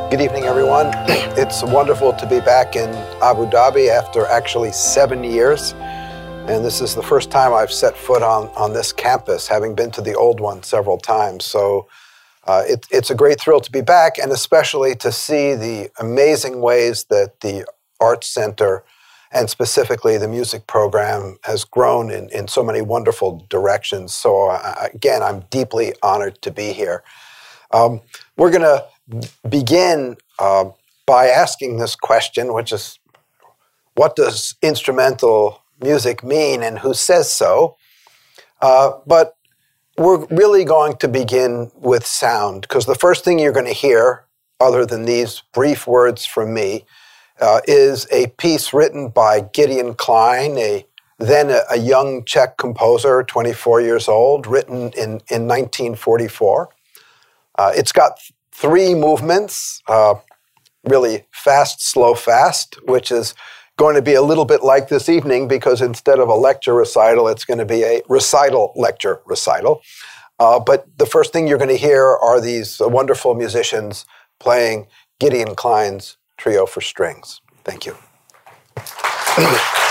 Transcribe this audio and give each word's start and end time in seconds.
Good 0.10 0.22
evening, 0.22 0.46
everyone. 0.46 0.88
It's 1.38 1.62
wonderful 1.62 2.14
to 2.14 2.26
be 2.26 2.40
back 2.40 2.76
in 2.76 2.90
Abu 3.22 3.46
Dhabi 3.52 3.90
after 3.90 4.26
actually 4.26 4.72
seven 4.72 5.24
years. 5.24 5.76
And 6.48 6.64
this 6.64 6.80
is 6.80 6.94
the 6.94 7.02
first 7.02 7.32
time 7.32 7.54
I've 7.54 7.72
set 7.72 7.98
foot 7.98 8.22
on, 8.22 8.50
on 8.50 8.72
this 8.72 8.94
campus, 8.94 9.48
having 9.48 9.74
been 9.74 9.90
to 9.92 10.02
the 10.02 10.14
old 10.14 10.40
one 10.40 10.62
several 10.62 11.00
times. 11.00 11.44
So 11.44 11.88
uh, 12.46 12.62
it, 12.68 12.86
it's 12.92 13.10
a 13.10 13.16
great 13.16 13.42
thrill 13.42 13.60
to 13.62 13.72
be 13.72 13.82
back, 13.82 14.20
and 14.20 14.32
especially 14.32 14.96
to 14.98 15.12
see 15.12 15.56
the 15.56 15.90
amazing 16.00 16.62
ways 16.62 17.06
that 17.06 17.42
the 17.42 17.66
Arts 18.00 18.28
Center 18.28 18.84
and 19.32 19.50
specifically 19.50 20.20
the 20.20 20.28
music 20.28 20.68
program 20.68 21.40
has 21.46 21.66
grown 21.66 22.12
in, 22.12 22.30
in 22.30 22.48
so 22.48 22.64
many 22.64 22.80
wonderful 22.80 23.44
directions. 23.50 24.14
So, 24.14 24.52
uh, 24.52 24.88
again, 24.94 25.24
I'm 25.24 25.46
deeply 25.50 25.96
honored 26.04 26.44
to 26.44 26.52
be 26.52 26.74
here. 26.74 27.02
Um, 27.72 28.02
we're 28.38 28.52
going 28.52 28.62
to 28.62 28.86
begin 29.50 30.18
uh, 30.38 30.66
by 31.08 31.28
asking 31.28 31.78
this 31.78 31.96
question, 31.96 32.54
which 32.54 32.72
is 32.72 33.00
what 33.96 34.16
does 34.16 34.54
instrumental 34.62 35.64
music 35.82 36.24
mean 36.24 36.64
and 36.64 36.80
who 36.80 36.94
says 36.94 37.32
so? 37.32 37.78
Uh, 38.62 38.92
but 39.06 39.36
we're 39.98 40.26
really 40.26 40.66
going 40.66 40.98
to 40.98 41.08
begin 41.08 41.72
with 41.76 42.06
sound 42.06 42.62
because 42.62 42.86
the 42.86 42.96
first 42.96 43.24
thing 43.24 43.40
you're 43.40 43.54
going 43.54 43.66
to 43.66 43.74
hear, 43.74 44.26
other 44.60 44.86
than 44.86 45.06
these 45.06 45.44
brief 45.54 45.88
words 45.88 46.26
from 46.26 46.54
me, 46.54 46.86
uh, 47.40 47.62
is 47.68 48.08
a 48.12 48.28
piece 48.38 48.74
written 48.74 49.10
by 49.10 49.42
Gideon 49.42 49.94
Klein, 49.94 50.58
a 50.58 50.86
then 51.18 51.50
a, 51.50 51.62
a, 51.72 51.78
young 51.78 52.26
Czech 52.26 52.58
composer, 52.58 53.24
24 53.24 53.80
years 53.82 54.10
old, 54.10 54.46
written 54.46 54.92
in, 54.98 55.22
in 55.30 55.48
1944. 55.48 56.70
Uh, 57.58 57.72
it's 57.74 57.94
got 57.94 58.20
three 58.52 58.94
movements, 58.94 59.82
uh, 59.88 60.16
really 60.84 61.26
fast, 61.32 61.82
slow, 61.82 62.16
fast, 62.16 62.78
which 62.86 63.14
is 63.14 63.34
going 63.78 63.96
to 63.96 64.02
be 64.02 64.14
a 64.14 64.22
little 64.22 64.46
bit 64.46 64.64
like 64.64 64.88
this 64.88 65.10
evening 65.10 65.48
because 65.48 65.82
instead 65.82 66.20
of 66.20 66.30
a 66.30 66.34
lecture 66.34 66.74
recital, 66.74 67.28
it's 67.28 67.46
going 67.46 67.58
to 67.58 67.66
be 67.66 67.84
a 67.84 68.02
recital 68.08 68.72
lecture 68.76 69.22
recital. 69.26 69.82
Uh, 70.40 70.60
but 70.60 70.86
the 70.98 71.06
first 71.06 71.32
thing 71.32 71.48
you're 71.48 71.58
going 71.58 71.70
to 71.70 71.78
hear 71.78 72.06
are 72.06 72.42
these 72.42 72.82
wonderful 72.82 73.36
musicians 73.36 74.06
playing 74.40 74.88
Gideon 75.20 75.56
Klein's 75.56 76.18
Trio 76.38 76.66
for 76.66 76.82
Strings. 76.82 77.42
Thank 77.64 77.86
you. 77.86 77.96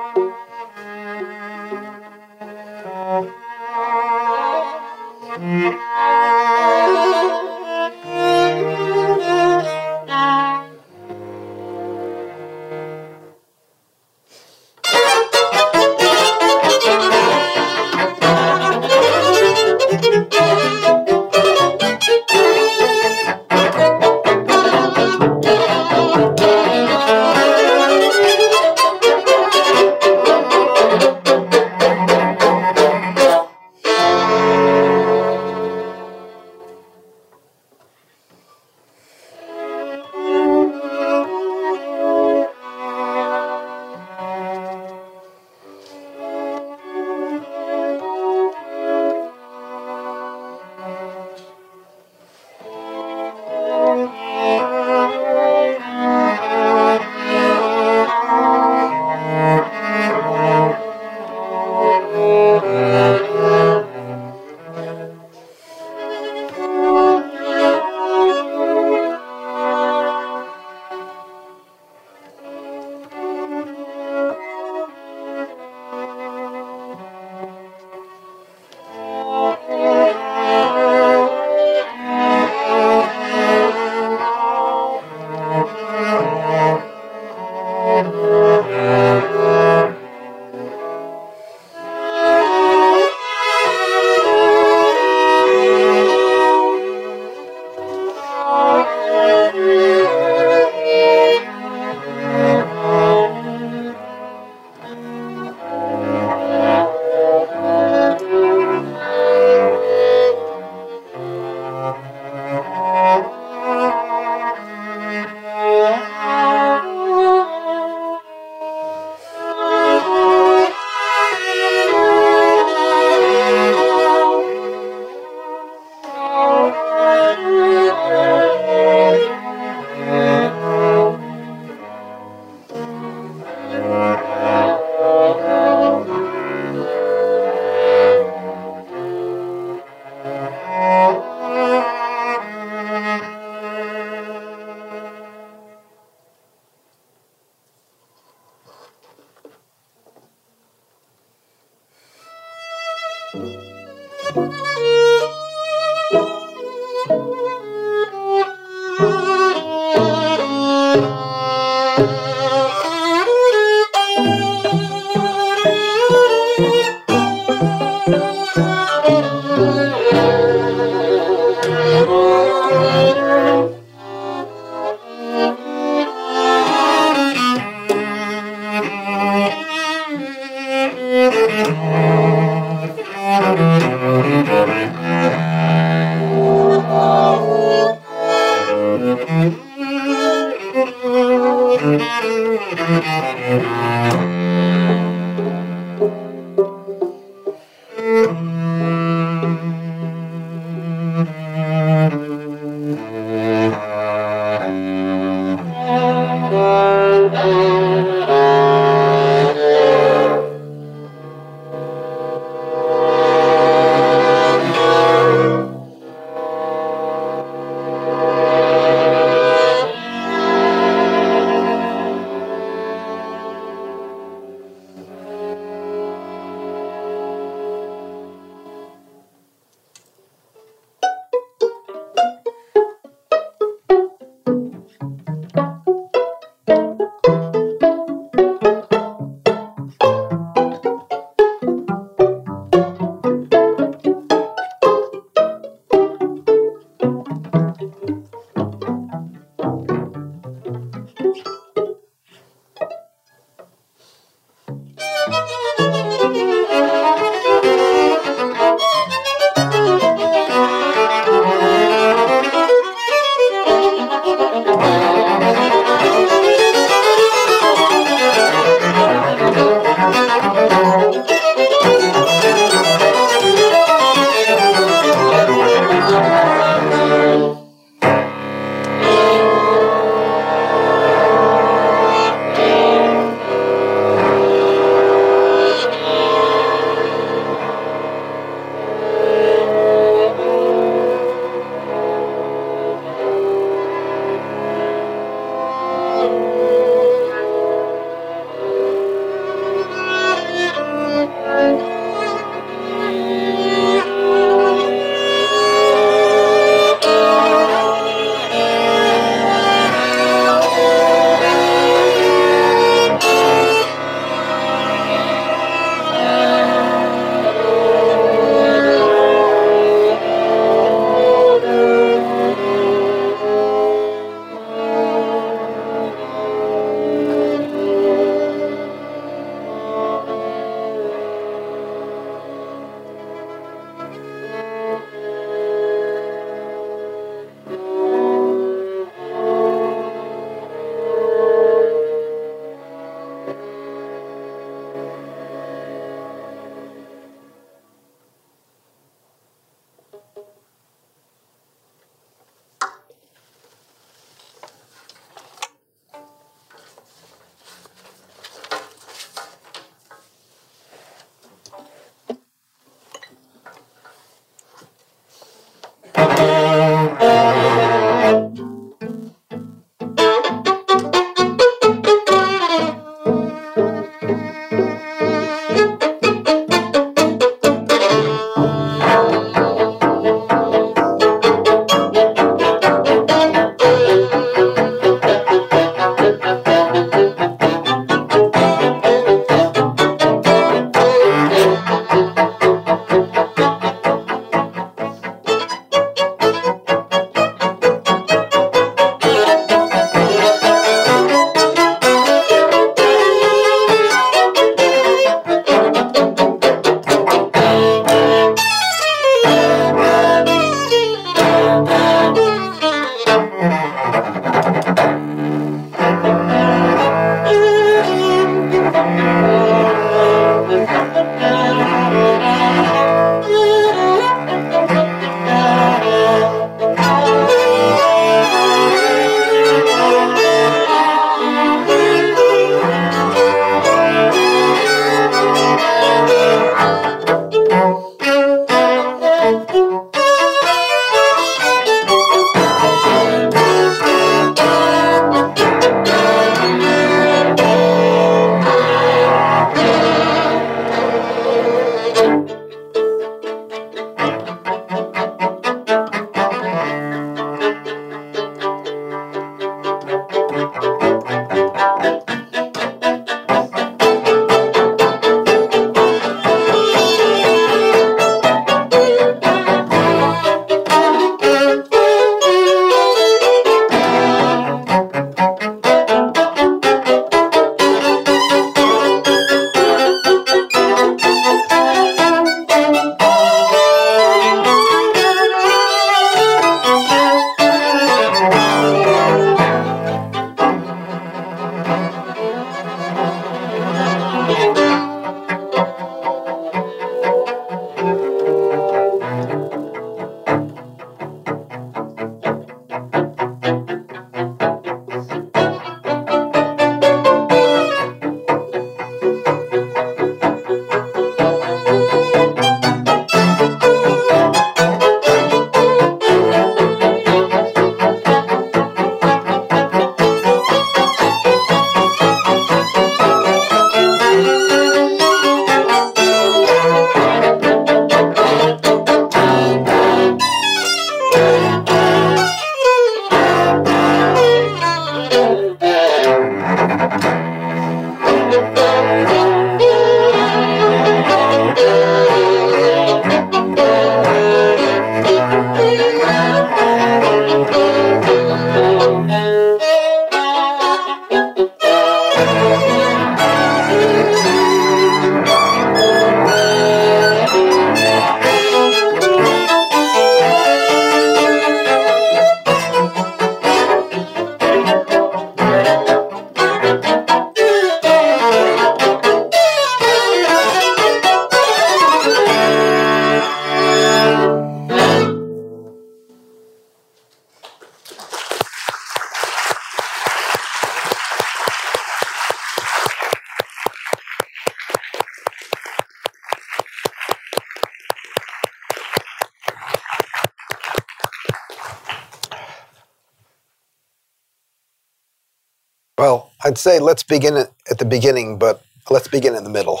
I'd 596.66 596.78
say 596.78 596.98
let's 596.98 597.22
begin 597.22 597.56
at 597.56 597.98
the 597.98 598.04
beginning, 598.04 598.58
but 598.58 598.82
let's 599.08 599.28
begin 599.28 599.54
in 599.54 599.62
the 599.62 599.70
middle. 599.70 600.00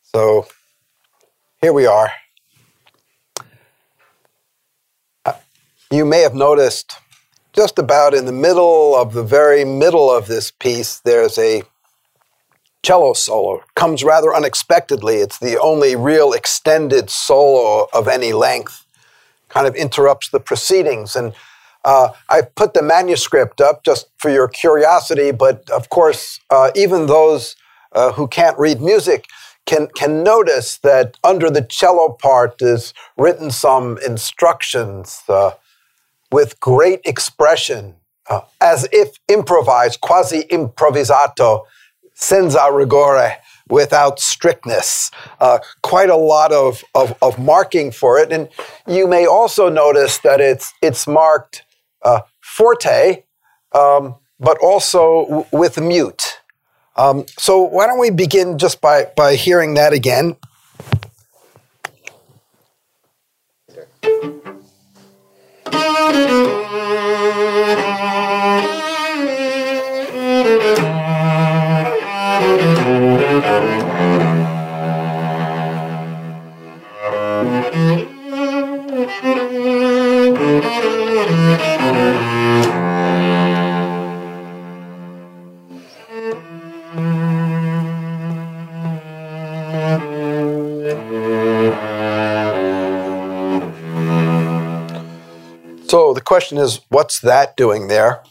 So 0.00 0.46
here 1.60 1.74
we 1.74 1.84
are. 1.84 2.10
Uh, 5.26 5.34
you 5.90 6.06
may 6.06 6.20
have 6.20 6.34
noticed 6.34 6.96
just 7.52 7.78
about 7.78 8.14
in 8.14 8.24
the 8.24 8.32
middle 8.32 8.96
of 8.96 9.12
the 9.12 9.22
very 9.22 9.66
middle 9.66 10.10
of 10.10 10.28
this 10.28 10.50
piece, 10.50 11.00
there's 11.00 11.36
a 11.36 11.62
cello 12.82 13.12
solo. 13.12 13.62
Comes 13.74 14.02
rather 14.02 14.34
unexpectedly. 14.34 15.16
It's 15.16 15.38
the 15.38 15.60
only 15.60 15.94
real 15.94 16.32
extended 16.32 17.10
solo 17.10 17.86
of 17.92 18.08
any 18.08 18.32
length. 18.32 18.86
Kind 19.50 19.66
of 19.66 19.74
interrupts 19.74 20.30
the 20.30 20.40
proceedings. 20.40 21.14
And 21.14 21.34
uh, 21.84 22.10
I 22.28 22.42
put 22.42 22.74
the 22.74 22.82
manuscript 22.82 23.60
up 23.60 23.84
just 23.84 24.08
for 24.18 24.30
your 24.30 24.48
curiosity, 24.48 25.32
but 25.32 25.68
of 25.70 25.88
course, 25.88 26.40
uh, 26.50 26.70
even 26.74 27.06
those 27.06 27.56
uh, 27.92 28.12
who 28.12 28.28
can't 28.28 28.58
read 28.58 28.80
music 28.80 29.26
can, 29.66 29.88
can 29.88 30.22
notice 30.22 30.78
that 30.78 31.16
under 31.22 31.50
the 31.50 31.62
cello 31.62 32.10
part 32.10 32.60
is 32.62 32.94
written 33.16 33.50
some 33.50 33.98
instructions 33.98 35.22
uh, 35.28 35.52
with 36.30 36.58
great 36.60 37.00
expression, 37.04 37.94
uh, 38.28 38.40
as 38.60 38.88
if 38.92 39.18
improvised, 39.28 40.00
quasi 40.00 40.44
improvisato, 40.44 41.64
senza 42.14 42.58
rigore, 42.70 43.36
without 43.68 44.18
strictness. 44.18 45.10
Uh, 45.40 45.58
quite 45.82 46.10
a 46.10 46.16
lot 46.16 46.52
of, 46.52 46.82
of, 46.94 47.16
of, 47.22 47.38
marking 47.38 47.90
for 47.90 48.18
it. 48.18 48.32
And 48.32 48.48
you 48.86 49.06
may 49.06 49.26
also 49.26 49.68
notice 49.68 50.18
that 50.18 50.40
it's, 50.40 50.74
it's 50.82 51.06
marked 51.06 51.62
uh, 52.04 52.20
forte, 52.40 53.24
um, 53.72 54.16
but 54.38 54.58
also 54.58 55.24
w- 55.26 55.46
with 55.52 55.80
mute. 55.80 56.40
Um, 56.96 57.24
so 57.38 57.60
why 57.62 57.86
don't 57.86 57.98
we 57.98 58.10
begin 58.10 58.58
just 58.58 58.80
by, 58.80 59.06
by 59.16 59.36
hearing 59.36 59.74
that 59.74 59.92
again? 59.92 60.36
Question 96.32 96.56
is, 96.56 96.80
what's 96.88 97.20
that 97.20 97.58
doing 97.58 97.88
there? 97.88 98.22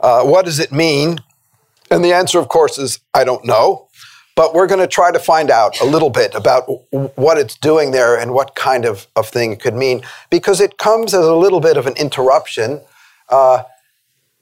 Uh, 0.00 0.22
what 0.24 0.46
does 0.46 0.58
it 0.58 0.72
mean? 0.72 1.18
And 1.90 2.02
the 2.02 2.10
answer, 2.10 2.38
of 2.38 2.48
course, 2.48 2.78
is 2.78 3.00
I 3.12 3.22
don't 3.22 3.44
know. 3.44 3.88
But 4.34 4.54
we're 4.54 4.66
going 4.66 4.80
to 4.80 4.86
try 4.86 5.10
to 5.12 5.18
find 5.18 5.50
out 5.50 5.78
a 5.78 5.84
little 5.84 6.08
bit 6.08 6.34
about 6.34 6.62
what 7.16 7.36
it's 7.36 7.58
doing 7.58 7.90
there 7.90 8.18
and 8.18 8.32
what 8.32 8.54
kind 8.54 8.86
of, 8.86 9.08
of 9.14 9.28
thing 9.28 9.52
it 9.52 9.60
could 9.60 9.74
mean, 9.74 10.00
because 10.30 10.58
it 10.58 10.78
comes 10.78 11.12
as 11.12 11.26
a 11.26 11.34
little 11.34 11.60
bit 11.60 11.76
of 11.76 11.86
an 11.86 11.92
interruption. 11.98 12.80
Uh, 13.28 13.64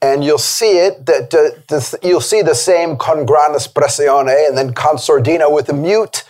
and 0.01 0.23
you'll 0.23 0.37
see 0.37 0.77
it 0.77 1.05
that 1.07 1.99
you'll 2.01 2.21
see 2.21 2.41
the 2.41 2.55
same 2.55 2.95
con 2.95 3.25
gran 3.25 3.51
espressione 3.51 4.47
and 4.47 4.57
then 4.57 4.73
con 4.73 4.95
sordino 4.95 5.53
with 5.53 5.67
a 5.67 5.73
mute, 5.73 6.23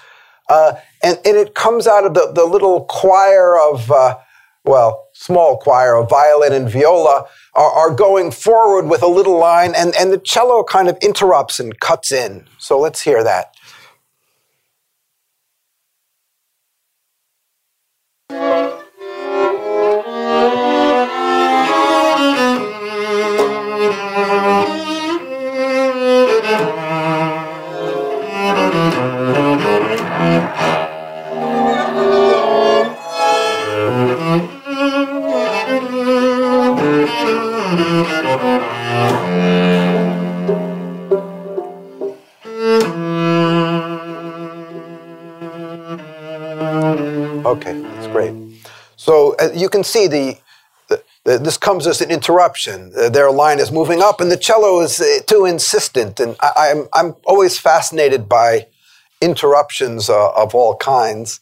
uh, 0.49 0.73
and, 1.03 1.19
and 1.23 1.37
it 1.37 1.53
comes 1.53 1.85
out 1.85 2.03
of 2.03 2.15
the, 2.15 2.31
the 2.33 2.45
little 2.45 2.85
choir 2.85 3.59
of 3.59 3.91
uh, 3.91 4.17
well, 4.63 5.08
small 5.19 5.57
choir 5.57 5.95
of 5.95 6.09
violin 6.09 6.53
and 6.53 6.69
viola 6.69 7.25
are, 7.53 7.71
are, 7.71 7.93
going 7.93 8.31
forward 8.31 8.85
with 8.85 9.03
a 9.03 9.07
little 9.07 9.37
line, 9.37 9.73
and, 9.75 9.93
and 9.99 10.13
the 10.13 10.17
cello 10.17 10.63
kind 10.63 10.87
of 10.87 10.97
interrupts 11.01 11.59
and 11.59 11.77
cuts 11.81 12.09
in. 12.09 12.45
So 12.57 12.79
let's 12.79 13.01
hear 13.01 13.21
that. 13.25 13.48
You 49.53 49.69
can 49.69 49.83
see 49.83 50.07
the, 50.07 50.37
the, 50.87 51.03
the, 51.25 51.37
this 51.37 51.57
comes 51.57 51.87
as 51.87 52.01
an 52.01 52.11
interruption. 52.11 52.91
Uh, 52.97 53.09
their 53.09 53.31
line 53.31 53.59
is 53.59 53.71
moving 53.71 54.01
up, 54.01 54.21
and 54.21 54.31
the 54.31 54.37
cello 54.37 54.81
is 54.81 54.99
uh, 54.99 55.19
too 55.27 55.45
insistent. 55.45 56.19
And 56.19 56.35
I, 56.41 56.67
am 56.67 56.87
I'm, 56.93 57.07
I'm 57.07 57.15
always 57.25 57.59
fascinated 57.59 58.27
by 58.27 58.67
interruptions 59.21 60.09
uh, 60.09 60.31
of 60.31 60.55
all 60.55 60.75
kinds, 60.77 61.39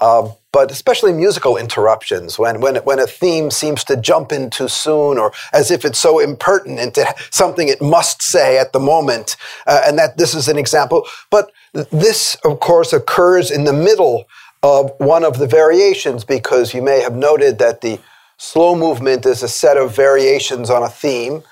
uh, 0.00 0.30
but 0.52 0.70
especially 0.70 1.12
musical 1.12 1.56
interruptions 1.56 2.38
when, 2.38 2.60
when, 2.60 2.76
when 2.76 2.98
a 2.98 3.06
theme 3.06 3.50
seems 3.50 3.84
to 3.84 3.96
jump 3.96 4.32
in 4.32 4.48
too 4.48 4.68
soon 4.68 5.18
or 5.18 5.32
as 5.52 5.70
if 5.70 5.84
it's 5.84 5.98
so 5.98 6.18
impertinent 6.18 6.94
to 6.94 7.14
something 7.30 7.68
it 7.68 7.82
must 7.82 8.22
say 8.22 8.58
at 8.58 8.72
the 8.72 8.80
moment. 8.80 9.36
And 9.66 9.98
that 9.98 10.16
this 10.16 10.34
is 10.34 10.48
an 10.48 10.56
example. 10.56 11.06
But 11.30 11.50
this, 11.72 12.36
of 12.44 12.60
course, 12.60 12.92
occurs 12.92 13.50
in 13.50 13.64
the 13.64 13.72
middle 13.72 14.24
of 14.62 14.92
one 14.98 15.24
of 15.24 15.38
the 15.38 15.46
variations 15.46 16.24
because 16.24 16.74
you 16.74 16.82
may 16.82 17.00
have 17.00 17.14
noted 17.14 17.58
that 17.58 17.80
the 17.80 17.98
slow 18.36 18.74
movement 18.74 19.26
is 19.26 19.42
a 19.42 19.48
set 19.48 19.76
of 19.76 19.94
variations 19.94 20.70
on 20.70 20.82
a 20.82 20.88
theme. 20.88 21.42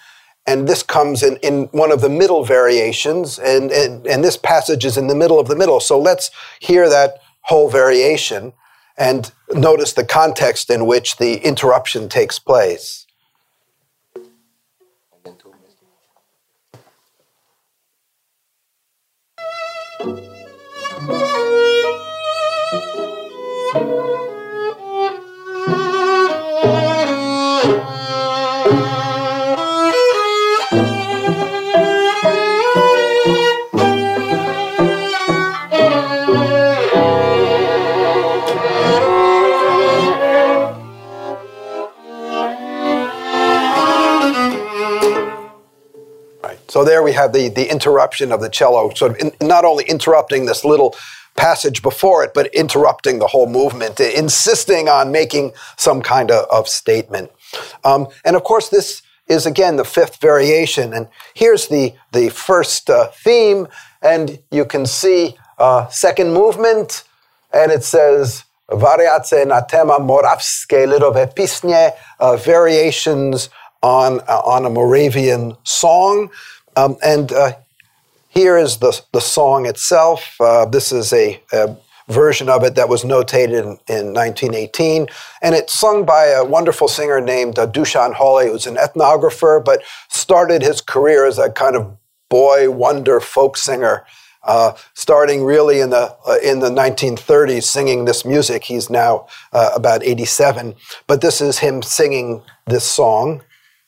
And 0.47 0.69
this 0.69 0.83
comes 0.83 1.23
in, 1.23 1.37
in 1.39 1.65
one 1.73 1.91
of 1.91 2.01
the 2.01 2.09
middle 2.09 2.45
variations, 2.45 3.37
and, 3.39 3.73
and, 3.73 4.07
and 4.07 4.23
this 4.23 4.37
passage 4.37 4.85
is 4.85 4.97
in 4.97 5.09
the 5.09 5.15
middle 5.15 5.41
of 5.41 5.49
the 5.49 5.57
middle. 5.57 5.81
So 5.81 5.99
let's 5.99 6.31
hear 6.61 6.89
that 6.89 7.19
whole 7.41 7.69
variation 7.69 8.53
and 8.97 9.33
notice 9.53 9.93
the 9.93 10.05
context 10.05 10.71
in 10.71 10.87
which 10.87 11.17
the 11.17 11.45
interruption 11.45 12.09
takes 12.09 12.39
place. 12.39 13.07
So 19.99 21.05
there 21.07 21.46
have 47.17 47.33
the, 47.33 47.49
the 47.49 47.71
interruption 47.71 48.33
of 48.33 48.41
the 48.41 48.49
cello, 48.49 48.95
sort 48.95 49.13
of 49.13 49.19
in, 49.19 49.33
not 49.47 49.65
only 49.65 49.85
interrupting 49.85 50.47
this 50.47 50.65
little 50.65 50.95
passage 51.37 51.83
before 51.83 52.25
it, 52.25 52.33
but 52.35 52.47
interrupting 52.55 53.19
the 53.19 53.27
whole 53.27 53.47
movement, 53.47 54.01
insisting 54.01 54.89
on 54.89 55.13
making 55.13 55.53
some 55.77 56.01
kind 56.01 56.31
of, 56.31 56.47
of 56.51 56.69
statement. 56.69 57.31
Um, 57.85 58.09
and 58.25 58.37
of 58.37 58.45
course, 58.45 58.69
this 58.69 59.03
is 59.29 59.47
again 59.47 59.77
the 59.77 59.85
fifth 59.85 60.21
variation. 60.21 60.93
And 60.95 61.09
here's 61.35 61.69
the, 61.69 61.95
the 62.13 62.29
first 62.31 62.89
uh, 62.89 63.09
theme, 63.09 63.69
and 64.03 64.39
you 64.51 64.65
can 64.65 64.87
see 64.87 65.37
uh, 65.59 65.89
second 65.89 66.33
movement, 66.33 67.05
and 67.53 67.73
it 67.73 67.83
says, 67.83 68.45
Variace 68.69 69.47
na 69.47 69.61
tema 69.61 69.99
moravske 70.01 70.87
lidove 70.87 71.35
pisnie, 71.37 71.93
uh, 72.19 72.37
variations 72.37 73.49
on, 73.83 74.21
uh, 74.27 74.41
on 74.45 74.65
a 74.67 74.71
Moravian 74.71 75.57
song. 75.63 76.31
Um, 76.77 76.97
and 77.03 77.33
uh, 77.33 77.53
here 78.29 78.59
is 78.59 78.77
the, 78.79 79.01
the 79.13 79.21
song 79.21 79.67
itself. 79.67 80.37
Uh, 80.41 80.67
this 80.67 80.93
is 80.93 81.13
a, 81.13 81.41
a, 81.53 81.77
version 82.09 82.49
of 82.49 82.63
it 82.63 82.77
that 82.77 82.89
was 82.89 83.03
notated 83.03 83.59
in, 83.89 83.97
in, 83.97 84.15
1918. 84.15 85.09
And 85.43 85.57
it's 85.57 85.77
sung 85.77 86.05
by 86.05 86.27
a 86.27 86.45
wonderful 86.45 86.87
singer 86.87 87.21
named 87.21 87.59
uh, 87.59 87.67
Dusan 87.67 88.15
Holý, 88.15 88.49
who's 88.49 88.69
an 88.69 88.77
ethnographer, 88.77 89.65
but 89.65 89.83
started 90.09 90.63
his 90.63 90.81
career 90.81 91.27
as 91.27 91.37
a 91.37 91.51
kind 91.51 91.75
of 91.75 91.97
boy 92.29 92.71
wonder 92.71 93.19
folk 93.19 93.57
singer. 93.57 94.05
Uh, 94.45 94.77
starting 94.95 95.43
really 95.43 95.81
in 95.81 95.91
the 95.91 96.17
uh, 96.29 96.37
in 96.41 96.61
the 96.61 96.71
1930s, 96.71 97.65
singing 97.65 98.05
this 98.05 98.25
music. 98.25 98.63
He's 98.63 98.89
now 98.89 99.27
uh, 99.53 99.73
about 99.75 100.05
87, 100.05 100.77
but 101.09 101.21
this 101.21 101.41
is 101.41 101.59
him 101.59 101.83
singing 101.83 102.43
this 102.67 102.85
song 102.85 103.43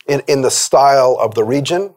in, 0.08 0.20
in 0.26 0.42
the 0.42 0.50
style 0.50 1.16
of 1.20 1.36
the 1.36 1.44
region. 1.44 1.94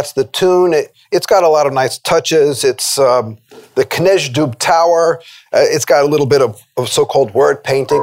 That's 0.00 0.14
the 0.14 0.24
tune. 0.24 0.72
It, 0.72 0.94
has 1.12 1.26
got 1.26 1.42
a 1.42 1.48
lot 1.48 1.66
of 1.66 1.74
nice 1.74 1.98
touches. 1.98 2.64
It's 2.64 2.98
um, 2.98 3.36
the 3.74 3.84
Kněždub 3.84 4.58
Tower. 4.58 5.20
Uh, 5.52 5.60
it's 5.60 5.84
got 5.84 6.02
a 6.02 6.08
little 6.08 6.24
bit 6.24 6.40
of, 6.40 6.58
of 6.78 6.88
so-called 6.88 7.34
word 7.34 7.62
painting. 7.62 8.02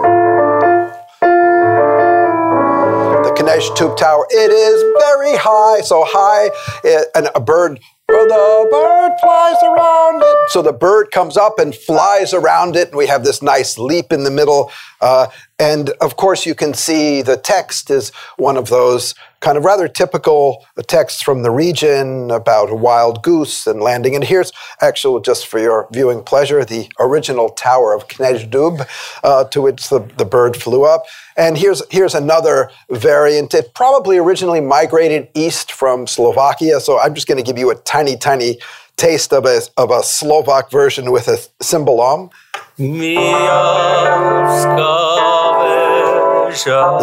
The 3.23 3.33
Kněždub 3.35 3.97
Tower. 3.97 4.27
It 4.29 4.51
is 4.51 4.83
very 4.99 5.37
high, 5.37 5.81
so 5.81 6.03
high, 6.07 6.51
it, 6.83 7.07
uh, 7.15 7.17
and 7.17 7.29
a 7.33 7.39
bird 7.39 7.79
the 8.07 8.67
bird 8.71 9.11
flies 9.19 9.61
around 9.63 10.21
it. 10.23 10.49
So 10.49 10.61
the 10.61 10.71
bird 10.71 11.11
comes 11.11 11.35
up 11.35 11.59
and 11.59 11.75
flies 11.75 12.33
around 12.33 12.75
it, 12.75 12.89
and 12.89 12.97
we 12.97 13.07
have 13.07 13.23
this 13.23 13.41
nice 13.41 13.77
leap 13.77 14.13
in 14.13 14.23
the 14.23 14.31
middle. 14.31 14.71
Uh, 15.01 15.27
and 15.59 15.89
of 16.01 16.15
course, 16.15 16.45
you 16.45 16.55
can 16.55 16.73
see 16.73 17.21
the 17.21 17.37
text 17.37 17.89
is 17.89 18.11
one 18.37 18.55
of 18.55 18.69
those 18.69 19.13
kind 19.39 19.57
of 19.57 19.65
rather 19.65 19.87
typical 19.87 20.65
texts 20.87 21.21
from 21.21 21.43
the 21.43 21.51
region 21.51 22.31
about 22.31 22.69
a 22.69 22.75
wild 22.75 23.23
goose 23.23 23.67
and 23.67 23.81
landing. 23.81 24.15
And 24.15 24.23
here's 24.23 24.51
actually, 24.81 25.21
just 25.21 25.47
for 25.47 25.59
your 25.59 25.87
viewing 25.91 26.23
pleasure, 26.23 26.63
the 26.65 26.89
original 26.99 27.49
tower 27.49 27.93
of 27.93 28.07
Kněždub, 28.07 28.87
uh, 29.23 29.43
to 29.45 29.61
which 29.61 29.89
the, 29.89 29.99
the 30.17 30.25
bird 30.25 30.55
flew 30.55 30.85
up. 30.85 31.05
And 31.35 31.57
here's, 31.57 31.83
here's 31.91 32.15
another 32.15 32.71
variant. 32.89 33.53
It 33.53 33.73
probably 33.73 34.17
originally 34.17 34.61
migrated 34.61 35.29
east 35.35 35.71
from 35.71 36.07
Slovakia. 36.07 36.79
So 36.79 36.99
I'm 36.99 37.13
just 37.13 37.27
going 37.27 37.37
to 37.37 37.43
give 37.43 37.57
you 37.57 37.69
a 37.69 37.75
tiny, 37.75 38.17
tiny 38.17 38.59
taste 38.97 39.31
of 39.31 39.45
a, 39.45 39.61
of 39.77 39.91
a 39.91 40.01
Slovak 40.01 40.71
version 40.71 41.11
with 41.11 41.27
a 41.27 41.37
cymbalom. 41.61 42.31
The 42.77 43.15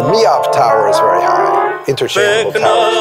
Miav 0.03 0.51
Tower 0.51 0.89
is 0.89 0.99
very 0.99 1.21
high, 1.21 1.64
interchangeable 1.87 2.51
towers. 2.53 2.95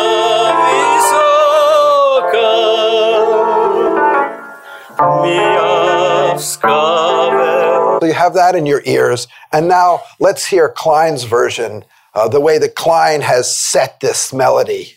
So 8.00 8.06
you 8.06 8.12
have 8.14 8.34
that 8.34 8.54
in 8.54 8.66
your 8.66 8.82
ears. 8.84 9.26
And 9.52 9.68
now 9.68 10.02
let's 10.20 10.46
hear 10.46 10.68
Klein's 10.68 11.24
version, 11.24 11.84
uh, 12.14 12.28
the 12.28 12.40
way 12.40 12.58
that 12.58 12.74
Klein 12.74 13.20
has 13.22 13.54
set 13.54 14.00
this 14.00 14.32
melody. 14.32 14.94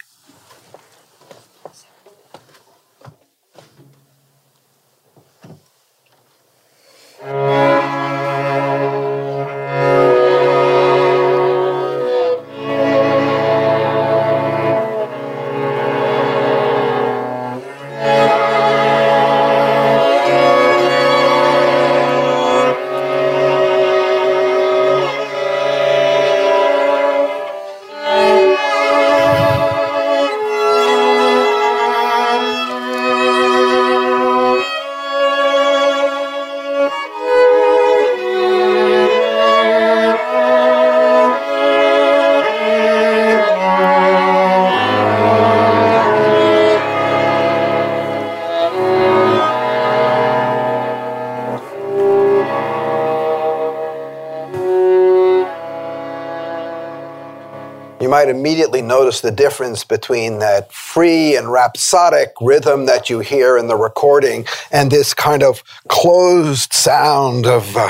Immediately 58.29 58.81
notice 58.81 59.21
the 59.21 59.31
difference 59.31 59.83
between 59.83 60.39
that 60.39 60.71
free 60.71 61.35
and 61.35 61.51
rhapsodic 61.51 62.33
rhythm 62.41 62.85
that 62.85 63.09
you 63.09 63.19
hear 63.19 63.57
in 63.57 63.67
the 63.67 63.75
recording 63.75 64.45
and 64.71 64.91
this 64.91 65.13
kind 65.13 65.43
of 65.43 65.63
closed 65.87 66.73
sound 66.73 67.45
of. 67.45 67.75
Uh, 67.75 67.89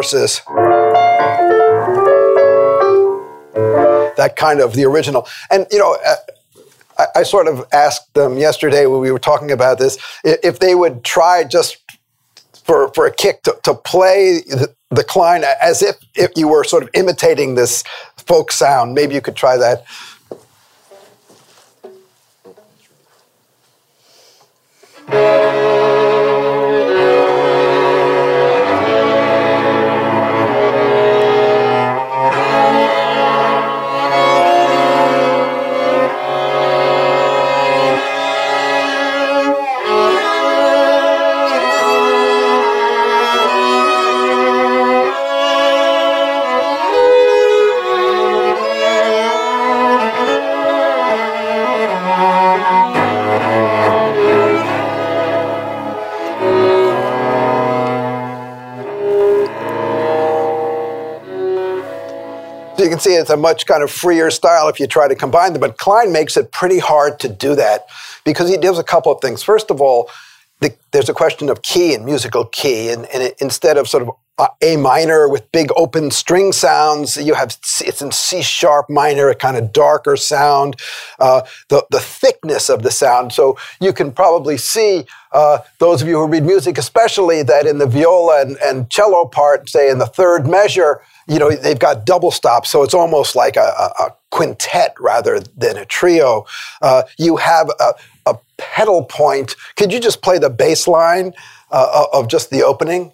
versus 0.00 0.40
that 4.16 4.34
kind 4.36 4.60
of 4.60 4.74
the 4.74 4.84
original. 4.84 5.28
And, 5.50 5.66
you 5.70 5.78
know, 5.78 5.96
uh, 6.06 6.16
I, 7.14 7.22
sort 7.22 7.48
of 7.48 7.66
asked 7.72 8.12
them 8.14 8.38
yesterday 8.38 8.86
when 8.86 9.00
we 9.00 9.10
were 9.10 9.18
talking 9.18 9.50
about 9.50 9.78
this 9.78 9.98
if 10.24 10.58
they 10.58 10.74
would 10.74 11.04
try 11.04 11.44
just 11.44 11.78
for, 12.70 12.88
for 12.94 13.04
a 13.04 13.12
kick 13.12 13.42
to, 13.42 13.58
to 13.64 13.74
play 13.74 14.42
the, 14.46 14.72
the 14.90 15.02
Klein 15.02 15.42
as 15.60 15.82
if, 15.82 15.96
if 16.14 16.30
you 16.36 16.46
were 16.46 16.62
sort 16.62 16.84
of 16.84 16.90
imitating 16.94 17.56
this 17.56 17.82
folk 18.16 18.52
sound. 18.52 18.94
Maybe 18.94 19.12
you 19.12 19.20
could 19.20 19.34
try 19.34 19.56
that. 19.56 19.84
See 63.00 63.14
it's 63.14 63.30
a 63.30 63.36
much 63.36 63.66
kind 63.66 63.82
of 63.82 63.90
freer 63.90 64.30
style 64.30 64.68
if 64.68 64.78
you 64.80 64.86
try 64.86 65.08
to 65.08 65.14
combine 65.14 65.52
them. 65.52 65.60
But 65.60 65.78
Klein 65.78 66.12
makes 66.12 66.36
it 66.36 66.52
pretty 66.52 66.78
hard 66.78 67.18
to 67.20 67.28
do 67.28 67.54
that 67.54 67.86
because 68.24 68.48
he 68.48 68.56
does 68.56 68.78
a 68.78 68.84
couple 68.84 69.12
of 69.12 69.20
things. 69.20 69.42
First 69.42 69.70
of 69.70 69.80
all, 69.80 70.10
the, 70.60 70.74
there's 70.92 71.08
a 71.08 71.14
question 71.14 71.48
of 71.48 71.62
key 71.62 71.94
and 71.94 72.04
musical 72.04 72.44
key, 72.44 72.90
and, 72.90 73.06
and 73.06 73.22
it, 73.22 73.36
instead 73.40 73.78
of 73.78 73.88
sort 73.88 74.02
of 74.02 74.10
a 74.62 74.76
minor 74.76 75.28
with 75.28 75.50
big 75.52 75.70
open 75.76 76.10
string 76.10 76.52
sounds. 76.52 77.16
You 77.16 77.34
have 77.34 77.56
it's 77.80 78.02
in 78.02 78.12
C 78.12 78.42
sharp 78.42 78.88
minor, 78.88 79.28
a 79.28 79.34
kind 79.34 79.56
of 79.56 79.72
darker 79.72 80.16
sound. 80.16 80.76
Uh, 81.18 81.42
the 81.68 81.84
the 81.90 82.00
thickness 82.00 82.68
of 82.68 82.82
the 82.82 82.90
sound. 82.90 83.32
So 83.32 83.58
you 83.80 83.92
can 83.92 84.12
probably 84.12 84.56
see 84.56 85.04
uh, 85.32 85.58
those 85.78 86.02
of 86.02 86.08
you 86.08 86.16
who 86.16 86.26
read 86.26 86.44
music, 86.44 86.78
especially 86.78 87.42
that 87.42 87.66
in 87.66 87.78
the 87.78 87.86
viola 87.86 88.42
and, 88.42 88.56
and 88.62 88.90
cello 88.90 89.26
part, 89.26 89.68
say 89.68 89.90
in 89.90 89.98
the 89.98 90.06
third 90.06 90.46
measure, 90.46 91.02
you 91.30 91.38
know 91.38 91.50
they've 91.54 91.78
got 91.78 92.04
double 92.04 92.32
stops, 92.32 92.70
so 92.70 92.82
it's 92.82 92.92
almost 92.92 93.36
like 93.36 93.56
a, 93.56 93.92
a, 94.00 94.14
quintet 94.30 94.94
rather 94.98 95.40
than 95.56 95.76
a 95.76 95.84
trio. 95.84 96.44
Uh, 96.82 97.02
you 97.18 97.36
have 97.36 97.70
a, 97.80 97.94
a 98.26 98.38
pedal 98.58 99.04
point. 99.04 99.54
Could 99.76 99.92
you 99.92 100.00
just 100.00 100.22
play 100.22 100.38
the 100.38 100.50
bass 100.50 100.88
line 100.88 101.32
uh, 101.70 102.06
of 102.12 102.28
just 102.28 102.50
the 102.50 102.62
opening? 102.62 103.12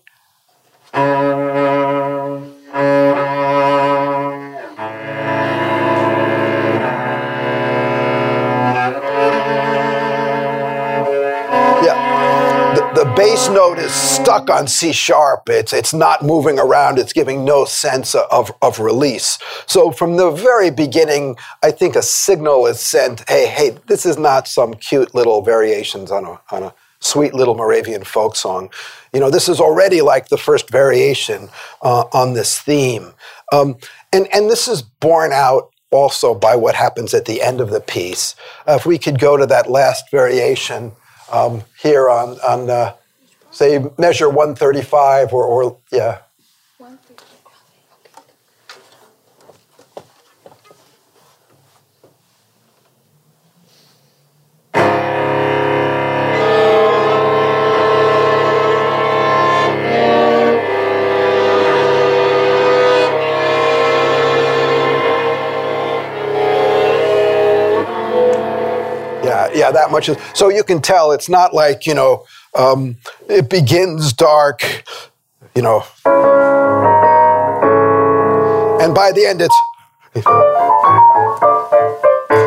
Bass 13.16 13.48
note 13.48 13.78
is 13.78 13.92
stuck 13.92 14.50
on 14.50 14.68
C 14.68 14.92
sharp. 14.92 15.48
It's, 15.48 15.72
it's 15.72 15.94
not 15.94 16.22
moving 16.22 16.58
around. 16.58 16.98
It's 16.98 17.14
giving 17.14 17.46
no 17.46 17.64
sense 17.64 18.14
of, 18.14 18.52
of 18.60 18.78
release. 18.78 19.38
So 19.66 19.90
from 19.90 20.16
the 20.16 20.30
very 20.30 20.70
beginning, 20.70 21.36
I 21.62 21.70
think 21.70 21.96
a 21.96 22.02
signal 22.02 22.66
is 22.66 22.78
sent, 22.78 23.28
hey, 23.28 23.46
hey, 23.46 23.78
this 23.86 24.04
is 24.04 24.18
not 24.18 24.46
some 24.46 24.74
cute 24.74 25.14
little 25.14 25.40
variations 25.40 26.10
on 26.10 26.26
a, 26.26 26.40
on 26.54 26.62
a 26.62 26.74
sweet 27.00 27.32
little 27.32 27.54
Moravian 27.54 28.04
folk 28.04 28.36
song. 28.36 28.70
You 29.14 29.20
know, 29.20 29.30
this 29.30 29.48
is 29.48 29.60
already 29.60 30.02
like 30.02 30.28
the 30.28 30.38
first 30.38 30.68
variation 30.70 31.48
uh, 31.80 32.04
on 32.12 32.34
this 32.34 32.60
theme. 32.60 33.12
Um, 33.50 33.76
and, 34.12 34.28
and 34.32 34.50
this 34.50 34.68
is 34.68 34.82
borne 34.82 35.32
out 35.32 35.70
also 35.90 36.34
by 36.34 36.54
what 36.54 36.74
happens 36.74 37.14
at 37.14 37.24
the 37.24 37.40
end 37.40 37.62
of 37.62 37.70
the 37.70 37.80
piece. 37.80 38.36
Uh, 38.68 38.74
if 38.74 38.84
we 38.84 38.98
could 38.98 39.18
go 39.18 39.38
to 39.38 39.46
that 39.46 39.70
last 39.70 40.10
variation 40.10 40.92
um, 41.32 41.62
here 41.80 42.10
on, 42.10 42.38
on 42.40 42.68
uh, 42.68 42.92
say, 43.56 43.82
measure 43.96 44.28
135 44.28 45.32
or, 45.32 45.44
or 45.44 45.78
yeah. 45.90 46.18
yeah, 69.54 69.70
that 69.70 69.90
much. 69.90 70.10
So 70.34 70.48
you 70.48 70.62
can 70.62 70.80
tell 70.80 71.12
it's 71.12 71.28
not 71.28 71.54
like, 71.54 71.86
you 71.86 71.94
know, 71.94 72.24
um, 72.56 72.96
it 73.28 73.48
begins 73.48 74.12
dark, 74.12 74.84
you 75.54 75.62
know, 75.62 75.84
and 78.80 78.94
by 78.94 79.12
the 79.12 79.26
end 79.26 79.40
it's. 79.42 79.56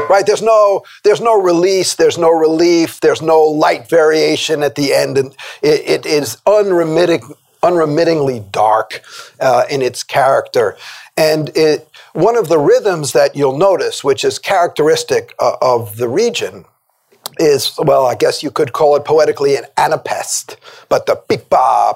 Right, 0.10 0.26
there's 0.26 0.42
no 0.42 0.84
there's 1.04 1.22
no 1.22 1.40
release, 1.40 1.94
there's 1.96 2.18
no 2.18 2.32
relief, 2.32 3.00
there's 3.00 3.22
no 3.22 3.42
light 3.42 3.88
variation 3.88 4.64
at 4.64 4.74
the 4.74 4.94
end, 4.94 5.18
and 5.20 5.36
it, 5.62 5.88
it 5.88 6.06
is 6.06 6.38
unremitting, 6.48 7.22
unremittingly 7.62 8.44
dark 8.52 9.04
uh, 9.40 9.66
in 9.70 9.84
its 9.84 10.04
character. 10.04 10.76
And 11.16 11.56
it, 11.56 11.88
one 12.14 12.38
of 12.38 12.48
the 12.48 12.58
rhythms 12.58 13.12
that 13.14 13.36
you'll 13.36 13.58
notice, 13.58 14.04
which 14.04 14.24
is 14.24 14.40
characteristic 14.40 15.36
uh, 15.38 15.58
of 15.62 15.98
the 15.98 16.10
region, 16.10 16.66
is, 17.40 17.74
well, 17.80 18.06
I 18.06 18.16
guess 18.16 18.44
you 18.44 18.52
could 18.52 18.74
call 18.74 18.96
it 18.96 19.06
poetically 19.06 19.56
an 19.56 19.64
anapest, 19.78 20.58
but 20.90 21.06
the 21.06 21.22
beep 21.28 21.50
ba. 21.50 21.96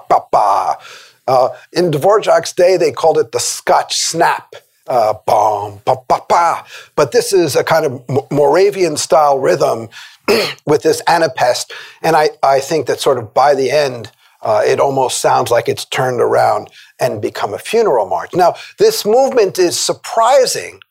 Uh, 1.25 1.49
in 1.71 1.91
Dvorak's 1.91 2.53
day, 2.53 2.77
they 2.77 2.91
called 2.91 3.17
it 3.17 3.32
the 3.32 3.39
Scotch 3.39 3.95
snap. 3.95 4.56
Uh, 4.88 5.13
bom, 5.25 5.82
ba. 5.86 6.65
But 6.95 7.12
this 7.12 7.32
is 7.32 7.56
a 7.56 7.63
kind 7.63 7.86
of 7.86 8.32
Moravian 8.32 8.97
style 8.97 9.39
rhythm 9.39 9.89
with 10.65 10.84
this 10.84 11.01
anapest. 11.08 11.71
And 12.01 12.15
I, 12.15 12.32
I 12.41 12.60
think 12.60 12.88
that 12.88 12.99
sort 12.99 13.17
of 13.17 13.34
by 13.34 13.56
the 13.56 13.71
end, 13.71 14.12
uh, 14.41 14.62
it 14.65 14.79
almost 14.79 15.19
sounds 15.19 15.51
like 15.51 15.69
it's 15.69 15.86
turned 15.86 16.19
around 16.19 16.69
and 16.99 17.21
become 17.21 17.53
a 17.53 17.58
funeral 17.58 18.06
march. 18.06 18.34
Now, 18.34 18.56
this 18.77 19.06
movement 19.06 19.58
is 19.58 19.79
surprising, 19.79 20.82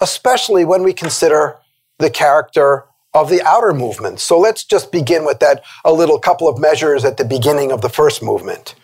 especially 0.00 0.66
when 0.66 0.82
we 0.82 0.92
consider 0.92 1.56
the 1.98 2.10
character 2.10 2.84
of 3.14 3.28
the 3.28 3.42
outer 3.42 3.74
movement. 3.74 4.20
So 4.20 4.38
let's 4.38 4.64
just 4.64 4.90
begin 4.90 5.24
with 5.24 5.40
that 5.40 5.62
a 5.84 5.92
little 5.92 6.18
couple 6.18 6.48
of 6.48 6.58
measures 6.58 7.04
at 7.04 7.16
the 7.16 7.24
beginning 7.24 7.72
of 7.72 7.82
the 7.82 7.88
first 7.88 8.22
movement. 8.22 8.74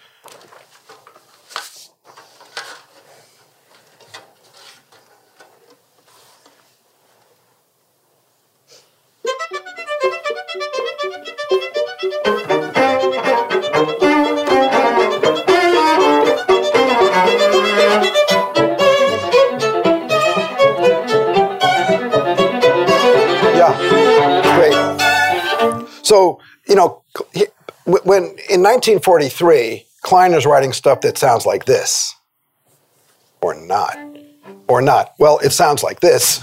So, 26.09 26.41
you 26.67 26.75
know, 26.75 27.03
when 27.85 28.23
in 28.49 28.63
1943, 28.63 29.85
Klein 30.01 30.33
is 30.33 30.47
writing 30.47 30.73
stuff 30.73 31.03
that 31.03 31.19
sounds 31.19 31.45
like 31.45 31.67
this, 31.67 32.15
or 33.43 33.55
not, 33.55 33.99
or 34.69 34.81
not. 34.81 35.13
Well, 35.19 35.39
it 35.41 35.51
sounds 35.51 35.83
like 35.83 36.01
this. 36.01 36.43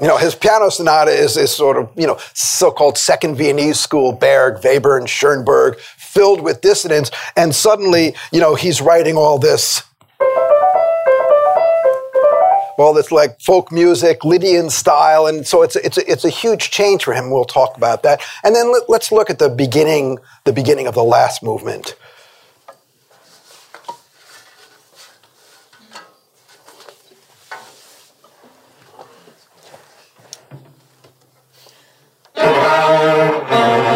You 0.00 0.08
know, 0.08 0.16
his 0.16 0.34
piano 0.34 0.68
sonata 0.68 1.12
is, 1.12 1.36
is 1.36 1.54
sort 1.54 1.76
of, 1.76 1.88
you 1.94 2.08
know, 2.08 2.18
so-called 2.34 2.98
second 2.98 3.36
Viennese 3.36 3.78
school, 3.78 4.10
Berg, 4.10 4.62
Webern, 4.62 5.06
Schoenberg, 5.06 5.78
filled 5.78 6.40
with 6.40 6.60
dissonance. 6.60 7.12
And 7.36 7.54
suddenly, 7.54 8.16
you 8.32 8.40
know, 8.40 8.56
he's 8.56 8.80
writing 8.80 9.16
all 9.16 9.38
this 9.38 9.84
all 12.78 12.94
this 12.94 13.10
like 13.10 13.40
folk 13.40 13.72
music, 13.72 14.24
Lydian 14.24 14.70
style, 14.70 15.26
and 15.26 15.46
so 15.46 15.62
it's 15.62 15.76
it's 15.76 15.98
a, 15.98 16.10
it's 16.10 16.24
a 16.24 16.30
huge 16.30 16.70
change 16.70 17.04
for 17.04 17.14
him. 17.14 17.30
We'll 17.30 17.44
talk 17.44 17.76
about 17.76 18.02
that, 18.04 18.20
and 18.44 18.54
then 18.54 18.72
let, 18.72 18.88
let's 18.88 19.12
look 19.12 19.30
at 19.30 19.38
the 19.38 19.48
beginning 19.48 20.18
the 20.44 20.52
beginning 20.52 20.86
of 20.86 20.94
the 20.94 21.04
last 21.04 21.42
movement. 21.42 21.94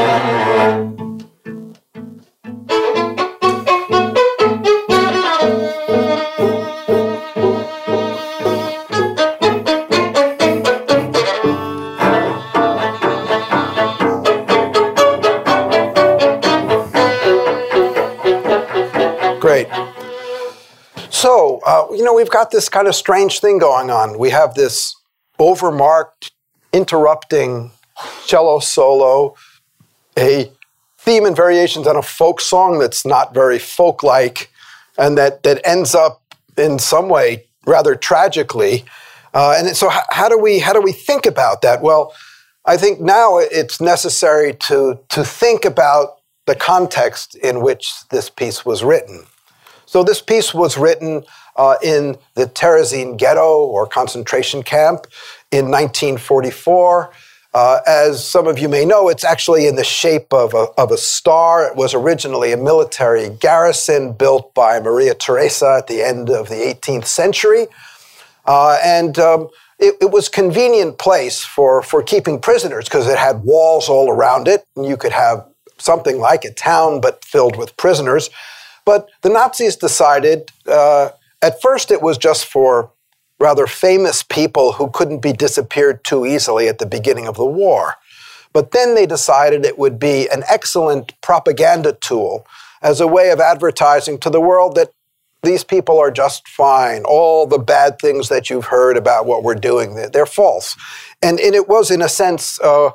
you 21.92 22.04
know, 22.04 22.14
we've 22.14 22.30
got 22.30 22.50
this 22.50 22.68
kind 22.68 22.88
of 22.88 22.94
strange 22.94 23.40
thing 23.40 23.58
going 23.58 23.90
on. 23.90 24.18
We 24.18 24.30
have 24.30 24.54
this 24.54 24.94
overmarked, 25.38 26.30
interrupting 26.72 27.70
cello 28.26 28.58
solo, 28.58 29.35
a 30.18 30.50
theme 30.98 31.24
and 31.24 31.37
variations 31.37 31.87
on 31.87 31.96
a 31.96 32.02
folk 32.02 32.40
song 32.40 32.78
that's 32.78 33.04
not 33.04 33.35
very 33.35 33.58
folk 33.58 34.02
like, 34.02 34.50
and 34.98 35.16
that, 35.18 35.42
that 35.42 35.61
ends 35.64 35.94
up 35.94 36.22
in 36.56 36.78
some 36.78 37.08
way 37.08 37.44
rather 37.66 37.94
tragically. 37.94 38.85
Uh, 39.35 39.54
and 39.56 39.76
so, 39.76 39.88
how, 39.88 40.02
how, 40.11 40.28
do 40.28 40.38
we 40.38 40.58
how 40.58 40.72
do 40.72 40.80
we 40.80 40.92
think 40.92 41.24
about 41.24 41.62
that? 41.62 41.82
Well, 41.82 42.14
I 42.64 42.76
think 42.76 43.00
now 43.00 43.38
it's 43.38 43.80
necessary 43.80 44.54
to 44.54 44.98
to 45.11 45.24
think 45.24 45.64
about 45.64 46.18
the 46.46 46.54
context 46.54 47.35
in 47.37 47.62
which 47.62 47.92
this 48.11 48.28
piece 48.28 48.66
was 48.66 48.85
written. 48.85 49.24
So, 49.92 50.02
this 50.02 50.22
piece 50.22 50.55
was 50.55 50.78
written 50.78 51.22
uh, 51.55 51.74
in 51.83 52.16
the 52.35 52.46
Terezin 52.46 53.18
ghetto 53.18 53.66
or 53.66 53.87
concentration 53.87 54.62
camp 54.62 55.05
in 55.50 55.66
1944. 55.66 57.12
Uh, 57.52 57.81
as 57.87 58.26
some 58.26 58.46
of 58.46 58.59
you 58.59 58.70
may 58.70 58.87
know, 58.87 59.11
it's 59.11 59.22
actually 59.22 59.66
in 59.66 59.76
the 59.76 59.85
shape 59.85 60.33
of 60.33 60.55
a, 60.55 60.68
of 60.78 60.92
a 60.92 60.96
star. 60.96 61.66
It 61.66 61.76
was 61.76 61.92
originally 61.92 62.52
a 62.52 62.57
military 62.57 63.28
garrison 63.28 64.14
built 64.14 64.55
by 64.55 64.81
Maria 64.81 65.12
Theresa 65.12 65.76
at 65.81 65.88
the 65.88 66.00
end 66.00 66.31
of 66.31 66.48
the 66.48 66.55
18th 66.55 67.05
century. 67.05 67.66
Uh, 68.46 68.78
and 68.83 69.18
um, 69.18 69.50
it, 69.78 69.96
it, 70.00 70.11
was 70.11 70.31
convenient 70.31 70.96
place 70.96 71.44
for, 71.44 71.83
for 71.83 72.02
keeping 72.02 72.40
prisoners 72.40 72.87
because 72.87 73.07
it 73.07 73.18
had 73.18 73.42
walls 73.44 73.90
all 73.90 74.09
around 74.09 74.48
it, 74.48 74.64
and 74.74 74.87
you 74.87 74.96
could 74.96 75.12
have 75.12 75.46
something 75.76 76.18
like 76.18 76.46
a 76.46 76.55
town 76.55 76.98
but 77.02 77.22
filled 77.22 77.59
with 77.59 77.76
prisoners. 77.76 78.31
But 78.85 79.09
the 79.23 79.29
Nazis 79.29 79.77
decided, 79.77 80.51
uh, 80.66 81.11
at 81.40 81.61
first 81.61 81.90
it 81.90 82.03
was 82.03 82.18
just 82.18 82.47
for 82.47 82.90
rather 83.38 83.66
famous 83.66 84.23
people 84.23 84.73
who 84.73 84.88
couldn't 84.90 85.21
be 85.21 85.33
disappeared 85.33 86.05
too 86.05 86.25
easily 86.25 86.68
at 86.68 86.79
the 86.79 86.87
beginning 86.87 87.27
of 87.27 87.37
the 87.37 87.47
war. 87.47 87.97
But 88.53 88.71
then 88.73 88.95
they 88.95 89.07
decided 89.07 89.64
it 89.64 89.79
would 89.79 89.99
be 89.99 90.29
an 90.29 90.45
excellent 90.49 91.21
propaganda 91.23 91.95
tool 91.95 92.47
as 92.83 93.01
a 93.01 93.07
way 93.07 93.31
of 93.31 93.40
advertising 93.40 94.18
to 94.18 94.31
the 94.31 94.40
world 94.40 94.75
that 94.77 94.90
these 95.42 95.64
people 95.64 95.99
are 95.99 96.11
just 96.11 96.47
fine. 96.47 97.03
All 97.05 97.47
the 97.47 97.59
bad 97.59 97.99
things 97.99 98.29
that 98.29 98.49
you've 98.49 98.66
heard 98.66 98.97
about 98.97 99.27
what 99.27 99.42
we're 99.42 99.55
doing, 99.55 99.95
they're 100.12 100.27
false. 100.27 100.77
And, 101.21 101.40
and 101.40 101.55
it 101.55 101.68
was, 101.68 101.90
in 101.90 102.01
a 102.01 102.09
sense, 102.09 102.61
uh, 102.61 102.90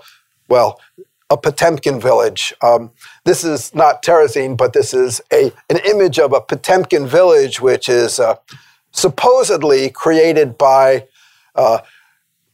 well, 0.47 0.79
a 1.29 1.37
Potemkin 1.37 1.99
village. 1.99 2.53
Um, 2.61 2.91
this 3.25 3.43
is 3.43 3.73
not 3.75 4.01
Terezin, 4.01 4.55
but 4.55 4.73
this 4.73 4.93
is 4.93 5.21
a, 5.31 5.51
an 5.69 5.77
image 5.85 6.19
of 6.19 6.33
a 6.33 6.41
Potemkin 6.41 7.05
village, 7.05 7.59
which 7.59 7.89
is 7.89 8.19
uh, 8.19 8.35
supposedly 8.91 9.89
created 9.89 10.57
by 10.57 11.07
uh, 11.55 11.79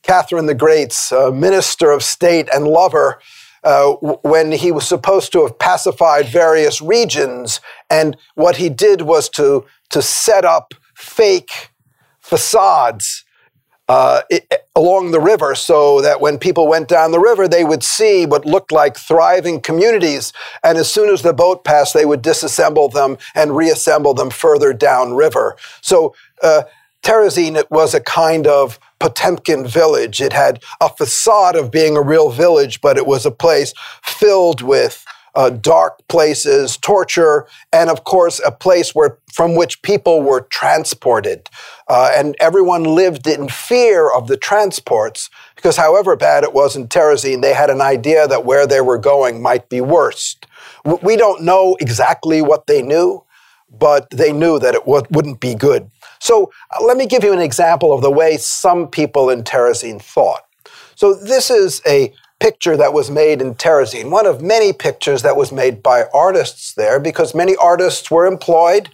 Catherine 0.01 0.47
the 0.47 0.55
Great's 0.55 1.11
uh, 1.11 1.31
minister 1.31 1.91
of 1.91 2.03
state 2.03 2.49
and 2.53 2.67
lover 2.67 3.19
uh, 3.63 3.91
when 4.23 4.51
he 4.51 4.71
was 4.71 4.87
supposed 4.87 5.31
to 5.31 5.43
have 5.43 5.57
pacified 5.57 6.27
various 6.27 6.81
regions. 6.81 7.61
And 7.89 8.17
what 8.35 8.57
he 8.57 8.69
did 8.69 9.03
was 9.03 9.29
to, 9.29 9.65
to 9.91 10.01
set 10.01 10.43
up 10.43 10.73
fake 10.95 11.69
facades 12.19 13.22
uh, 13.93 14.23
it, 14.31 14.51
along 14.75 15.11
the 15.11 15.19
river 15.19 15.53
so 15.53 16.01
that 16.01 16.19
when 16.19 16.39
people 16.39 16.67
went 16.67 16.87
down 16.87 17.11
the 17.11 17.19
river, 17.19 17.47
they 17.47 17.63
would 17.63 17.83
see 17.83 18.25
what 18.25 18.43
looked 18.43 18.71
like 18.71 18.97
thriving 18.97 19.61
communities. 19.61 20.33
And 20.63 20.79
as 20.79 20.91
soon 20.91 21.09
as 21.13 21.21
the 21.21 21.31
boat 21.31 21.63
passed, 21.63 21.93
they 21.93 22.03
would 22.03 22.23
disassemble 22.23 22.91
them 22.91 23.19
and 23.35 23.55
reassemble 23.55 24.15
them 24.15 24.31
further 24.31 24.73
downriver. 24.73 25.57
So 25.81 26.15
uh, 26.41 26.63
Terezin 27.03 27.63
was 27.69 27.93
a 27.93 28.01
kind 28.01 28.47
of 28.47 28.79
Potemkin 28.99 29.67
village. 29.67 30.21
It 30.21 30.33
had 30.33 30.63
a 30.81 30.89
facade 30.89 31.55
of 31.55 31.69
being 31.69 31.95
a 31.95 32.01
real 32.01 32.31
village, 32.31 32.81
but 32.81 32.97
it 32.97 33.05
was 33.05 33.27
a 33.27 33.31
place 33.31 33.75
filled 34.01 34.63
with 34.63 35.05
uh, 35.35 35.49
dark 35.49 36.07
places, 36.07 36.77
torture, 36.77 37.47
and 37.71 37.89
of 37.89 38.03
course, 38.03 38.39
a 38.45 38.51
place 38.51 38.93
where 38.93 39.17
from 39.31 39.55
which 39.55 39.81
people 39.81 40.21
were 40.21 40.41
transported. 40.41 41.49
Uh, 41.87 42.11
and 42.13 42.35
everyone 42.39 42.83
lived 42.83 43.25
in 43.25 43.49
fear 43.49 44.11
of 44.11 44.27
the 44.27 44.37
transports 44.37 45.29
because, 45.55 45.77
however 45.77 46.15
bad 46.15 46.43
it 46.43 46.53
was 46.53 46.75
in 46.75 46.87
Terezin, 46.87 47.41
they 47.41 47.53
had 47.53 47.69
an 47.69 47.81
idea 47.81 48.27
that 48.27 48.45
where 48.45 48.67
they 48.67 48.81
were 48.81 48.99
going 48.99 49.41
might 49.41 49.69
be 49.69 49.81
worse. 49.81 50.37
We 51.01 51.15
don't 51.15 51.43
know 51.43 51.75
exactly 51.79 52.41
what 52.41 52.67
they 52.67 52.81
knew, 52.81 53.23
but 53.71 54.09
they 54.11 54.31
knew 54.31 54.59
that 54.59 54.75
it 54.75 54.85
w- 54.85 55.05
wouldn't 55.09 55.39
be 55.39 55.55
good. 55.55 55.89
So 56.19 56.51
uh, 56.71 56.83
let 56.83 56.95
me 56.95 57.05
give 57.07 57.23
you 57.23 57.33
an 57.33 57.41
example 57.41 57.91
of 57.91 58.01
the 58.01 58.11
way 58.11 58.37
some 58.37 58.87
people 58.87 59.29
in 59.29 59.43
Terezin 59.43 60.01
thought. 60.01 60.43
So 60.95 61.15
this 61.15 61.49
is 61.49 61.81
a 61.87 62.13
picture 62.43 62.75
that 62.75 62.91
was 62.91 63.09
made 63.09 63.41
in 63.41 63.55
Terezin, 63.55 64.09
one 64.09 64.25
of 64.25 64.41
many 64.41 64.73
pictures 64.73 65.21
that 65.21 65.37
was 65.37 65.49
made 65.49 65.81
by 65.81 66.03
artists 66.13 66.73
there, 66.73 66.99
because 66.99 67.33
many 67.33 67.55
artists 67.55 68.11
were 68.11 68.25
employed 68.25 68.89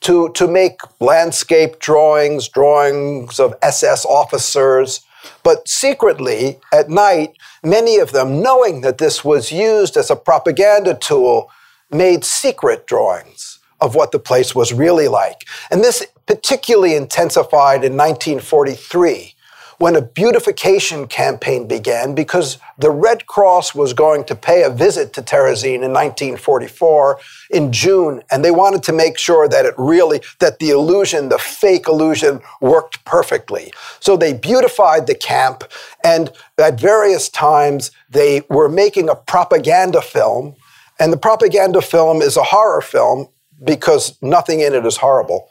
to, 0.00 0.30
to 0.30 0.48
make 0.48 0.80
landscape 0.98 1.80
drawings, 1.80 2.48
drawings 2.48 3.38
of 3.38 3.54
SS 3.60 4.06
officers. 4.06 5.02
But 5.42 5.68
secretly, 5.68 6.60
at 6.72 6.88
night, 6.88 7.36
many 7.62 7.98
of 7.98 8.12
them, 8.12 8.40
knowing 8.40 8.80
that 8.80 8.96
this 8.96 9.22
was 9.22 9.52
used 9.52 9.98
as 9.98 10.10
a 10.10 10.16
propaganda 10.16 10.94
tool, 10.94 11.50
made 11.90 12.24
secret 12.24 12.86
drawings 12.86 13.58
of 13.82 13.96
what 13.96 14.12
the 14.12 14.18
place 14.18 14.54
was 14.54 14.72
really 14.72 15.08
like. 15.08 15.46
And 15.70 15.84
this 15.84 16.06
particularly 16.24 16.94
intensified 16.94 17.84
in 17.84 17.98
1943 17.98 19.34
when 19.78 19.94
a 19.94 20.02
beautification 20.02 21.06
campaign 21.06 21.66
began 21.66 22.14
because 22.14 22.58
the 22.76 22.90
Red 22.90 23.26
Cross 23.26 23.74
was 23.74 23.92
going 23.92 24.24
to 24.24 24.34
pay 24.34 24.62
a 24.64 24.70
visit 24.70 25.12
to 25.14 25.22
Terezin 25.22 25.82
in 25.82 25.92
1944 25.92 27.18
in 27.50 27.72
June, 27.72 28.22
and 28.30 28.44
they 28.44 28.50
wanted 28.50 28.82
to 28.84 28.92
make 28.92 29.18
sure 29.18 29.48
that 29.48 29.64
it 29.64 29.74
really, 29.78 30.20
that 30.40 30.58
the 30.58 30.70
illusion, 30.70 31.28
the 31.28 31.38
fake 31.38 31.86
illusion, 31.86 32.40
worked 32.60 33.04
perfectly. 33.04 33.72
So 34.00 34.16
they 34.16 34.32
beautified 34.32 35.06
the 35.06 35.14
camp, 35.14 35.64
and 36.02 36.30
at 36.58 36.80
various 36.80 37.28
times 37.28 37.92
they 38.10 38.42
were 38.50 38.68
making 38.68 39.08
a 39.08 39.14
propaganda 39.14 40.02
film, 40.02 40.56
and 40.98 41.12
the 41.12 41.16
propaganda 41.16 41.80
film 41.80 42.20
is 42.20 42.36
a 42.36 42.42
horror 42.42 42.80
film 42.80 43.28
because 43.64 44.20
nothing 44.20 44.60
in 44.60 44.74
it 44.74 44.84
is 44.84 44.96
horrible. 44.96 45.50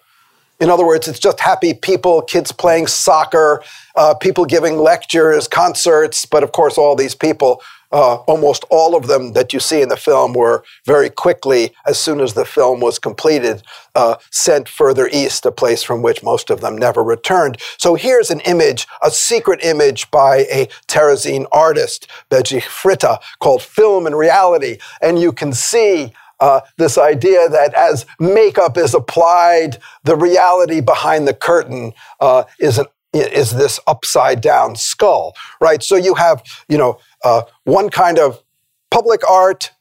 In 0.59 0.69
other 0.69 0.85
words, 0.85 1.07
it's 1.07 1.19
just 1.19 1.39
happy 1.39 1.73
people, 1.73 2.21
kids 2.23 2.51
playing 2.51 2.87
soccer, 2.87 3.61
uh, 3.95 4.15
people 4.15 4.45
giving 4.45 4.77
lectures, 4.77 5.47
concerts. 5.47 6.25
But 6.25 6.43
of 6.43 6.51
course, 6.51 6.77
all 6.79 6.95
these 6.95 7.13
people, 7.13 7.61
uh, 7.91 8.15
almost 8.15 8.65
all 8.71 8.95
of 8.95 9.05
them 9.05 9.33
that 9.33 9.53
you 9.53 9.59
see 9.59 9.81
in 9.81 9.89
the 9.89 9.95
film, 9.95 10.33
were 10.33 10.63
very 10.85 11.11
quickly, 11.11 11.73
as 11.85 11.99
soon 11.99 12.19
as 12.19 12.33
the 12.33 12.43
film 12.43 12.79
was 12.79 12.97
completed, 12.97 13.61
uh, 13.93 14.15
sent 14.31 14.67
further 14.67 15.07
east, 15.13 15.45
a 15.45 15.51
place 15.51 15.83
from 15.83 16.01
which 16.01 16.23
most 16.23 16.49
of 16.49 16.59
them 16.61 16.75
never 16.75 17.03
returned. 17.03 17.57
So 17.77 17.93
here's 17.93 18.31
an 18.31 18.39
image, 18.41 18.87
a 19.03 19.11
secret 19.11 19.63
image 19.63 20.09
by 20.09 20.37
a 20.51 20.67
Terezin 20.87 21.45
artist, 21.51 22.07
Bedřich 22.31 22.63
Fritta, 22.63 23.19
called 23.39 23.61
Film 23.61 24.07
and 24.07 24.17
Reality. 24.17 24.79
And 25.01 25.19
you 25.19 25.31
can 25.31 25.53
see 25.53 26.13
uh, 26.39 26.61
this 26.77 26.97
idea 26.97 27.49
that 27.49 27.73
as 27.73 28.05
makeup 28.19 28.77
is 28.77 28.93
applied, 28.93 29.77
the 30.03 30.15
reality 30.15 30.81
behind 30.81 31.27
the 31.27 31.33
curtain 31.33 31.93
uh, 32.19 32.43
is 32.59 32.77
an 32.77 32.85
is 33.13 33.51
this 33.51 33.79
upside 33.87 34.41
down 34.41 34.75
skull, 34.75 35.33
right? 35.61 35.81
So 35.81 35.95
you 35.95 36.13
have, 36.15 36.43
you 36.67 36.77
know, 36.77 36.99
uh, 37.23 37.43
one 37.63 37.89
kind 37.89 38.19
of 38.19 38.43
public 38.91 39.27
art, 39.27 39.71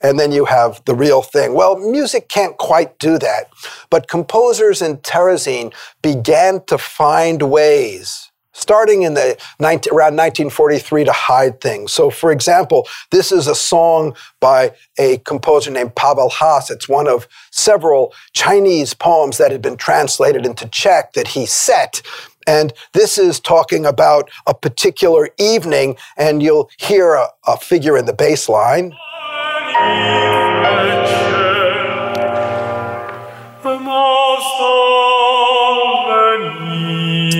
and 0.00 0.18
then 0.18 0.32
you 0.32 0.46
have 0.46 0.82
the 0.86 0.94
real 0.94 1.20
thing. 1.20 1.54
Well, 1.54 1.76
music 1.76 2.28
can't 2.28 2.56
quite 2.56 2.98
do 2.98 3.18
that, 3.18 3.50
but 3.90 4.08
composers 4.08 4.80
in 4.80 4.98
Terezin 4.98 5.74
began 6.00 6.64
to 6.66 6.78
find 6.78 7.42
ways 7.42 8.29
starting 8.60 9.02
in 9.02 9.14
the 9.14 9.36
19, 9.58 9.92
around 9.92 10.16
1943 10.16 11.04
to 11.04 11.12
hide 11.12 11.60
things. 11.60 11.92
So, 11.92 12.10
for 12.10 12.30
example, 12.30 12.86
this 13.10 13.32
is 13.32 13.46
a 13.46 13.54
song 13.54 14.14
by 14.38 14.72
a 14.98 15.18
composer 15.18 15.70
named 15.70 15.94
Pavel 15.94 16.28
Haas. 16.28 16.70
It's 16.70 16.88
one 16.88 17.08
of 17.08 17.26
several 17.50 18.12
Chinese 18.34 18.92
poems 18.94 19.38
that 19.38 19.50
had 19.50 19.62
been 19.62 19.76
translated 19.76 20.44
into 20.44 20.68
Czech 20.68 21.14
that 21.14 21.28
he 21.28 21.46
set. 21.46 22.02
And 22.46 22.72
this 22.92 23.18
is 23.18 23.40
talking 23.40 23.86
about 23.86 24.30
a 24.46 24.54
particular 24.54 25.30
evening, 25.38 25.96
and 26.16 26.42
you'll 26.42 26.70
hear 26.78 27.14
a, 27.14 27.28
a 27.46 27.56
figure 27.56 27.96
in 27.96 28.06
the 28.06 28.12
bass 28.12 28.48
line. 28.48 28.94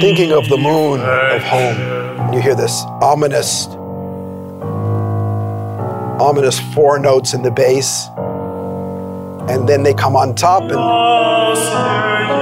Thinking 0.00 0.32
of 0.32 0.48
the 0.48 0.56
moon 0.56 1.00
of 1.00 1.42
home. 1.42 2.32
You 2.32 2.40
hear 2.40 2.54
this 2.54 2.82
ominous, 3.02 3.66
ominous 6.20 6.58
four 6.74 6.98
notes 6.98 7.34
in 7.34 7.42
the 7.42 7.50
bass, 7.50 8.08
and 9.50 9.68
then 9.68 9.82
they 9.82 9.92
come 9.92 10.16
on 10.16 10.34
top 10.34 10.62
and. 10.62 12.39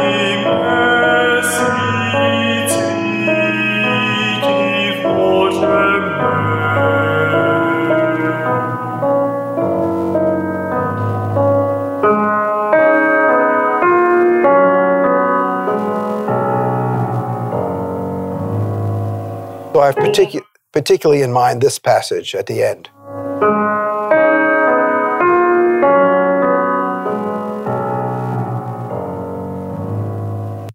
have 19.88 19.96
particu- 19.96 20.44
particularly 20.72 21.22
in 21.22 21.32
mind 21.32 21.62
this 21.62 21.78
passage 21.78 22.34
at 22.34 22.46
the 22.46 22.62
end. 22.62 22.90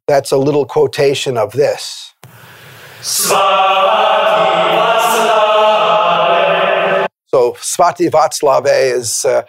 That's 0.08 0.32
a 0.32 0.38
little 0.38 0.66
quotation 0.66 1.38
of 1.38 1.54
this. 1.54 2.14
So 3.02 3.36
Svatý 7.54 8.10
Václave 8.10 8.96
is 8.96 9.26
uh, 9.26 9.44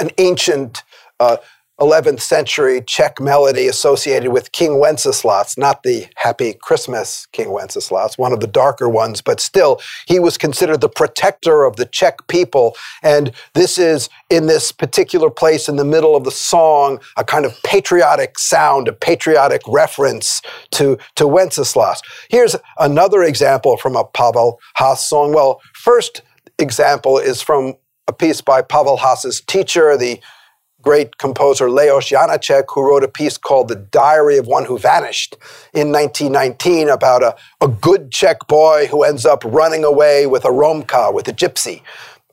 an 0.00 0.10
ancient 0.18 0.82
uh, 1.20 1.36
11th 1.82 2.20
century 2.20 2.80
Czech 2.80 3.20
melody 3.20 3.66
associated 3.66 4.30
with 4.30 4.52
King 4.52 4.78
Wenceslas, 4.78 5.58
not 5.58 5.82
the 5.82 6.06
Happy 6.14 6.54
Christmas 6.54 7.26
King 7.32 7.50
Wenceslas, 7.50 8.16
one 8.16 8.32
of 8.32 8.38
the 8.38 8.46
darker 8.46 8.88
ones, 8.88 9.20
but 9.20 9.40
still, 9.40 9.80
he 10.06 10.20
was 10.20 10.38
considered 10.38 10.80
the 10.80 10.88
protector 10.88 11.64
of 11.64 11.74
the 11.74 11.86
Czech 11.86 12.28
people. 12.28 12.76
And 13.02 13.32
this 13.54 13.78
is 13.78 14.08
in 14.30 14.46
this 14.46 14.70
particular 14.70 15.28
place 15.28 15.68
in 15.68 15.74
the 15.74 15.84
middle 15.84 16.14
of 16.14 16.22
the 16.22 16.30
song, 16.30 17.00
a 17.16 17.24
kind 17.24 17.44
of 17.44 17.60
patriotic 17.64 18.38
sound, 18.38 18.86
a 18.86 18.92
patriotic 18.92 19.62
reference 19.66 20.40
to, 20.70 20.98
to 21.16 21.26
Wenceslas. 21.26 22.00
Here's 22.30 22.54
another 22.78 23.24
example 23.24 23.76
from 23.76 23.96
a 23.96 24.04
Pavel 24.04 24.60
Haas 24.76 25.04
song. 25.04 25.34
Well, 25.34 25.60
first 25.74 26.22
example 26.60 27.18
is 27.18 27.42
from 27.42 27.74
a 28.06 28.12
piece 28.12 28.40
by 28.40 28.62
Pavel 28.62 28.98
Haas's 28.98 29.40
teacher, 29.40 29.96
the 29.96 30.20
great 30.82 31.18
composer 31.18 31.70
Leos 31.70 32.10
Janáček, 32.10 32.64
who 32.68 32.82
wrote 32.82 33.04
a 33.04 33.08
piece 33.08 33.38
called 33.38 33.68
The 33.68 33.76
Diary 33.76 34.36
of 34.36 34.46
One 34.46 34.64
Who 34.64 34.78
Vanished 34.78 35.36
in 35.72 35.92
1919 35.92 36.88
about 36.88 37.22
a, 37.22 37.36
a 37.60 37.68
good 37.68 38.10
Czech 38.10 38.46
boy 38.48 38.88
who 38.88 39.04
ends 39.04 39.24
up 39.24 39.42
running 39.44 39.84
away 39.84 40.26
with 40.26 40.44
a 40.44 40.48
Romka, 40.48 41.14
with 41.14 41.28
a 41.28 41.32
gypsy. 41.32 41.82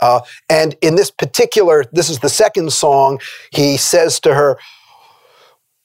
Uh, 0.01 0.21
and 0.49 0.75
in 0.81 0.95
this 0.95 1.11
particular, 1.11 1.85
this 1.91 2.09
is 2.09 2.19
the 2.19 2.29
second 2.29 2.73
song, 2.73 3.19
he 3.51 3.77
says 3.77 4.19
to 4.21 4.33
her, 4.33 4.57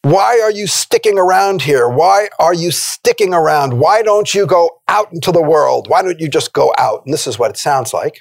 why 0.02 0.38
are 0.42 0.50
you 0.50 0.66
sticking 0.66 1.18
around 1.18 1.62
here? 1.62 1.88
Why 1.88 2.28
are 2.38 2.52
you 2.52 2.70
sticking 2.70 3.32
around? 3.32 3.78
Why 3.78 4.02
don't 4.02 4.34
you 4.34 4.46
go 4.46 4.82
out 4.86 5.10
into 5.12 5.32
the 5.32 5.40
world? 5.40 5.88
Why 5.88 6.02
don't 6.02 6.20
you 6.20 6.28
just 6.28 6.52
go 6.52 6.74
out? 6.76 7.04
And 7.06 7.14
this 7.14 7.26
is 7.26 7.38
what 7.38 7.50
it 7.50 7.56
sounds 7.56 7.94
like. 7.94 8.18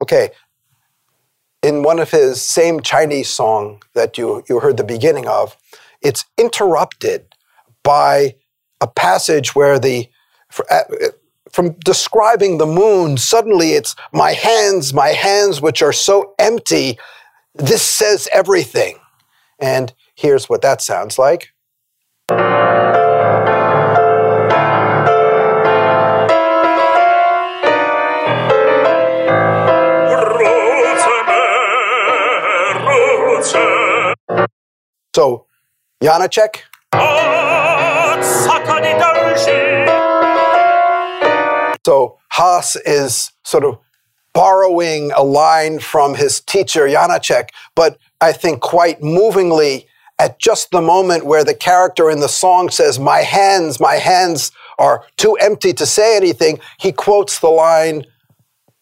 Okay. 0.00 0.30
In 1.64 1.82
one 1.82 1.98
of 1.98 2.12
his 2.12 2.40
same 2.40 2.82
Chinese 2.82 3.30
song 3.30 3.82
that 3.94 4.16
you, 4.16 4.44
you 4.48 4.60
heard 4.60 4.76
the 4.76 4.84
beginning 4.84 5.26
of, 5.26 5.56
it's 6.02 6.24
interrupted 6.38 7.33
by 7.84 8.34
a 8.80 8.88
passage 8.88 9.54
where 9.54 9.78
the 9.78 10.08
from 11.50 11.70
describing 11.84 12.58
the 12.58 12.66
moon, 12.66 13.16
suddenly 13.16 13.74
it's 13.74 13.94
my 14.12 14.32
hands, 14.32 14.92
my 14.92 15.10
hands, 15.10 15.60
which 15.60 15.82
are 15.82 15.92
so 15.92 16.34
empty. 16.40 16.98
This 17.54 17.82
says 17.82 18.28
everything. 18.32 18.98
And 19.60 19.94
here's 20.16 20.48
what 20.48 20.62
that 20.62 20.82
sounds 20.82 21.16
like. 21.16 21.50
So, 35.14 35.46
Janáček. 36.02 36.62
Oh. 36.92 37.43
So 41.86 42.18
Haas 42.30 42.76
is 42.76 43.32
sort 43.44 43.64
of 43.64 43.78
borrowing 44.32 45.12
a 45.12 45.22
line 45.22 45.78
from 45.78 46.14
his 46.14 46.40
teacher, 46.40 46.86
Janáček, 46.86 47.50
but 47.74 47.98
I 48.20 48.32
think 48.32 48.60
quite 48.60 49.02
movingly 49.02 49.86
at 50.18 50.38
just 50.38 50.70
the 50.70 50.80
moment 50.80 51.26
where 51.26 51.44
the 51.44 51.54
character 51.54 52.10
in 52.10 52.20
the 52.20 52.28
song 52.28 52.70
says, 52.70 52.98
My 52.98 53.20
hands, 53.20 53.80
my 53.80 53.96
hands 53.96 54.52
are 54.78 55.04
too 55.16 55.34
empty 55.34 55.72
to 55.74 55.86
say 55.86 56.16
anything, 56.16 56.60
he 56.80 56.92
quotes 56.92 57.38
the 57.40 57.48
line, 57.48 58.04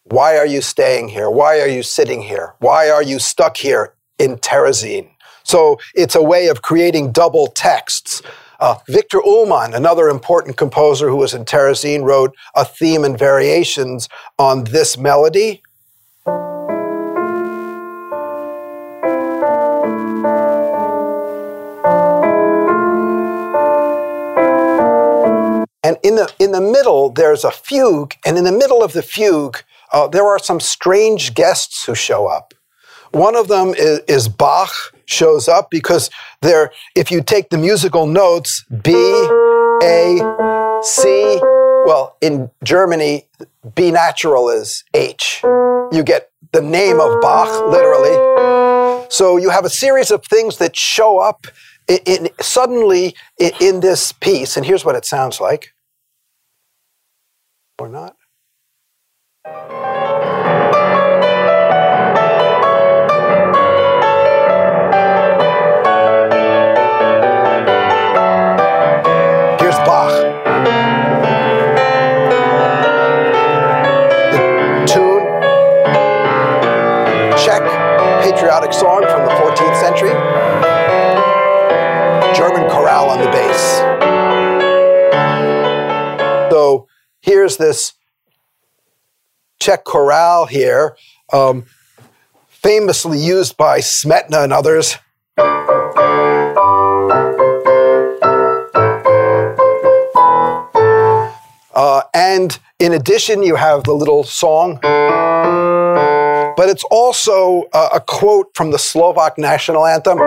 Why 0.05 0.37
are 0.39 0.47
you 0.47 0.63
staying 0.63 1.09
here? 1.09 1.31
Why 1.31 1.61
are 1.61 1.69
you 1.69 1.83
sitting 1.83 2.23
here? 2.23 2.55
Why 2.61 2.91
are 2.91 3.03
you 3.03 3.19
stuck 3.19 3.57
here 3.57 3.95
in 4.19 4.37
Terezín? 4.37 5.11
So 5.45 5.79
it's 5.95 6.15
a 6.15 6.23
way 6.23 6.49
of 6.49 6.63
creating 6.63 7.13
double 7.13 7.49
texts. 7.49 8.23
Uh, 8.63 8.79
Viktor 8.87 9.19
Ullmann, 9.19 9.75
another 9.75 10.09
important 10.09 10.57
composer 10.57 11.09
who 11.09 11.17
was 11.17 11.35
in 11.35 11.45
Terezín, 11.45 12.05
wrote 12.05 12.33
a 12.55 12.65
theme 12.65 13.03
and 13.03 13.19
variations 13.19 14.09
on 14.39 14.63
this 14.63 14.97
melody. 14.97 15.65
And 25.85 25.97
in 26.05 26.15
the, 26.15 26.33
in 26.39 26.53
the 26.53 26.61
middle, 26.61 27.11
there's 27.11 27.43
a 27.43 27.51
fugue, 27.51 28.15
and 28.25 28.39
in 28.39 28.45
the 28.45 28.53
middle 28.53 28.85
of 28.85 28.93
the 28.93 29.03
fugue, 29.03 29.59
uh, 29.93 30.07
there 30.07 30.29
are 30.29 30.39
some 30.39 30.61
strange 30.61 31.35
guests 31.35 31.85
who 31.85 31.97
show 31.97 32.29
up. 32.29 32.55
One 33.11 33.35
of 33.35 33.49
them 33.49 33.75
is, 33.77 33.99
is 34.07 34.29
Bach, 34.29 34.71
shows 35.13 35.49
up 35.49 35.69
because 35.71 36.11
there, 36.41 36.73
if 36.97 37.11
you 37.11 37.23
take 37.23 37.51
the 37.51 37.59
musical 37.59 38.07
notes, 38.07 38.65
B, 38.83 38.93
A, 39.83 40.81
C, 40.83 41.39
well, 41.85 42.17
in 42.21 42.51
Germany, 42.65 43.29
B 43.75 43.91
natural 43.91 44.49
is 44.49 44.85
H. 44.95 45.41
You 45.45 46.03
get 46.05 46.31
the 46.53 46.63
name 46.63 47.01
of 47.01 47.21
Bach, 47.21 47.49
literally. 47.71 49.07
So 49.11 49.37
you 49.37 49.51
have 49.51 49.65
a 49.65 49.71
series 49.71 50.11
of 50.11 50.25
things 50.25 50.59
that 50.59 50.77
show 50.77 51.19
up 51.19 51.47
in, 51.89 51.99
in 52.07 52.29
suddenly 52.41 53.15
in, 53.39 53.53
in 53.61 53.81
this 53.81 54.13
piece, 54.13 54.57
and 54.57 54.65
here's 54.65 54.85
what 54.85 54.95
it 54.95 55.05
sounds 55.05 55.41
like. 55.41 55.75
Or 57.79 57.89
not. 57.89 58.17
On 83.13 83.19
the 83.19 83.31
bass. 83.31 83.63
So 86.51 86.89
here's 87.21 87.59
this 87.59 87.93
Czech 89.61 89.85
chorale 89.85 90.47
here, 90.47 90.97
um, 91.31 91.67
famously 92.49 93.19
used 93.19 93.59
by 93.59 93.81
Smetana 93.81 94.45
and 94.45 94.53
others. 94.53 94.97
Uh, 101.75 102.03
and 102.15 102.59
in 102.79 102.93
addition, 102.95 103.43
you 103.43 103.57
have 103.57 103.85
the 103.85 103.93
little 103.93 104.25
song 104.25 104.79
but 106.57 106.69
it's 106.69 106.85
also 106.91 107.65
a, 107.73 107.89
a 107.95 108.01
quote 108.01 108.55
from 108.55 108.71
the 108.71 108.79
Slovak 108.79 109.39
national 109.39 109.87
anthem. 109.87 110.19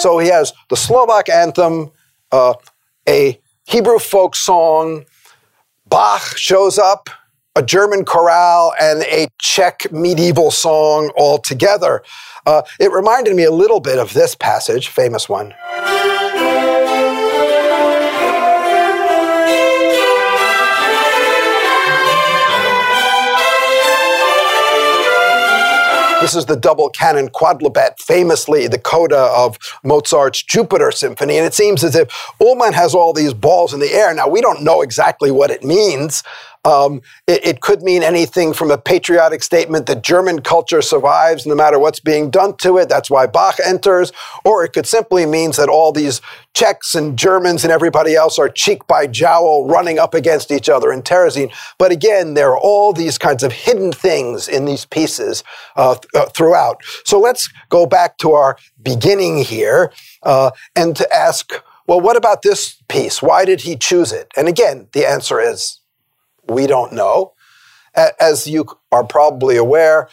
So 0.00 0.18
he 0.18 0.28
has 0.28 0.52
the 0.70 0.76
Slovak 0.76 1.28
anthem, 1.28 1.90
uh, 2.32 2.54
a 3.08 3.38
Hebrew 3.64 3.98
folk 3.98 4.34
song, 4.34 5.04
Bach 5.86 6.38
shows 6.38 6.78
up, 6.78 7.10
a 7.54 7.62
German 7.62 8.04
chorale, 8.04 8.72
and 8.80 9.02
a 9.02 9.28
Czech 9.38 9.92
medieval 9.92 10.50
song 10.50 11.12
all 11.16 11.38
together. 11.38 12.02
Uh, 12.46 12.62
it 12.78 12.90
reminded 12.92 13.36
me 13.36 13.44
a 13.44 13.50
little 13.50 13.80
bit 13.80 13.98
of 13.98 14.14
this 14.14 14.34
passage, 14.34 14.88
famous 14.88 15.28
one. 15.28 15.52
This 26.20 26.34
is 26.36 26.44
the 26.44 26.56
double 26.56 26.90
canon 26.90 27.30
quodlibet, 27.30 27.98
famously 27.98 28.68
the 28.68 28.78
coda 28.78 29.32
of 29.34 29.58
Mozart's 29.82 30.42
Jupiter 30.42 30.92
Symphony. 30.92 31.38
And 31.38 31.46
it 31.46 31.54
seems 31.54 31.82
as 31.82 31.96
if 31.96 32.10
Ullmann 32.38 32.74
has 32.74 32.94
all 32.94 33.14
these 33.14 33.32
balls 33.32 33.72
in 33.72 33.80
the 33.80 33.92
air. 33.92 34.12
Now, 34.12 34.28
we 34.28 34.42
don't 34.42 34.62
know 34.62 34.82
exactly 34.82 35.30
what 35.30 35.50
it 35.50 35.64
means. 35.64 36.22
Um, 36.64 37.00
it, 37.26 37.44
it, 37.44 37.60
could 37.62 37.80
mean 37.80 38.02
anything 38.02 38.52
from 38.52 38.70
a 38.70 38.76
patriotic 38.76 39.42
statement 39.42 39.86
that 39.86 40.02
German 40.02 40.42
culture 40.42 40.82
survives 40.82 41.46
no 41.46 41.54
matter 41.54 41.78
what's 41.78 42.00
being 42.00 42.30
done 42.30 42.54
to 42.58 42.76
it. 42.76 42.90
That's 42.90 43.08
why 43.08 43.26
Bach 43.26 43.56
enters. 43.64 44.12
Or 44.44 44.62
it 44.62 44.74
could 44.74 44.86
simply 44.86 45.24
mean 45.24 45.52
that 45.52 45.70
all 45.70 45.90
these 45.90 46.20
Czechs 46.52 46.94
and 46.94 47.18
Germans 47.18 47.64
and 47.64 47.72
everybody 47.72 48.14
else 48.14 48.38
are 48.38 48.50
cheek 48.50 48.86
by 48.86 49.06
jowl 49.06 49.66
running 49.68 49.98
up 49.98 50.12
against 50.12 50.50
each 50.50 50.68
other 50.68 50.92
in 50.92 51.00
Terezin. 51.00 51.50
But 51.78 51.92
again, 51.92 52.34
there 52.34 52.50
are 52.50 52.58
all 52.58 52.92
these 52.92 53.16
kinds 53.16 53.42
of 53.42 53.52
hidden 53.52 53.90
things 53.90 54.46
in 54.46 54.66
these 54.66 54.84
pieces 54.84 55.42
uh, 55.76 55.94
th- 55.94 56.08
uh, 56.14 56.28
throughout. 56.30 56.82
So 57.04 57.18
let's 57.18 57.48
go 57.70 57.86
back 57.86 58.18
to 58.18 58.32
our 58.32 58.58
beginning 58.82 59.38
here 59.38 59.92
uh, 60.22 60.50
and 60.76 60.94
to 60.96 61.10
ask, 61.14 61.54
well, 61.86 62.00
what 62.00 62.16
about 62.16 62.42
this 62.42 62.82
piece? 62.88 63.22
Why 63.22 63.46
did 63.46 63.62
he 63.62 63.76
choose 63.76 64.12
it? 64.12 64.30
And 64.36 64.46
again, 64.46 64.88
the 64.92 65.08
answer 65.08 65.40
is 65.40 65.79
we 66.50 66.66
don't 66.66 66.92
know. 66.92 67.32
As 67.94 68.46
you 68.46 68.66
are 68.92 69.04
probably 69.04 69.56
aware, 69.56 70.08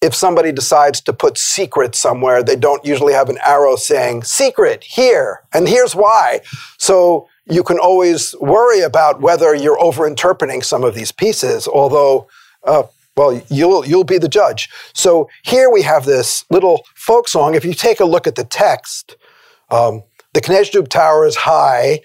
if 0.00 0.14
somebody 0.14 0.52
decides 0.52 1.00
to 1.02 1.12
put 1.12 1.36
secret 1.36 1.94
somewhere, 1.94 2.42
they 2.42 2.54
don't 2.54 2.84
usually 2.84 3.12
have 3.12 3.28
an 3.28 3.38
arrow 3.44 3.74
saying 3.76 4.22
secret 4.22 4.84
here, 4.84 5.40
and 5.52 5.68
here's 5.68 5.94
why. 5.96 6.40
So 6.78 7.28
you 7.50 7.64
can 7.64 7.78
always 7.78 8.36
worry 8.40 8.80
about 8.80 9.20
whether 9.20 9.54
you're 9.54 9.78
overinterpreting 9.78 10.64
some 10.64 10.84
of 10.84 10.94
these 10.94 11.10
pieces, 11.10 11.66
although, 11.66 12.28
uh, 12.62 12.84
well, 13.16 13.42
you'll, 13.48 13.84
you'll 13.84 14.04
be 14.04 14.18
the 14.18 14.28
judge. 14.28 14.68
So 14.94 15.28
here 15.42 15.68
we 15.70 15.82
have 15.82 16.04
this 16.04 16.44
little 16.50 16.84
folk 16.94 17.26
song. 17.26 17.54
If 17.54 17.64
you 17.64 17.74
take 17.74 17.98
a 17.98 18.04
look 18.04 18.26
at 18.28 18.36
the 18.36 18.44
text, 18.44 19.16
um, 19.70 20.04
the 20.34 20.40
Kněždub 20.40 20.88
Tower 20.88 21.26
is 21.26 21.36
high, 21.36 22.00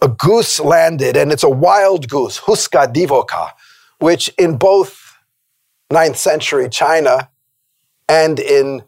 a 0.00 0.08
goose 0.08 0.60
landed, 0.60 1.16
and 1.16 1.32
it's 1.32 1.44
a 1.44 1.50
wild 1.50 2.08
goose, 2.08 2.40
Huska 2.40 2.92
divoka, 2.92 3.50
which 3.98 4.28
in 4.38 4.56
both 4.56 5.16
9th 5.92 6.16
century 6.16 6.68
China 6.68 7.30
and 8.08 8.38
in 8.38 8.82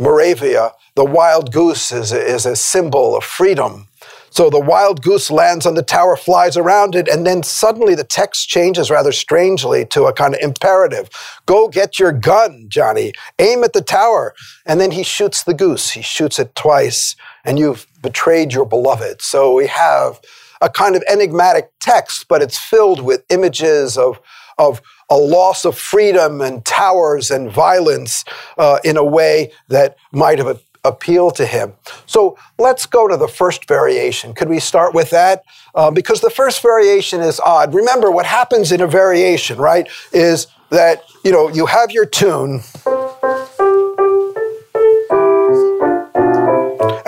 Moravia, 0.00 0.72
the 0.96 1.04
wild 1.04 1.52
goose 1.52 1.92
is 1.92 2.12
a, 2.12 2.20
is 2.20 2.46
a 2.46 2.56
symbol 2.56 3.16
of 3.16 3.24
freedom. 3.24 3.88
So 4.30 4.48
the 4.50 4.60
wild 4.60 5.02
goose 5.02 5.30
lands 5.30 5.66
on 5.66 5.74
the 5.74 5.82
tower, 5.82 6.16
flies 6.16 6.56
around 6.56 6.94
it, 6.94 7.06
and 7.06 7.26
then 7.26 7.42
suddenly 7.42 7.94
the 7.94 8.04
text 8.04 8.48
changes 8.48 8.90
rather 8.90 9.12
strangely 9.12 9.84
to 9.86 10.04
a 10.04 10.12
kind 10.12 10.34
of 10.34 10.40
imperative. 10.40 11.10
Go 11.46 11.68
get 11.68 11.98
your 11.98 12.12
gun, 12.12 12.66
Johnny. 12.68 13.12
Aim 13.38 13.62
at 13.62 13.74
the 13.74 13.82
tower. 13.82 14.34
And 14.64 14.80
then 14.80 14.90
he 14.92 15.02
shoots 15.02 15.44
the 15.44 15.54
goose. 15.54 15.90
He 15.90 16.02
shoots 16.02 16.38
it 16.38 16.54
twice, 16.54 17.14
and 17.44 17.58
you've 17.58 17.86
betrayed 18.00 18.52
your 18.52 18.64
beloved. 18.64 19.22
So 19.22 19.54
we 19.54 19.66
have 19.66 20.20
a 20.60 20.70
kind 20.70 20.96
of 20.96 21.02
enigmatic 21.08 21.70
text, 21.80 22.28
but 22.28 22.42
it's 22.42 22.58
filled 22.58 23.02
with 23.02 23.24
images 23.30 23.98
of, 23.98 24.20
of 24.58 24.80
a 25.10 25.16
loss 25.16 25.64
of 25.64 25.76
freedom 25.76 26.40
and 26.40 26.64
towers 26.64 27.30
and 27.30 27.50
violence 27.50 28.24
uh, 28.58 28.78
in 28.84 28.96
a 28.96 29.04
way 29.04 29.52
that 29.68 29.96
might 30.12 30.38
have 30.38 30.60
appeal 30.84 31.30
to 31.30 31.46
him. 31.46 31.72
So 32.06 32.36
let's 32.58 32.86
go 32.86 33.06
to 33.06 33.16
the 33.16 33.28
first 33.28 33.68
variation. 33.68 34.34
Could 34.34 34.48
we 34.48 34.58
start 34.58 34.94
with 34.94 35.10
that? 35.10 35.44
Uh, 35.74 35.90
because 35.90 36.20
the 36.20 36.30
first 36.30 36.60
variation 36.60 37.20
is 37.20 37.40
odd. 37.40 37.74
Remember, 37.74 38.10
what 38.10 38.26
happens 38.26 38.72
in 38.72 38.80
a 38.80 38.86
variation, 38.86 39.58
right, 39.58 39.88
is 40.12 40.48
that 40.70 41.04
you 41.24 41.30
know 41.30 41.48
you 41.48 41.66
have 41.66 41.90
your 41.92 42.06
tune. 42.06 42.62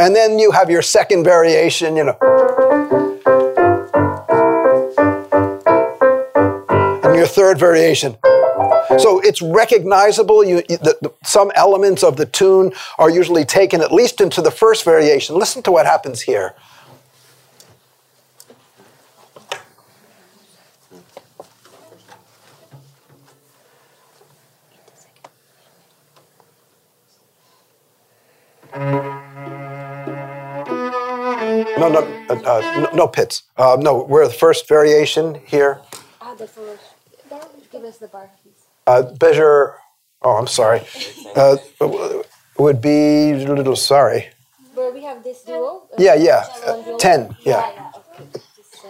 And 0.05 0.15
then 0.15 0.39
you 0.39 0.51
have 0.51 0.69
your 0.69 0.83
second 0.83 1.25
variation, 1.25 1.97
you 1.97 2.05
know. 2.05 2.19
And 7.03 7.17
your 7.17 7.27
third 7.27 7.59
variation. 7.59 8.19
So 8.99 9.21
it's 9.21 9.41
recognizable. 9.41 10.45
You, 10.45 10.57
the, 10.69 10.99
the, 11.01 11.13
some 11.25 11.51
elements 11.55 12.03
of 12.03 12.19
the 12.19 12.27
tune 12.27 12.75
are 12.99 13.09
usually 13.09 13.47
taken 13.47 13.81
at 13.81 13.93
least 13.93 14.21
into 14.21 14.43
the 14.43 14.51
first 14.51 14.85
variation. 14.85 15.37
Listen 15.37 15.63
to 15.63 15.73
what 15.73 15.87
happens 15.87 16.21
here. 16.21 16.55
No, 31.79 31.89
no, 31.89 32.01
uh, 32.31 32.35
uh, 32.35 32.81
no, 32.81 32.91
no, 32.95 33.09
pits. 33.09 33.43
Uh, 33.57 33.77
no, 33.81 34.05
we're 34.05 34.27
the 34.27 34.33
first 34.33 34.68
variation 34.68 35.41
here. 35.47 35.81
Ah, 36.20 36.35
the 36.35 36.47
first. 36.47 36.83
Give 37.72 37.85
us 37.85 37.99
the 37.99 38.07
bar. 38.09 38.31
Piece. 38.45 38.53
Uh, 38.87 39.03
oh, 40.22 40.37
I'm 40.37 40.47
sorry, 40.47 40.83
uh, 41.35 41.57
would 42.59 42.81
be 42.81 43.33
a 43.33 43.53
little 43.53 43.77
sorry. 43.77 44.29
Where 44.75 44.93
we 44.93 45.03
have 45.03 45.25
this 45.25 45.43
duo? 45.43 45.89
Yeah, 45.99 46.14
yeah, 46.14 46.45
duo? 46.64 46.95
uh, 46.95 46.99
10, 46.99 47.37
yeah. 47.41 47.53
Yeah, 47.53 47.72
yeah, 47.75 47.91
okay. 47.97 48.41
Just, 48.57 48.85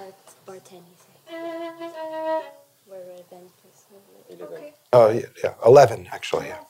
bar 0.47 0.57
10, 0.57 0.78
you 0.78 0.85
say. 0.97 1.35
Where 2.87 3.01
then, 3.30 3.49
please. 3.61 4.43
Okay. 4.43 4.72
Oh, 4.93 5.11
yeah, 5.11 5.26
yeah, 5.43 5.55
11, 5.64 6.09
actually, 6.12 6.49
yeah. 6.49 6.61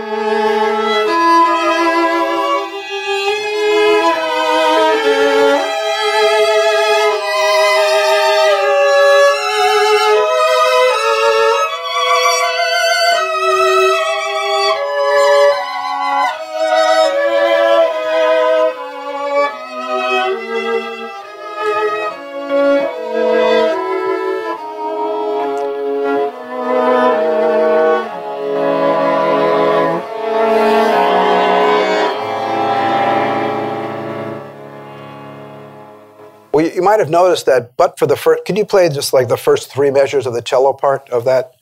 Well, 0.00 0.79
might 36.90 36.98
have 36.98 37.08
noticed 37.08 37.46
that, 37.46 37.76
but 37.76 37.96
for 37.96 38.08
the 38.08 38.16
first, 38.16 38.44
can 38.44 38.56
you 38.56 38.64
play 38.64 38.88
just 38.88 39.12
like 39.12 39.28
the 39.28 39.36
first 39.36 39.70
three 39.70 39.92
measures 39.92 40.26
of 40.26 40.34
the 40.34 40.42
cello 40.42 40.72
part 40.72 41.08
of 41.10 41.24
that? 41.24 41.52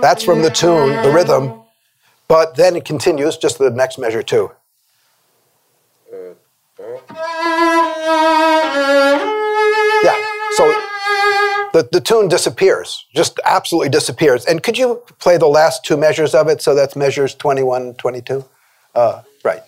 That's 0.00 0.24
from 0.24 0.40
the 0.40 0.48
tune, 0.48 1.02
the 1.02 1.12
rhythm, 1.14 1.60
but 2.26 2.56
then 2.56 2.74
it 2.74 2.86
continues 2.86 3.36
just 3.36 3.58
the 3.58 3.68
next 3.68 3.98
measure 3.98 4.22
too. 4.22 4.50
Uh, 6.10 6.32
uh. 6.82 9.19
The, 11.72 11.88
the 11.92 12.00
tune 12.00 12.26
disappears, 12.28 13.06
just 13.14 13.38
absolutely 13.44 13.90
disappears. 13.90 14.44
And 14.44 14.62
could 14.62 14.76
you 14.76 15.02
play 15.20 15.36
the 15.36 15.46
last 15.46 15.84
two 15.84 15.96
measures 15.96 16.34
of 16.34 16.48
it? 16.48 16.60
So 16.60 16.74
that's 16.74 16.96
measures 16.96 17.34
21, 17.34 17.94
22? 17.94 18.44
Uh, 18.94 19.22
right. 19.44 19.62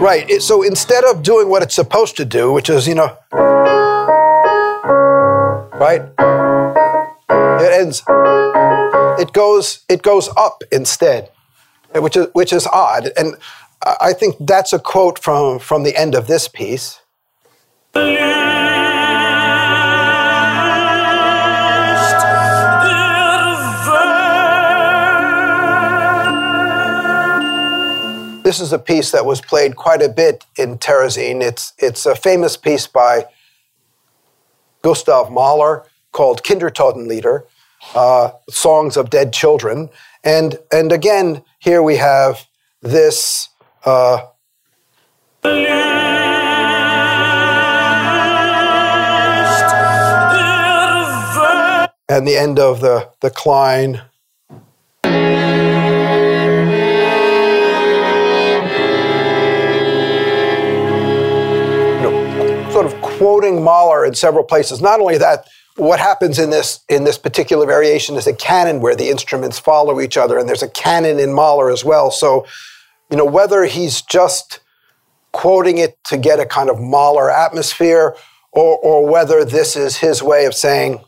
Right. 0.00 0.40
so 0.40 0.62
instead 0.62 1.04
of 1.04 1.22
doing 1.22 1.48
what 1.48 1.62
it's 1.62 1.74
supposed 1.74 2.16
to 2.18 2.24
do, 2.24 2.52
which 2.52 2.70
is, 2.70 2.86
you 2.86 2.94
know, 2.94 3.16
right? 5.78 6.02
It 7.60 7.72
ends. 7.72 8.02
It 9.18 9.32
goes. 9.32 9.84
It 9.88 10.02
goes 10.02 10.28
up 10.36 10.62
instead, 10.70 11.30
which 11.94 12.16
is 12.16 12.28
which 12.34 12.52
is 12.52 12.66
odd. 12.66 13.10
And 13.16 13.36
I 13.84 14.12
think 14.12 14.36
that's 14.40 14.72
a 14.72 14.78
quote 14.78 15.18
from 15.18 15.58
from 15.58 15.84
the 15.84 15.96
end 15.96 16.14
of 16.14 16.26
this 16.26 16.48
piece. 16.48 17.00
This 28.44 28.60
is 28.60 28.72
a 28.72 28.78
piece 28.78 29.10
that 29.12 29.26
was 29.26 29.40
played 29.40 29.76
quite 29.76 30.02
a 30.02 30.08
bit 30.08 30.44
in 30.56 30.78
Terezin. 30.78 31.42
It's, 31.42 31.72
it's 31.78 32.06
a 32.06 32.14
famous 32.14 32.56
piece 32.56 32.86
by 32.86 33.26
Gustav 34.82 35.30
Mahler 35.32 35.86
called 36.12 36.42
Kindertotenlieder. 36.44 37.44
uh, 37.94 38.30
songs 38.48 38.96
of 38.96 39.10
dead 39.10 39.32
children. 39.32 39.90
And, 40.24 40.58
and 40.72 40.92
again, 40.92 41.42
here 41.58 41.82
we 41.82 41.96
have 41.96 42.46
this. 42.82 43.48
Uh, 43.86 44.18
and 52.08 52.26
the 52.26 52.36
end 52.36 52.58
of 52.58 52.80
the, 52.80 53.08
the 53.20 53.30
Klein. 53.30 54.02
You 55.04 55.10
know, 62.02 62.70
sort 62.72 62.86
of 62.86 63.00
quoting 63.00 63.62
Mahler 63.62 64.04
in 64.04 64.14
several 64.16 64.42
places. 64.42 64.82
Not 64.82 64.98
only 64.98 65.16
that, 65.18 65.46
what 65.76 66.00
happens 66.00 66.40
in 66.40 66.50
this 66.50 66.80
in 66.88 67.04
this 67.04 67.18
particular 67.18 67.66
variation 67.66 68.16
is 68.16 68.26
a 68.26 68.32
canon 68.32 68.80
where 68.80 68.96
the 68.96 69.10
instruments 69.10 69.60
follow 69.60 70.00
each 70.00 70.16
other, 70.16 70.38
and 70.38 70.48
there's 70.48 70.64
a 70.64 70.70
canon 70.70 71.20
in 71.20 71.32
Mahler 71.32 71.70
as 71.70 71.84
well. 71.84 72.10
So, 72.10 72.46
you 73.10 73.16
know, 73.16 73.24
whether 73.24 73.64
he's 73.64 74.02
just 74.02 74.60
quoting 75.32 75.78
it 75.78 76.02
to 76.04 76.16
get 76.16 76.40
a 76.40 76.46
kind 76.46 76.70
of 76.70 76.80
Mahler 76.80 77.30
atmosphere, 77.30 78.16
or, 78.52 78.78
or 78.78 79.06
whether 79.06 79.44
this 79.44 79.76
is 79.76 79.98
his 79.98 80.22
way 80.22 80.46
of 80.46 80.54
saying, 80.54 81.00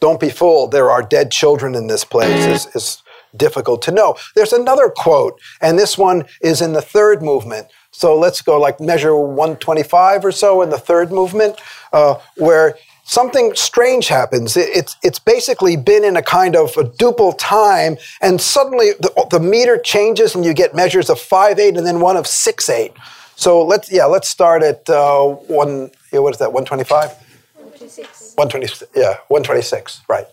"Don't 0.00 0.20
be 0.20 0.28
fooled. 0.28 0.70
There 0.70 0.90
are 0.90 1.02
dead 1.02 1.30
children 1.30 1.74
in 1.74 1.86
this 1.86 2.04
place," 2.04 2.46
is, 2.46 2.66
is 2.74 3.02
difficult 3.36 3.82
to 3.82 3.90
know. 3.90 4.16
There's 4.36 4.52
another 4.52 4.88
quote, 4.88 5.40
and 5.60 5.78
this 5.78 5.96
one 5.96 6.26
is 6.40 6.60
in 6.60 6.72
the 6.72 6.82
third 6.82 7.22
movement. 7.22 7.68
So 7.90 8.16
let's 8.18 8.42
go 8.42 8.60
like 8.60 8.80
measure 8.80 9.16
125 9.16 10.24
or 10.24 10.32
so 10.32 10.62
in 10.62 10.70
the 10.70 10.78
third 10.78 11.10
movement, 11.12 11.60
uh, 11.92 12.16
where 12.36 12.76
something 13.04 13.54
strange 13.54 14.08
happens. 14.08 14.56
It- 14.56 14.70
It's, 14.74 14.96
it's 15.02 15.18
basically 15.18 15.76
been 15.76 16.04
in 16.04 16.16
a 16.16 16.22
kind 16.22 16.56
of 16.56 16.76
a 16.76 16.84
duple 16.84 17.34
time, 17.38 17.96
and 18.20 18.40
suddenly 18.40 18.92
the, 19.00 19.26
the 19.30 19.40
meter 19.40 19.78
changes 19.78 20.34
and 20.34 20.44
you 20.44 20.52
get 20.54 20.74
measures 20.74 21.08
of 21.10 21.20
5 21.20 21.58
8 21.58 21.76
and 21.76 21.86
then 21.86 22.00
one 22.00 22.16
of 22.16 22.26
6 22.26 22.68
8. 22.68 22.92
So 23.36 23.64
let's, 23.64 23.90
yeah, 23.90 24.04
let's 24.06 24.28
start 24.28 24.62
at 24.62 24.88
uh, 24.88 25.24
one, 25.24 25.90
yeah, 26.12 26.20
what 26.20 26.32
is 26.34 26.38
that, 26.38 26.52
125? 26.52 27.10
126. 27.56 28.34
120, 28.36 28.86
yeah, 29.00 29.18
126, 29.28 30.02
right. 30.08 30.26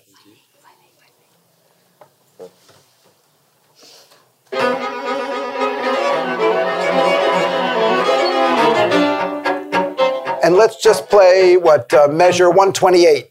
And 10.43 10.55
let's 10.55 10.81
just 10.81 11.07
play 11.09 11.55
what 11.57 11.93
uh, 11.93 12.07
measure 12.07 12.49
128, 12.49 13.29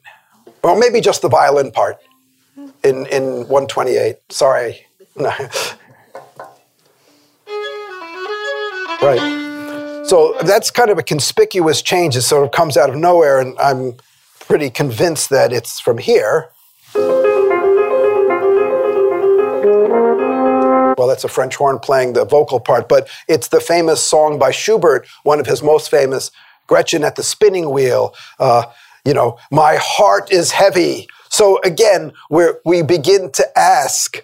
or 0.62 0.78
maybe 0.78 1.00
just 1.00 1.22
the 1.22 1.28
violin 1.28 1.72
part 1.72 1.98
in 2.84 3.06
in 3.06 3.48
128. 3.48 4.16
Sorry. 4.30 4.86
right. 9.02 10.04
So 10.06 10.36
that's 10.42 10.70
kind 10.70 10.90
of 10.90 10.98
a 10.98 11.02
conspicuous 11.02 11.82
change. 11.82 12.16
It 12.16 12.22
sort 12.22 12.44
of 12.44 12.52
comes 12.52 12.76
out 12.76 12.90
of 12.90 12.96
nowhere, 12.96 13.40
and 13.40 13.58
I'm 13.58 13.94
pretty 14.38 14.70
convinced 14.70 15.30
that 15.30 15.52
it's 15.52 15.80
from 15.80 15.98
here. 15.98 16.50
Well, 20.96 21.08
that's 21.08 21.24
a 21.24 21.28
French 21.28 21.56
horn 21.56 21.78
playing 21.78 22.12
the 22.12 22.24
vocal 22.24 22.60
part, 22.60 22.88
but 22.88 23.08
it's 23.26 23.48
the 23.48 23.60
famous 23.60 24.02
song 24.02 24.38
by 24.38 24.50
Schubert, 24.50 25.06
one 25.22 25.40
of 25.40 25.46
his 25.46 25.62
most 25.62 25.90
famous, 25.90 26.30
Gretchen 26.70 27.02
at 27.02 27.16
the 27.16 27.24
Spinning 27.24 27.70
Wheel. 27.70 28.14
Uh, 28.38 28.62
you 29.04 29.12
know, 29.12 29.36
my 29.50 29.76
heart 29.80 30.32
is 30.32 30.52
heavy. 30.52 31.08
So 31.28 31.60
again, 31.62 32.12
we 32.30 32.44
we 32.64 32.82
begin 32.82 33.32
to 33.32 33.58
ask. 33.58 34.22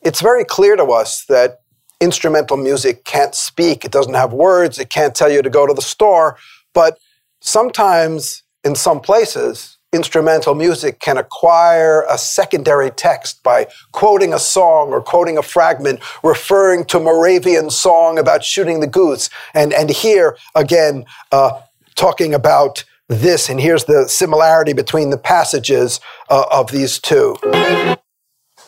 It's 0.00 0.20
very 0.20 0.44
clear 0.44 0.76
to 0.76 0.84
us 0.84 1.24
that 1.26 1.58
instrumental 2.00 2.56
music 2.56 3.04
can't 3.04 3.34
speak. 3.34 3.84
It 3.84 3.90
doesn't 3.90 4.14
have 4.14 4.32
words. 4.32 4.78
It 4.78 4.90
can't 4.90 5.14
tell 5.14 5.30
you 5.30 5.42
to 5.42 5.50
go 5.50 5.66
to 5.66 5.74
the 5.74 5.82
store. 5.82 6.36
But 6.72 6.98
sometimes, 7.40 8.44
in 8.64 8.76
some 8.76 9.00
places, 9.00 9.76
instrumental 9.92 10.54
music 10.54 11.00
can 11.00 11.18
acquire 11.18 12.04
a 12.08 12.16
secondary 12.16 12.90
text 12.90 13.42
by 13.42 13.66
quoting 13.92 14.32
a 14.32 14.38
song 14.38 14.90
or 14.90 15.02
quoting 15.02 15.36
a 15.36 15.42
fragment 15.42 16.00
referring 16.22 16.84
to 16.86 16.98
Moravian 16.98 17.70
song 17.70 18.18
about 18.18 18.44
shooting 18.44 18.80
the 18.80 18.86
goose. 18.86 19.28
And, 19.52 19.72
and 19.72 19.90
here, 19.90 20.36
again, 20.54 21.04
uh, 21.30 21.60
talking 21.96 22.34
about 22.34 22.84
this. 23.08 23.48
And 23.48 23.60
here's 23.60 23.84
the 23.84 24.08
similarity 24.08 24.72
between 24.72 25.10
the 25.10 25.18
passages 25.18 26.00
uh, 26.30 26.44
of 26.52 26.70
these 26.70 26.98
two. 26.98 27.36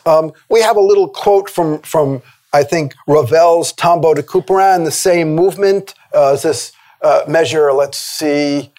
Um, 0.06 0.32
we 0.50 0.60
have 0.62 0.76
a 0.76 0.80
little 0.80 1.08
quote 1.08 1.48
from, 1.50 1.80
from 1.80 2.22
I 2.52 2.62
think, 2.62 2.94
Ravel's 3.08 3.72
Tombeau 3.72 4.14
de 4.14 4.22
Couperin, 4.22 4.84
the 4.84 4.90
same 4.90 5.34
movement 5.34 5.94
uh, 6.14 6.32
as 6.34 6.42
this 6.42 6.72
uh, 7.02 7.22
measure. 7.28 7.72
Let's 7.72 7.98
see, 7.98 8.72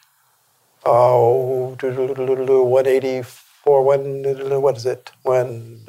oh, 0.86 1.76
184, 1.82 3.84
one, 3.84 4.62
what 4.62 4.78
is 4.78 4.86
it? 4.86 5.12
One, 5.24 5.82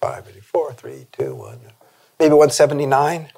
584, 0.00 0.72
3, 0.74 1.06
2, 1.12 1.34
1, 1.34 1.58
maybe 2.20 2.34
179? 2.34 3.28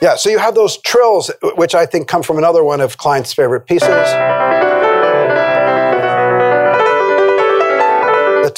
Yeah, 0.00 0.14
so 0.16 0.30
you 0.30 0.38
have 0.38 0.54
those 0.54 0.78
trills, 0.78 1.30
which 1.56 1.74
I 1.74 1.84
think 1.84 2.08
come 2.08 2.22
from 2.22 2.38
another 2.38 2.64
one 2.64 2.80
of 2.80 2.96
Klein's 2.96 3.32
favorite 3.32 3.66
pieces. 3.66 4.47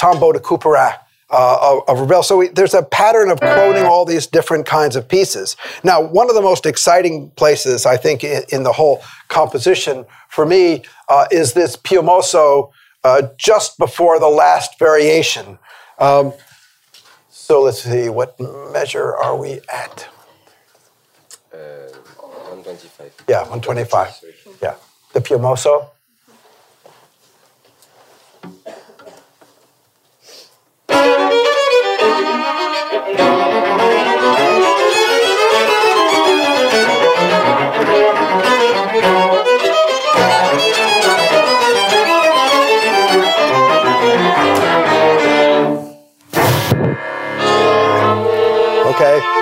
Tombeau 0.00 0.32
de 0.32 0.40
Couperin 0.40 0.98
uh, 1.30 1.58
of, 1.60 1.88
of 1.88 2.00
Ravel. 2.00 2.22
So 2.22 2.38
we, 2.38 2.48
there's 2.48 2.72
a 2.72 2.82
pattern 2.82 3.30
of 3.30 3.38
quoting 3.38 3.84
all 3.84 4.04
these 4.06 4.26
different 4.26 4.66
kinds 4.66 4.96
of 4.96 5.06
pieces. 5.06 5.56
Now, 5.84 6.00
one 6.00 6.30
of 6.30 6.34
the 6.34 6.40
most 6.42 6.64
exciting 6.64 7.30
places, 7.36 7.84
I 7.84 7.98
think, 7.98 8.24
in, 8.24 8.42
in 8.48 8.62
the 8.62 8.72
whole 8.72 9.02
composition 9.28 10.06
for 10.30 10.46
me 10.46 10.84
uh, 11.08 11.26
is 11.30 11.52
this 11.52 11.76
Più 11.76 12.02
mosso 12.02 12.72
uh, 13.04 13.28
just 13.36 13.78
before 13.78 14.18
the 14.18 14.28
last 14.28 14.78
variation. 14.78 15.58
Um, 15.98 16.32
so 17.28 17.62
let's 17.62 17.82
see, 17.82 18.08
what 18.08 18.40
measure 18.72 19.14
are 19.14 19.36
we 19.36 19.60
at? 19.72 20.08
Uh, 21.52 21.92
125. 22.16 23.24
Yeah, 23.28 23.40
125. 23.40 24.20
Yeah, 24.62 24.74
the 25.12 25.20
Più 25.20 25.38
mosso. 25.38 25.90
Okay, 33.12 33.59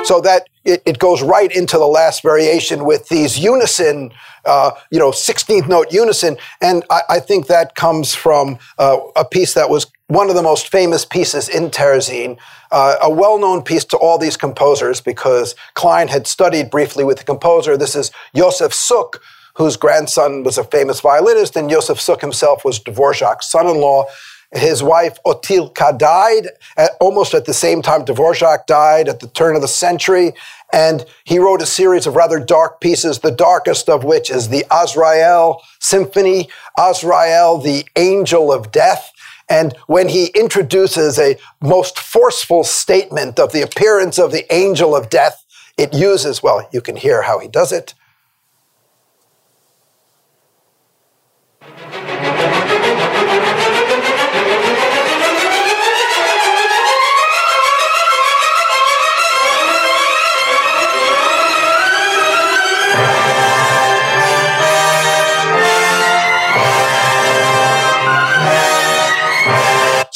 so 0.05 0.21
that 0.21 0.49
it, 0.65 0.83
it 0.85 0.99
goes 0.99 1.23
right 1.23 1.51
into 1.55 1.79
the 1.79 1.87
last 1.87 2.23
variation 2.23 2.85
with 2.85 3.09
these 3.09 3.39
unison, 3.39 4.13
uh, 4.45 4.73
you 4.91 4.99
know, 4.99 5.11
16th 5.11 5.69
note 5.69 5.93
unison. 5.93 6.37
And 6.61 6.85
I, 6.91 7.03
I 7.09 7.21
think 7.21 7.47
that 7.47 7.75
comes 7.75 8.15
from 8.15 8.59
uh, 8.79 8.99
a 9.17 9.25
piece 9.25 9.55
that 9.55 9.71
was 9.71 9.87
one 10.09 10.29
of 10.29 10.35
the 10.35 10.43
most 10.43 10.69
famous 10.69 11.05
pieces 11.05 11.49
in 11.49 11.71
Terezin, 11.71 12.39
uh, 12.71 12.97
a 13.03 13.11
well 13.11 13.39
known 13.39 13.63
piece 13.63 13.85
to 13.87 13.97
all 13.97 14.19
these 14.19 14.37
composers 14.37 15.01
because 15.01 15.55
Klein 15.75 16.09
had 16.09 16.27
studied 16.27 16.71
briefly 16.71 17.05
with 17.05 17.19
the 17.19 17.25
composer. 17.25 17.77
This 17.77 17.95
is 17.95 18.11
Josef 18.35 18.73
Suk, 18.73 19.21
whose 19.55 19.77
grandson 19.77 20.45
was 20.45 20.57
a 20.57 20.65
famous 20.65 21.01
violinist, 21.01 21.57
and 21.57 21.69
Josef 21.69 22.01
Suk 22.01 22.21
himself 22.21 22.65
was 22.65 22.79
Dvorak's 22.79 23.51
son 23.51 23.67
in 23.67 23.77
law. 23.77 24.07
His 24.53 24.83
wife 24.83 25.19
Otilka 25.27 25.99
died 25.99 26.49
at, 26.77 26.93
almost 27.01 27.35
at 27.35 27.45
the 27.45 27.55
same 27.55 27.83
time 27.83 28.05
Dvorak 28.05 28.67
died 28.67 29.09
at 29.09 29.21
the 29.21 29.29
turn 29.29 29.55
of 29.57 29.63
the 29.63 29.69
century. 29.69 30.33
And 30.73 31.05
he 31.25 31.39
wrote 31.39 31.63
a 31.63 31.67
series 31.67 32.07
of 32.07 32.17
rather 32.17 32.39
dark 32.39 32.81
pieces, 32.81 33.19
the 33.19 33.31
darkest 33.31 33.89
of 33.89 34.05
which 34.05 34.31
is 34.31 34.49
the 34.49 34.65
Azrael 34.71 35.63
Symphony, 35.81 36.49
Azrael, 36.79 37.59
the 37.59 37.87
angel 37.97 38.53
of 38.53 38.73
death. 38.73 39.13
And 39.49 39.75
when 39.87 40.09
he 40.09 40.27
introduces 40.35 41.19
a 41.19 41.39
most 41.61 41.99
forceful 41.99 42.65
statement 42.65 43.39
of 43.39 43.53
the 43.53 43.63
appearance 43.63 44.19
of 44.19 44.33
the 44.33 44.53
angel 44.53 44.95
of 44.95 45.09
death, 45.09 45.45
it 45.79 45.95
uses, 45.95 46.43
well, 46.43 46.69
you 46.73 46.81
can 46.81 46.97
hear 46.97 47.23
how 47.23 47.39
he 47.39 47.49
does 47.49 47.73
it. 47.73 47.95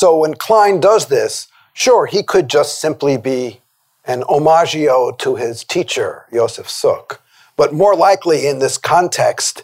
So 0.02 0.16
when 0.16 0.34
Klein 0.34 0.80
does 0.80 1.06
this, 1.06 1.46
sure, 1.74 2.06
he 2.06 2.24
could 2.24 2.50
just 2.50 2.80
simply 2.80 3.16
be 3.16 3.60
an 4.04 4.22
omagio 4.22 5.16
to 5.18 5.36
his 5.36 5.62
teacher, 5.62 6.26
Josef 6.34 6.68
Suk. 6.68 7.22
But 7.54 7.72
more 7.72 7.94
likely 7.94 8.48
in 8.48 8.58
this 8.58 8.76
context, 8.78 9.62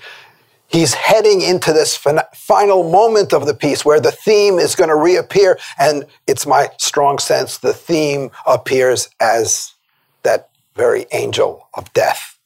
he's 0.69 0.95
heading 0.95 1.41
into 1.41 1.73
this 1.73 1.97
fin- 1.97 2.21
final 2.37 2.89
moment 2.89 3.33
of 3.33 3.47
the 3.47 3.53
piece 3.53 3.85
where 3.85 3.99
the 3.99 4.13
theme 4.13 4.61
is 4.61 4.77
going 4.77 4.91
to 4.91 4.95
reappear. 4.95 5.59
And 5.77 6.07
it's 6.29 6.47
my 6.47 6.71
strong 6.79 7.19
sense 7.19 7.59
the 7.59 7.75
theme 7.75 8.31
appears 8.47 9.09
as 9.19 9.75
that 10.23 10.51
very 10.77 11.07
angel 11.11 11.69
of 11.75 11.93
death. 11.95 12.39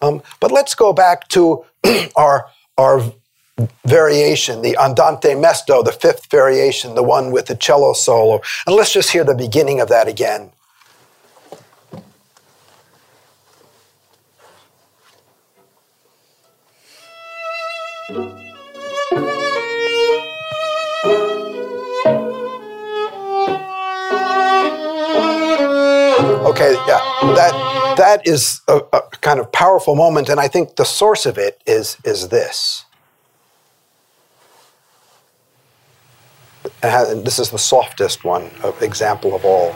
Um, 0.00 0.22
but 0.40 0.52
let's 0.52 0.74
go 0.74 0.94
back 0.94 1.28
to 1.28 1.66
our, 2.16 2.46
our 2.78 3.02
variation, 3.84 4.62
the 4.62 4.76
Andante 4.76 5.34
Mesto, 5.34 5.84
the 5.84 5.92
fifth 5.92 6.30
variation, 6.30 6.94
the 6.94 7.02
one 7.02 7.30
with 7.30 7.46
the 7.46 7.54
cello 7.54 7.92
solo. 7.92 8.40
And 8.66 8.76
let's 8.76 8.92
just 8.92 9.10
hear 9.10 9.24
the 9.24 9.34
beginning 9.34 9.80
of 9.80 9.88
that 9.88 10.08
again. 10.08 10.52
Okay, 26.46 26.72
yeah, 26.88 27.00
that 27.34 27.94
that 27.98 28.26
is 28.26 28.62
a, 28.66 28.80
a 28.92 29.02
kind 29.20 29.40
of 29.40 29.52
powerful 29.52 29.94
moment, 29.94 30.30
and 30.30 30.40
I 30.40 30.48
think 30.48 30.76
the 30.76 30.84
source 30.84 31.26
of 31.26 31.36
it 31.36 31.60
is 31.66 31.98
is 32.02 32.28
this. 32.28 32.85
And 36.82 37.24
this 37.24 37.38
is 37.38 37.50
the 37.50 37.58
softest 37.58 38.24
one 38.24 38.50
of 38.62 38.80
example 38.82 39.34
of 39.34 39.44
all. 39.44 39.74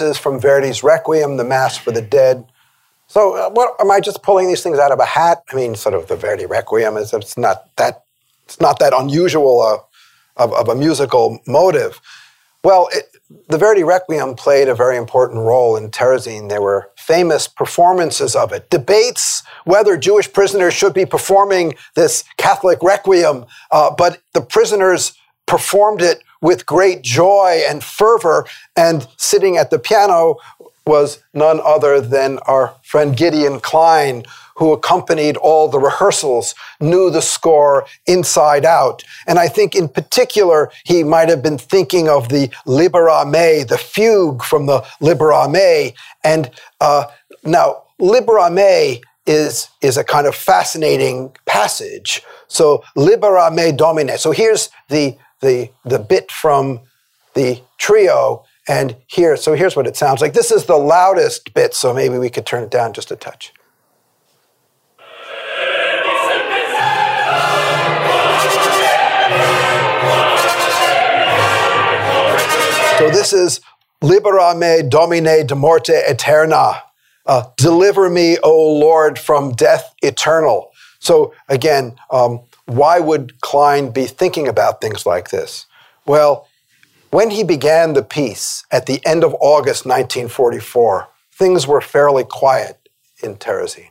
Is 0.00 0.18
from 0.18 0.40
Verdi's 0.40 0.82
Requiem, 0.82 1.36
the 1.36 1.44
Mass 1.44 1.76
for 1.76 1.90
the 1.90 2.02
Dead. 2.02 2.44
So 3.06 3.36
uh, 3.36 3.50
what 3.50 3.74
am 3.80 3.90
I 3.90 4.00
just 4.00 4.22
pulling 4.22 4.48
these 4.48 4.62
things 4.62 4.78
out 4.78 4.92
of 4.92 4.98
a 4.98 5.04
hat? 5.04 5.42
I 5.52 5.56
mean, 5.56 5.74
sort 5.74 5.94
of 5.94 6.08
the 6.08 6.16
Verdi 6.16 6.46
Requiem 6.46 6.96
is 6.96 7.12
it's 7.12 7.38
not 7.38 7.68
that 7.76 8.04
it's 8.44 8.60
not 8.60 8.78
that 8.78 8.92
unusual 8.96 9.62
uh, 9.62 9.78
of, 10.42 10.52
of 10.52 10.68
a 10.68 10.74
musical 10.74 11.40
motive. 11.46 12.00
Well, 12.62 12.88
it, 12.92 13.04
the 13.48 13.58
Verdi 13.58 13.84
Requiem 13.84 14.34
played 14.34 14.68
a 14.68 14.74
very 14.74 14.96
important 14.96 15.40
role 15.40 15.76
in 15.76 15.90
Terezin. 15.90 16.48
There 16.48 16.62
were 16.62 16.90
famous 16.96 17.48
performances 17.48 18.34
of 18.34 18.52
it, 18.52 18.70
debates 18.70 19.42
whether 19.64 19.96
Jewish 19.96 20.32
prisoners 20.32 20.74
should 20.74 20.94
be 20.94 21.06
performing 21.06 21.74
this 21.94 22.24
Catholic 22.36 22.78
Requiem, 22.82 23.44
uh, 23.70 23.94
but 23.96 24.20
the 24.32 24.40
prisoners 24.40 25.14
performed 25.46 26.00
it 26.00 26.22
with 26.44 26.66
great 26.66 27.00
joy 27.00 27.62
and 27.66 27.82
fervor. 27.82 28.46
And 28.76 29.08
sitting 29.16 29.56
at 29.56 29.70
the 29.70 29.78
piano 29.78 30.36
was 30.86 31.22
none 31.32 31.58
other 31.64 32.02
than 32.02 32.38
our 32.40 32.74
friend 32.82 33.16
Gideon 33.16 33.60
Klein, 33.60 34.24
who 34.56 34.70
accompanied 34.74 35.38
all 35.38 35.68
the 35.68 35.78
rehearsals, 35.78 36.54
knew 36.82 37.08
the 37.08 37.22
score 37.22 37.86
inside 38.06 38.66
out. 38.66 39.02
And 39.26 39.38
I 39.38 39.48
think 39.48 39.74
in 39.74 39.88
particular, 39.88 40.70
he 40.84 41.02
might 41.02 41.30
have 41.30 41.42
been 41.42 41.56
thinking 41.56 42.10
of 42.10 42.28
the 42.28 42.50
Libera 42.66 43.24
Me, 43.24 43.64
the 43.64 43.78
fugue 43.78 44.42
from 44.42 44.66
the 44.66 44.84
Libera 45.00 45.48
Me. 45.48 45.94
And 46.24 46.50
uh, 46.78 47.06
now, 47.42 47.84
Libera 47.98 48.50
Me 48.50 49.00
is, 49.26 49.68
is 49.80 49.96
a 49.96 50.04
kind 50.04 50.26
of 50.26 50.34
fascinating 50.34 51.34
passage. 51.46 52.22
So, 52.48 52.84
Libera 52.96 53.50
Me 53.50 53.72
Domine. 53.72 54.18
So 54.18 54.30
here's 54.30 54.68
the 54.90 55.16
the, 55.44 55.70
the 55.84 55.98
bit 55.98 56.32
from 56.32 56.80
the 57.34 57.62
trio. 57.78 58.44
And 58.66 58.96
here, 59.06 59.36
so 59.36 59.54
here's 59.54 59.76
what 59.76 59.86
it 59.86 59.96
sounds 59.96 60.20
like. 60.20 60.32
This 60.32 60.50
is 60.50 60.64
the 60.64 60.76
loudest 60.76 61.52
bit, 61.52 61.74
so 61.74 61.92
maybe 61.92 62.16
we 62.18 62.30
could 62.30 62.46
turn 62.46 62.62
it 62.62 62.70
down 62.70 62.94
just 62.94 63.10
a 63.10 63.16
touch. 63.16 63.52
So 72.98 73.10
this 73.10 73.32
is 73.32 73.60
Libera 74.00 74.54
me, 74.54 74.88
Domine, 74.88 75.46
de 75.46 75.54
morte 75.54 75.90
eterna. 75.90 76.82
Uh, 77.26 77.44
deliver 77.56 78.08
me, 78.08 78.38
O 78.42 78.78
Lord, 78.78 79.18
from 79.18 79.52
death 79.52 79.94
eternal. 80.02 80.70
So 81.00 81.34
again, 81.48 81.96
um, 82.10 82.40
why 82.66 82.98
would 83.00 83.40
Klein 83.40 83.90
be 83.90 84.06
thinking 84.06 84.48
about 84.48 84.80
things 84.80 85.04
like 85.06 85.30
this? 85.30 85.66
Well, 86.06 86.48
when 87.10 87.30
he 87.30 87.44
began 87.44 87.92
the 87.92 88.02
piece 88.02 88.64
at 88.70 88.86
the 88.86 89.04
end 89.06 89.22
of 89.22 89.34
August 89.40 89.86
1944, 89.86 91.08
things 91.32 91.66
were 91.66 91.80
fairly 91.80 92.24
quiet 92.24 92.88
in 93.22 93.36
Terezin. 93.36 93.88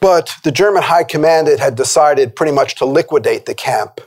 But 0.00 0.36
the 0.44 0.52
German 0.52 0.84
high 0.84 1.04
command 1.04 1.48
had 1.48 1.74
decided 1.74 2.36
pretty 2.36 2.52
much 2.52 2.76
to 2.76 2.84
liquidate 2.84 3.46
the 3.46 3.54
camp 3.54 4.00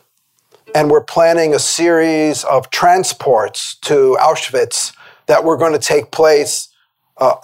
and 0.73 0.89
were 0.89 1.03
planning 1.03 1.53
a 1.53 1.59
series 1.59 2.45
of 2.45 2.69
transports 2.69 3.75
to 3.81 4.17
Auschwitz 4.21 4.95
that 5.27 5.43
were 5.43 5.57
going 5.57 5.73
to 5.73 5.79
take 5.79 6.11
place 6.11 6.69
uh, 7.17 7.35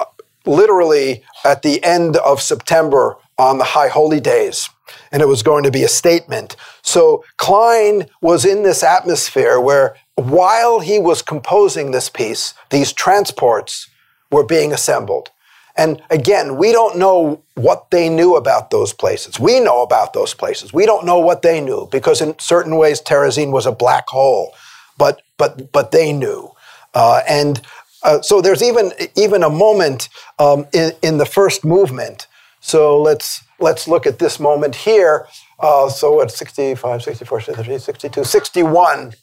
literally 0.46 1.24
at 1.44 1.62
the 1.62 1.84
end 1.84 2.16
of 2.18 2.42
September 2.42 3.18
on 3.38 3.58
the 3.58 3.66
High 3.66 3.90
Holy 3.90 4.22
Days 4.22 4.70
and 5.12 5.22
it 5.22 5.28
was 5.28 5.44
going 5.44 5.64
to 5.64 5.72
be 5.72 5.84
a 5.84 5.90
statement. 5.90 6.56
So 6.82 7.24
Klein 7.38 8.06
was 8.22 8.46
in 8.46 8.64
this 8.64 8.84
atmosphere 8.84 9.60
where 9.60 9.96
while 10.16 10.80
he 10.80 11.00
was 11.00 11.22
composing 11.22 11.92
this 11.92 12.10
piece, 12.10 12.54
these 12.70 12.92
transports 12.94 13.90
were 14.32 14.46
being 14.46 14.74
assembled. 14.74 15.30
And 15.78 16.02
again, 16.10 16.58
we 16.58 16.72
don't 16.72 16.98
know 16.98 17.44
what 17.54 17.92
they 17.92 18.10
knew 18.10 18.36
about 18.36 18.72
those 18.72 18.94
places. 18.94 19.40
We 19.40 19.60
know 19.60 19.84
about 19.84 20.14
those 20.14 20.34
places. 20.34 20.74
We 20.74 20.88
don't 20.88 21.06
know 21.06 21.20
what 21.20 21.44
they 21.44 21.62
knew 21.62 21.88
because 21.92 22.20
in 22.20 22.38
certain 22.40 22.78
ways 22.78 23.00
Terezin 23.00 23.52
was 23.52 23.68
a 23.68 23.72
black 23.72 24.08
hole, 24.08 24.56
but 24.98 25.22
but 25.38 25.72
but 25.72 25.92
they 25.92 26.12
knew. 26.12 26.52
Uh, 26.96 27.22
and 27.30 27.62
uh, 28.02 28.22
so 28.22 28.42
there's 28.42 28.64
even 28.64 28.92
even 29.16 29.44
a 29.44 29.50
moment 29.50 30.10
um, 30.40 30.66
in, 30.74 30.94
in 31.04 31.18
the 31.20 31.26
first 31.26 31.64
movement. 31.64 32.27
So 32.60 33.02
let's 33.02 33.44
let's 33.60 33.88
look 33.88 34.06
at 34.06 34.20
this 34.20 34.40
moment 34.40 34.76
here. 34.76 35.28
Uh, 35.60 35.90
so 35.90 36.22
at 36.22 36.32
65, 36.32 37.02
64, 37.02 37.42
63, 37.42 37.78
62, 37.80 38.24
61, 38.24 39.14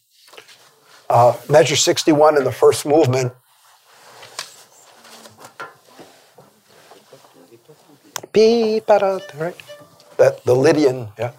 uh, 1.09 1.37
measure 1.49 1.77
61 1.77 2.37
in 2.37 2.45
the 2.45 2.53
first 2.53 2.85
movement. 2.87 3.33
That 10.17 10.45
the 10.45 10.55
Lydian, 10.55 11.09
yeah. 11.19 11.33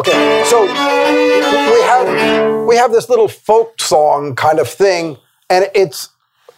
Okay, 0.00 0.42
so 0.46 0.62
we 0.62 1.82
have 1.82 2.66
we 2.66 2.74
have 2.74 2.90
this 2.90 3.10
little 3.10 3.28
folk 3.28 3.78
song 3.78 4.34
kind 4.34 4.58
of 4.58 4.66
thing, 4.66 5.18
and 5.50 5.66
it's 5.74 6.08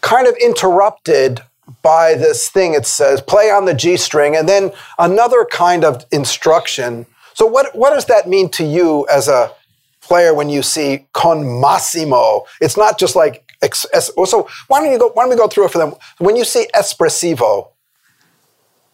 kind 0.01 0.29
of 0.29 0.37
interrupted 0.37 1.41
by 1.83 2.15
this 2.15 2.49
thing. 2.49 2.75
It 2.75 2.87
says 2.87 3.21
play 3.21 3.51
on 3.51 3.65
the 3.65 3.75
G 3.75 3.97
string, 3.97 4.37
and 4.37 4.49
then 4.49 4.71
another 4.97 5.45
kind 5.45 5.85
of 5.85 6.07
instruction. 6.13 7.05
So 7.35 7.45
what 7.45 7.75
what 7.75 7.91
does 7.93 8.05
that 8.05 8.29
mean 8.29 8.49
to 8.51 8.65
you 8.65 9.09
as 9.11 9.27
a 9.27 9.51
player 10.03 10.33
when 10.33 10.49
you 10.49 10.63
see 10.63 11.09
con 11.13 11.61
massimo? 11.61 12.45
It's 12.61 12.77
not 12.77 12.97
just 12.97 13.17
like 13.17 13.53
so. 13.73 14.49
Why 14.69 14.81
don't 14.81 14.93
you 14.93 15.01
go? 15.01 15.09
Why 15.15 15.25
don't 15.25 15.31
we 15.31 15.37
go 15.37 15.49
through 15.49 15.65
it 15.65 15.73
for 15.73 15.79
them? 15.79 15.95
When 16.19 16.37
you 16.37 16.45
see 16.45 16.69
espressivo, 16.77 17.71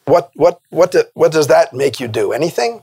what 0.07 0.30
what 0.36 0.62
what 0.70 0.92
do, 0.92 1.05
what 1.12 1.32
does 1.32 1.49
that 1.49 1.74
make 1.74 2.01
you 2.01 2.09
do? 2.09 2.32
Anything? 2.32 2.82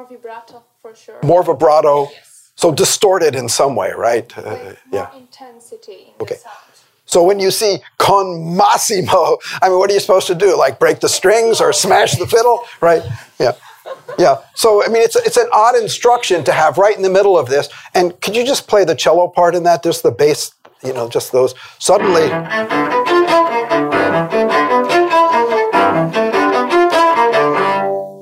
More 0.00 0.08
vibrato 0.08 0.62
for 0.80 0.94
sure. 0.94 1.18
More 1.22 1.42
vibrato. 1.42 2.08
So 2.54 2.72
distorted 2.72 3.34
in 3.34 3.50
some 3.50 3.76
way, 3.76 3.92
right? 3.94 4.26
Uh, 4.38 4.42
more 4.42 4.76
yeah. 4.90 5.14
intensity 5.14 6.14
in 6.16 6.22
Okay. 6.22 6.36
the 6.36 6.40
sound. 6.40 6.56
So 7.04 7.22
when 7.22 7.38
you 7.38 7.50
see 7.50 7.80
con 7.98 8.56
massimo, 8.56 9.36
I 9.60 9.68
mean, 9.68 9.78
what 9.78 9.90
are 9.90 9.92
you 9.92 10.00
supposed 10.00 10.26
to 10.28 10.34
do? 10.34 10.56
Like 10.56 10.78
break 10.78 11.00
the 11.00 11.08
strings 11.08 11.60
or 11.60 11.74
smash 11.74 12.16
the 12.16 12.26
fiddle, 12.26 12.62
right? 12.80 13.02
Yeah. 13.38 13.52
Yeah. 14.18 14.38
So 14.54 14.82
I 14.82 14.88
mean, 14.88 15.02
it's 15.02 15.16
it's 15.16 15.36
an 15.36 15.48
odd 15.52 15.76
instruction 15.76 16.44
to 16.44 16.52
have 16.52 16.78
right 16.78 16.96
in 16.96 17.02
the 17.02 17.10
middle 17.10 17.36
of 17.38 17.50
this. 17.50 17.68
And 17.94 18.18
could 18.22 18.34
you 18.34 18.46
just 18.46 18.68
play 18.68 18.84
the 18.86 18.94
cello 18.94 19.28
part 19.28 19.54
in 19.54 19.64
that? 19.64 19.82
Just 19.82 20.02
the 20.02 20.12
bass, 20.12 20.52
you 20.82 20.94
know, 20.94 21.10
just 21.10 21.30
those. 21.30 21.54
Suddenly, 21.78 22.30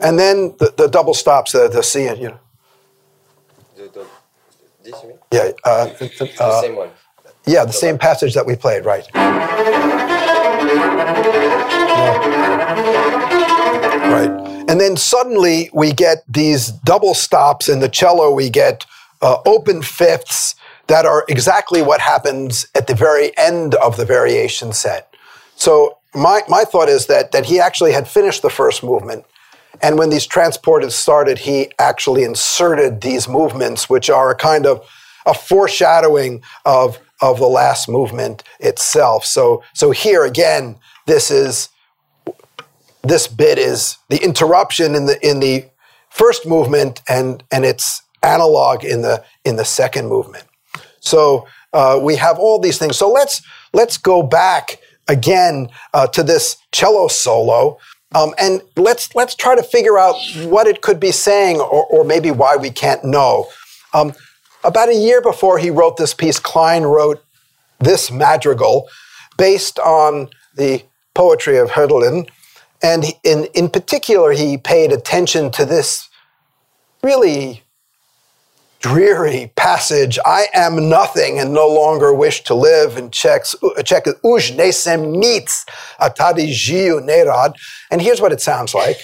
and 0.03 0.19
then 0.19 0.55
the, 0.59 0.73
the 0.77 0.89
double 0.89 1.15
stops, 1.15 1.53
the 1.53 1.69
the 1.69 1.83
C, 1.83 2.05
you 2.05 2.29
know. 2.29 2.41
The, 3.77 3.85
the, 3.85 4.07
this 4.83 5.03
you 5.03 5.09
mean? 5.09 5.19
Yeah. 5.33 5.51
Uh, 5.65 5.87
The 5.87 6.35
uh, 6.41 6.61
same 6.61 6.77
one. 6.77 6.91
Yeah, 7.47 7.65
the 7.65 7.73
same 7.73 7.99
passage 7.99 8.35
that 8.35 8.47
we 8.47 8.57
played, 8.57 8.85
right. 8.85 9.09
Yeah. 9.15 9.39
Right. 14.09 14.31
And 14.69 14.81
then 14.81 14.97
suddenly 14.97 15.71
we 15.73 15.93
get 15.93 16.25
these 16.29 16.69
double 16.69 17.15
stops 17.15 17.69
in 17.69 17.81
the 17.81 17.89
cello, 17.89 18.33
we 18.33 18.51
get 18.51 18.85
uh, 19.23 19.39
open 19.47 19.83
fifths 19.83 20.55
that 20.89 21.05
are 21.07 21.25
exactly 21.29 21.83
what 21.83 22.01
happens 22.01 22.67
at 22.75 22.87
the 22.87 22.95
very 22.95 23.37
end 23.37 23.75
of 23.77 23.97
the 23.97 24.05
variation 24.05 24.73
set. 24.73 25.15
So 25.57 25.99
my, 26.15 26.43
my 26.49 26.65
thought 26.65 26.89
is 26.89 27.07
that, 27.07 27.33
that 27.33 27.47
he 27.47 27.61
actually 27.61 27.93
had 27.93 28.09
finished 28.09 28.43
the 28.43 28.51
first 28.51 28.83
movement. 28.83 29.25
And 29.81 29.99
when 29.99 30.11
these 30.11 30.27
transporters 30.27 30.93
started, 30.93 31.39
he 31.39 31.71
actually 31.79 32.25
inserted 32.25 33.01
these 33.01 33.29
movements, 33.29 33.89
which 33.89 34.11
are 34.11 34.31
a 34.31 34.35
kind 34.35 34.66
of 34.66 34.87
a 35.27 35.35
foreshadowing 35.35 36.43
of, 36.64 36.99
of 37.21 37.39
the 37.39 37.47
last 37.47 37.89
movement 37.89 38.43
itself. 38.61 39.25
So, 39.25 39.62
so 39.75 39.91
here 39.91 40.25
again, 40.25 40.77
this 41.07 41.31
is 41.31 41.69
this 43.03 43.27
bit 43.27 43.59
is 43.59 43.97
the 44.09 44.23
interruption 44.23 44.95
in 44.95 45.07
the 45.07 45.27
in 45.27 45.41
the 45.41 45.64
first 46.11 46.47
movement 46.47 47.01
and 47.09 47.43
and 47.51 47.64
its 47.64 48.03
analog 48.23 48.85
in 48.85 49.03
the 49.03 49.25
in 49.45 49.57
the 49.57 49.64
second 49.64 50.09
movement. 50.09 50.45
So 51.01 51.47
uh, 51.73 51.99
we 52.03 52.16
have 52.16 52.39
all 52.39 52.59
these 52.59 52.79
things. 52.79 52.97
So 52.97 53.11
let's 53.11 53.43
let's 53.73 53.97
go 53.97 54.23
back 54.23 54.79
again 55.09 55.69
uh, 55.95 56.07
to 56.09 56.23
this 56.23 56.57
cello 56.73 57.09
solo. 57.09 57.79
Um, 58.15 58.35
and 58.39 58.63
let's 58.77 59.15
let's 59.15 59.35
try 59.35 59.55
to 59.55 59.63
figure 59.63 59.99
out 59.99 60.17
what 60.45 60.67
it 60.67 60.81
could 60.81 60.99
be 60.99 61.13
saying, 61.13 61.61
or, 61.61 61.85
or 61.87 62.05
maybe 62.05 62.31
why 62.31 62.57
we 62.57 62.71
can't 62.71 63.05
know. 63.05 63.49
Um, 63.93 64.15
about 64.65 64.89
a 64.89 64.95
year 64.95 65.21
before 65.21 65.59
he 65.59 65.71
wrote 65.71 65.97
this 65.97 66.15
piece, 66.15 66.39
Klein 66.39 66.85
wrote 66.85 67.23
this 67.79 68.11
madrigal 68.11 68.89
based 69.37 69.79
on 69.79 70.29
the 70.57 70.83
poetry 71.15 71.59
of 71.59 71.71
Hölderlin. 71.71 72.29
And 72.83 73.05
in, 73.25 73.47
in 73.55 73.69
particular, 73.69 74.33
he 74.33 74.57
paid 74.57 74.93
attention 74.93 75.51
to 75.53 75.65
this 75.65 76.09
really 77.03 77.63
dreary 78.81 79.51
passage 79.57 80.18
I 80.24 80.47
am 80.55 80.89
nothing 80.89 81.39
and 81.39 81.53
no 81.53 81.66
longer 81.68 82.12
wish 82.12 82.43
to 82.45 82.55
live. 82.55 82.97
In 82.97 83.11
Czech's, 83.11 83.57
Czech 83.85 84.07
is 84.07 84.14
Už 84.22 84.51
nejsem 84.51 85.12
nic 85.20 85.64
a 85.99 86.11
tady 86.11 86.53
žiju 86.55 87.01
nerad. 87.01 87.53
And 87.91 88.03
here's 88.03 88.20
what 88.20 88.33
it 88.33 88.41
sounds 88.41 88.74
like. 88.74 88.99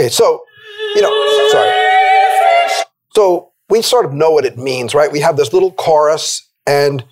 Okay, 0.00 0.08
so, 0.08 0.42
you 0.94 1.02
know, 1.02 1.48
sorry. 1.50 2.84
So 3.14 3.52
we 3.68 3.82
sort 3.82 4.06
of 4.06 4.14
know 4.14 4.30
what 4.30 4.46
it 4.46 4.56
means, 4.56 4.94
right? 4.94 5.12
We 5.12 5.20
have 5.20 5.36
this 5.36 5.52
little 5.52 5.72
chorus, 5.72 6.48
and 6.66 7.04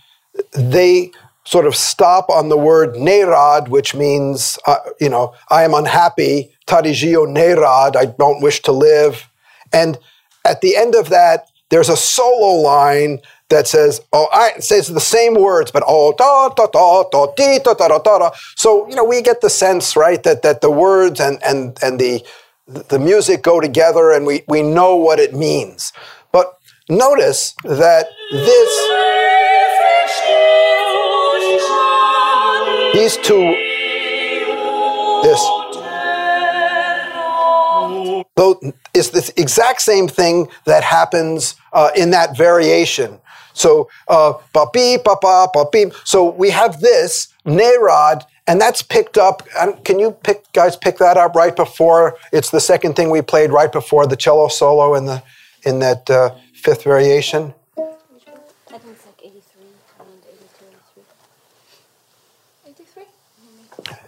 they 0.54 1.10
sort 1.44 1.66
of 1.66 1.76
stop 1.76 2.30
on 2.30 2.48
the 2.48 2.56
word 2.56 2.94
nerad, 2.94 3.68
which 3.68 3.94
means, 3.94 4.58
uh, 4.66 4.76
you 5.02 5.10
know, 5.10 5.34
I 5.50 5.64
am 5.64 5.74
unhappy. 5.74 6.50
Tady 6.66 6.92
žiju 6.92 7.26
nerad, 7.26 7.94
I 7.94 8.06
don't 8.06 8.40
wish 8.40 8.62
to 8.62 8.72
live. 8.72 9.28
And 9.70 9.98
at 10.46 10.62
the 10.62 10.74
end 10.74 10.94
of 10.94 11.10
that, 11.10 11.46
there's 11.68 11.90
a 11.90 11.96
solo 11.96 12.54
line 12.62 13.18
that 13.50 13.68
says, 13.68 14.00
oh, 14.14 14.28
I 14.32 14.60
says 14.60 14.88
the 14.88 14.98
same 14.98 15.34
words, 15.34 15.70
but 15.70 15.82
oh, 15.86 16.14
da, 16.16 16.48
da, 16.48 16.66
da, 16.68 17.04
da, 17.10 17.26
dee, 17.36 17.58
da, 17.62 17.74
da, 17.74 17.88
da, 17.88 17.98
da, 17.98 18.18
da. 18.18 18.30
So, 18.56 18.88
you 18.88 18.96
know, 18.96 19.04
we 19.04 19.20
get 19.20 19.42
the 19.42 19.50
sense, 19.50 19.94
right, 19.94 20.22
that, 20.22 20.40
that 20.40 20.62
the 20.62 20.70
words 20.70 21.20
and, 21.20 21.38
and, 21.42 21.78
and 21.82 21.98
the, 21.98 22.24
the 22.68 22.98
music 22.98 23.42
go 23.42 23.60
together 23.60 24.12
and 24.12 24.26
we, 24.26 24.42
we 24.46 24.62
know 24.62 24.96
what 24.96 25.18
it 25.18 25.34
means. 25.34 25.92
But 26.32 26.58
notice 26.88 27.54
that 27.64 28.06
this, 28.30 28.70
these 32.94 33.16
two, 33.16 33.56
this, 35.22 35.40
is 38.94 39.10
the 39.10 39.32
exact 39.36 39.80
same 39.80 40.06
thing 40.06 40.48
that 40.64 40.84
happens 40.84 41.54
uh, 41.72 41.90
in 41.96 42.10
that 42.10 42.36
variation. 42.36 43.18
So, 43.54 43.88
uh. 44.06 44.34
So 46.04 46.30
we 46.30 46.50
have 46.50 46.80
this, 46.80 47.28
nerad, 47.44 48.24
and 48.48 48.60
that's 48.60 48.82
picked 48.82 49.18
up. 49.18 49.46
Can 49.84 50.00
you 50.00 50.12
pick, 50.12 50.50
guys, 50.52 50.76
pick 50.76 50.98
that 50.98 51.16
up 51.18 51.36
right 51.36 51.54
before? 51.54 52.16
It's 52.32 52.50
the 52.50 52.60
second 52.60 52.96
thing 52.96 53.10
we 53.10 53.22
played 53.22 53.52
right 53.52 53.70
before 53.70 54.06
the 54.06 54.16
cello 54.16 54.48
solo 54.48 54.94
in 54.96 55.06
the 55.06 55.22
in 55.64 55.80
that 55.80 56.08
uh, 56.10 56.34
fifth 56.54 56.84
variation. 56.84 57.54
I 57.78 58.78
think 58.78 58.94
it's 58.96 59.06
like 59.06 59.20
83, 59.22 59.66
82, 60.30 60.66
83. 62.66 63.04
83? 63.86 63.98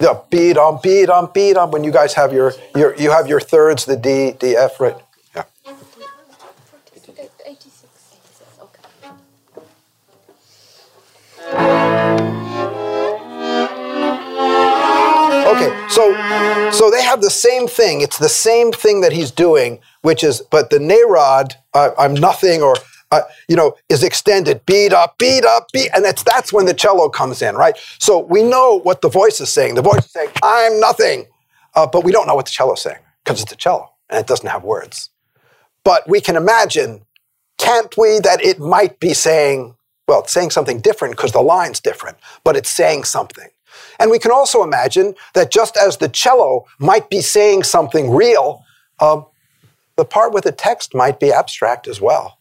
Yeah, 0.00 0.20
beat 0.30 0.58
on, 0.58 0.80
beat 0.82 1.10
on, 1.10 1.30
beat 1.34 1.56
on. 1.56 1.70
When 1.72 1.84
you 1.84 1.92
guys 1.92 2.14
have 2.14 2.32
your 2.32 2.54
your 2.76 2.94
you 2.96 3.10
have 3.10 3.28
your 3.28 3.40
thirds, 3.40 3.84
the 3.86 3.96
D, 3.96 4.32
D, 4.38 4.56
F, 4.56 4.80
right? 4.80 4.96
Have 17.18 17.24
the 17.24 17.30
same 17.30 17.68
thing. 17.68 18.02
It's 18.02 18.18
the 18.18 18.30
same 18.30 18.72
thing 18.72 19.02
that 19.02 19.12
he's 19.12 19.32
doing, 19.32 19.80
which 20.02 20.24
is, 20.24 20.42
but 20.50 20.70
the 20.70 20.78
nerad, 20.78 21.54
uh, 21.74 21.90
I'm 21.98 22.14
nothing, 22.14 22.62
or 22.62 22.76
uh, 23.12 23.22
you 23.48 23.56
know, 23.56 23.74
is 23.90 24.04
extended. 24.04 24.66
Beat 24.66 24.92
up, 24.92 25.18
beat 25.18 25.44
up, 25.44 25.68
beat, 25.72 25.90
and 25.94 26.04
that's 26.04 26.22
that's 26.24 26.52
when 26.52 26.66
the 26.66 26.74
cello 26.74 27.08
comes 27.10 27.42
in, 27.42 27.56
right? 27.56 27.76
So 28.00 28.20
we 28.20 28.42
know 28.44 28.80
what 28.80 29.02
the 29.02 29.10
voice 29.10 29.40
is 29.40 29.50
saying. 29.50 29.76
The 29.76 29.82
voice 29.82 30.06
is 30.06 30.12
saying, 30.12 30.30
"I'm 30.42 30.80
nothing," 30.80 31.26
uh, 31.76 31.86
but 31.88 32.04
we 32.04 32.12
don't 32.12 32.26
know 32.28 32.36
what 32.36 32.46
the 32.46 32.52
cello's 32.52 32.82
saying 32.82 33.00
because 33.24 33.42
it's 33.42 33.52
a 33.52 33.56
cello. 33.56 33.90
and 34.10 34.20
it 34.20 34.28
doesn't 34.28 34.48
have 34.48 34.64
words. 34.64 35.10
But 35.84 36.08
we 36.08 36.20
can 36.20 36.36
imagine, 36.36 37.02
can't 37.58 37.94
we, 37.98 38.20
that 38.20 38.42
it 38.44 38.60
might 38.60 39.00
be 39.00 39.14
saying, 39.14 39.76
well, 40.08 40.20
it's 40.20 40.32
saying 40.32 40.50
something 40.50 40.80
different 40.80 41.16
because 41.16 41.32
the 41.32 41.42
line's 41.42 41.80
different, 41.80 42.18
but 42.44 42.56
it's 42.56 42.70
saying 42.70 43.04
something. 43.04 43.48
And 43.98 44.10
we 44.10 44.18
can 44.18 44.30
also 44.30 44.62
imagine 44.62 45.14
that 45.34 45.50
just 45.50 45.76
as 45.76 45.96
the 45.96 46.08
cello 46.08 46.66
might 46.78 47.10
be 47.10 47.20
saying 47.20 47.64
something 47.64 48.10
real, 48.10 48.64
uh, 49.00 49.22
the 49.96 50.04
part 50.04 50.32
with 50.32 50.44
the 50.44 50.52
text 50.52 50.94
might 50.94 51.18
be 51.20 51.32
abstract 51.32 51.88
as 51.88 52.00
well. 52.00 52.38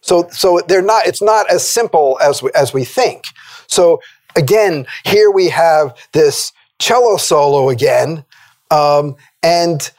So, 0.00 0.28
so 0.30 0.60
they're 0.66 0.82
not, 0.82 1.06
it's 1.06 1.22
not 1.22 1.50
as 1.50 1.66
simple 1.66 2.18
as 2.22 2.42
we, 2.42 2.50
as 2.54 2.72
we 2.72 2.84
think. 2.84 3.24
So 3.66 4.00
again, 4.36 4.86
here 5.04 5.30
we 5.30 5.48
have 5.48 5.96
this 6.12 6.52
cello 6.78 7.16
solo 7.16 7.68
again, 7.68 8.24
um, 8.70 9.16
and 9.42 9.90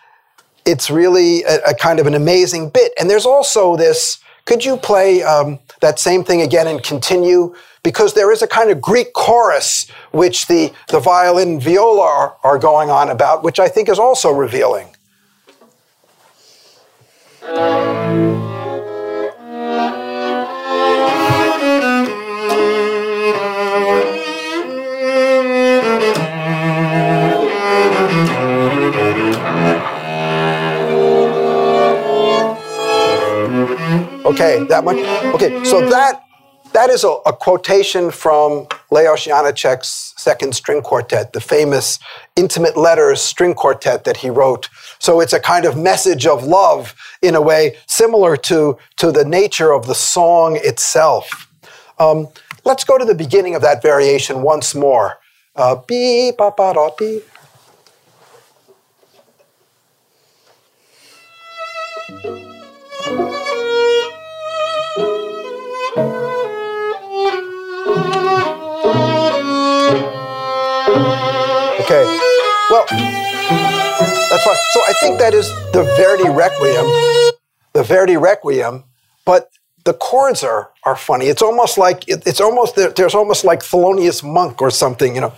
it's 0.65 0.89
really 0.89 1.43
a, 1.43 1.61
a, 1.67 1.73
kind 1.73 1.99
of 1.99 2.07
an 2.07 2.13
amazing 2.13 2.69
bit. 2.69 2.93
And 2.99 3.09
there's 3.09 3.25
also 3.25 3.75
this. 3.75 4.19
Could 4.45 4.65
you 4.65 4.77
play 4.77 5.23
um, 5.23 5.59
that 5.81 5.99
same 5.99 6.23
thing 6.23 6.41
again 6.41 6.67
and 6.67 6.83
continue? 6.83 7.55
Because 7.81 8.13
there 8.13 8.31
is 8.31 8.41
a 8.41 8.47
kind 8.47 8.69
of 8.71 8.81
Greek 8.81 9.13
chorus 9.13 9.87
which 10.11 10.47
the, 10.47 10.73
the 10.89 10.99
violin 10.99 11.53
and 11.53 11.63
viola 11.63 12.01
are, 12.01 12.37
are 12.43 12.57
going 12.57 12.89
on 12.89 13.09
about, 13.09 13.43
which 13.43 13.59
I 13.59 13.67
think 13.67 13.89
is 13.89 13.99
also 13.99 14.31
revealing. 14.31 14.87
Okay, 34.25 34.63
that 34.69 34.83
much. 34.83 34.97
Okay, 35.35 35.63
so 35.65 35.89
that 35.89 36.23
that 36.73 36.89
is 36.89 37.03
a, 37.03 37.09
a 37.25 37.33
quotation 37.33 38.09
from 38.09 38.67
Leos 38.89 39.27
Janáček's 39.27 40.13
second 40.17 40.55
string 40.55 40.81
quartet, 40.81 41.33
the 41.33 41.41
famous 41.41 41.99
intimate 42.35 42.75
letters 42.75 43.21
string 43.21 43.53
quartet 43.53 44.05
that 44.05 44.17
he 44.17 44.29
wrote. 44.29 44.69
So 44.99 45.19
it's 45.19 45.33
a 45.33 45.39
kind 45.39 45.65
of 45.65 45.77
message 45.77 46.25
of 46.25 46.43
love 46.43 46.95
in 47.21 47.35
a 47.35 47.41
way 47.41 47.77
similar 47.85 48.35
to, 48.37 48.77
to 48.97 49.11
the 49.11 49.23
nature 49.23 49.71
of 49.71 49.85
the 49.85 49.93
song 49.93 50.57
itself. 50.63 51.47
Um, 51.99 52.27
let's 52.65 52.83
go 52.83 52.97
to 52.97 53.05
the 53.05 53.15
beginning 53.15 53.55
of 53.55 53.61
that 53.61 53.81
variation 53.83 54.41
once 54.41 54.73
more. 54.73 55.19
Uh, 55.55 55.75
beep, 55.87 56.37
ba, 56.37 56.51
ba, 56.57 56.73
da, 56.73 56.89
beep. 56.97 57.23
Okay. 71.93 72.19
Well, 72.71 72.85
that's 72.89 74.43
fine. 74.43 74.55
So 74.71 74.81
I 74.87 74.93
think 74.99 75.19
that 75.19 75.35
is 75.35 75.47
the 75.73 75.83
Verdi 75.95 76.27
Requiem, 76.27 76.85
the 77.73 77.83
Verdi 77.83 78.17
Requiem, 78.17 78.85
but 79.25 79.51
the 79.83 79.93
chords 79.93 80.43
are 80.43 80.71
are 80.85 80.95
funny. 80.95 81.27
It's 81.27 81.43
almost 81.43 81.77
like 81.77 82.07
it, 82.07 82.25
it's 82.25 82.41
almost 82.41 82.75
there's 82.95 83.13
almost 83.13 83.45
like 83.45 83.59
Thelonious 83.59 84.23
Monk 84.23 84.59
or 84.59 84.71
something, 84.71 85.13
you 85.13 85.21
know. 85.21 85.33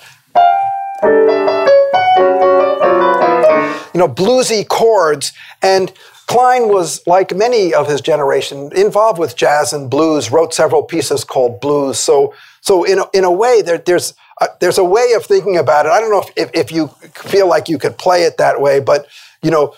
You 3.93 3.99
know, 3.99 4.07
bluesy 4.07 4.65
chords 4.65 5.33
and 5.61 5.91
Klein 6.27 6.69
was, 6.69 7.05
like 7.05 7.35
many 7.35 7.73
of 7.73 7.87
his 7.87 8.01
generation, 8.01 8.71
involved 8.75 9.19
with 9.19 9.35
jazz 9.35 9.73
and 9.73 9.89
blues, 9.89 10.31
wrote 10.31 10.53
several 10.53 10.83
pieces 10.83 11.23
called 11.23 11.61
blues. 11.61 11.99
So, 11.99 12.33
so 12.61 12.83
in, 12.83 12.99
a, 12.99 13.05
in 13.13 13.23
a 13.23 13.31
way, 13.31 13.61
there, 13.61 13.77
there's, 13.77 14.13
uh, 14.41 14.47
there's 14.59 14.77
a 14.77 14.83
way 14.83 15.13
of 15.15 15.25
thinking 15.25 15.57
about 15.57 15.85
it. 15.85 15.89
I 15.91 15.99
don't 15.99 16.11
know 16.11 16.21
if, 16.21 16.31
if, 16.35 16.51
if 16.53 16.71
you 16.71 16.87
feel 17.13 17.47
like 17.47 17.69
you 17.69 17.77
could 17.77 17.97
play 17.97 18.23
it 18.23 18.37
that 18.37 18.61
way, 18.61 18.79
but 18.79 19.07
you 19.41 19.51
know, 19.51 19.75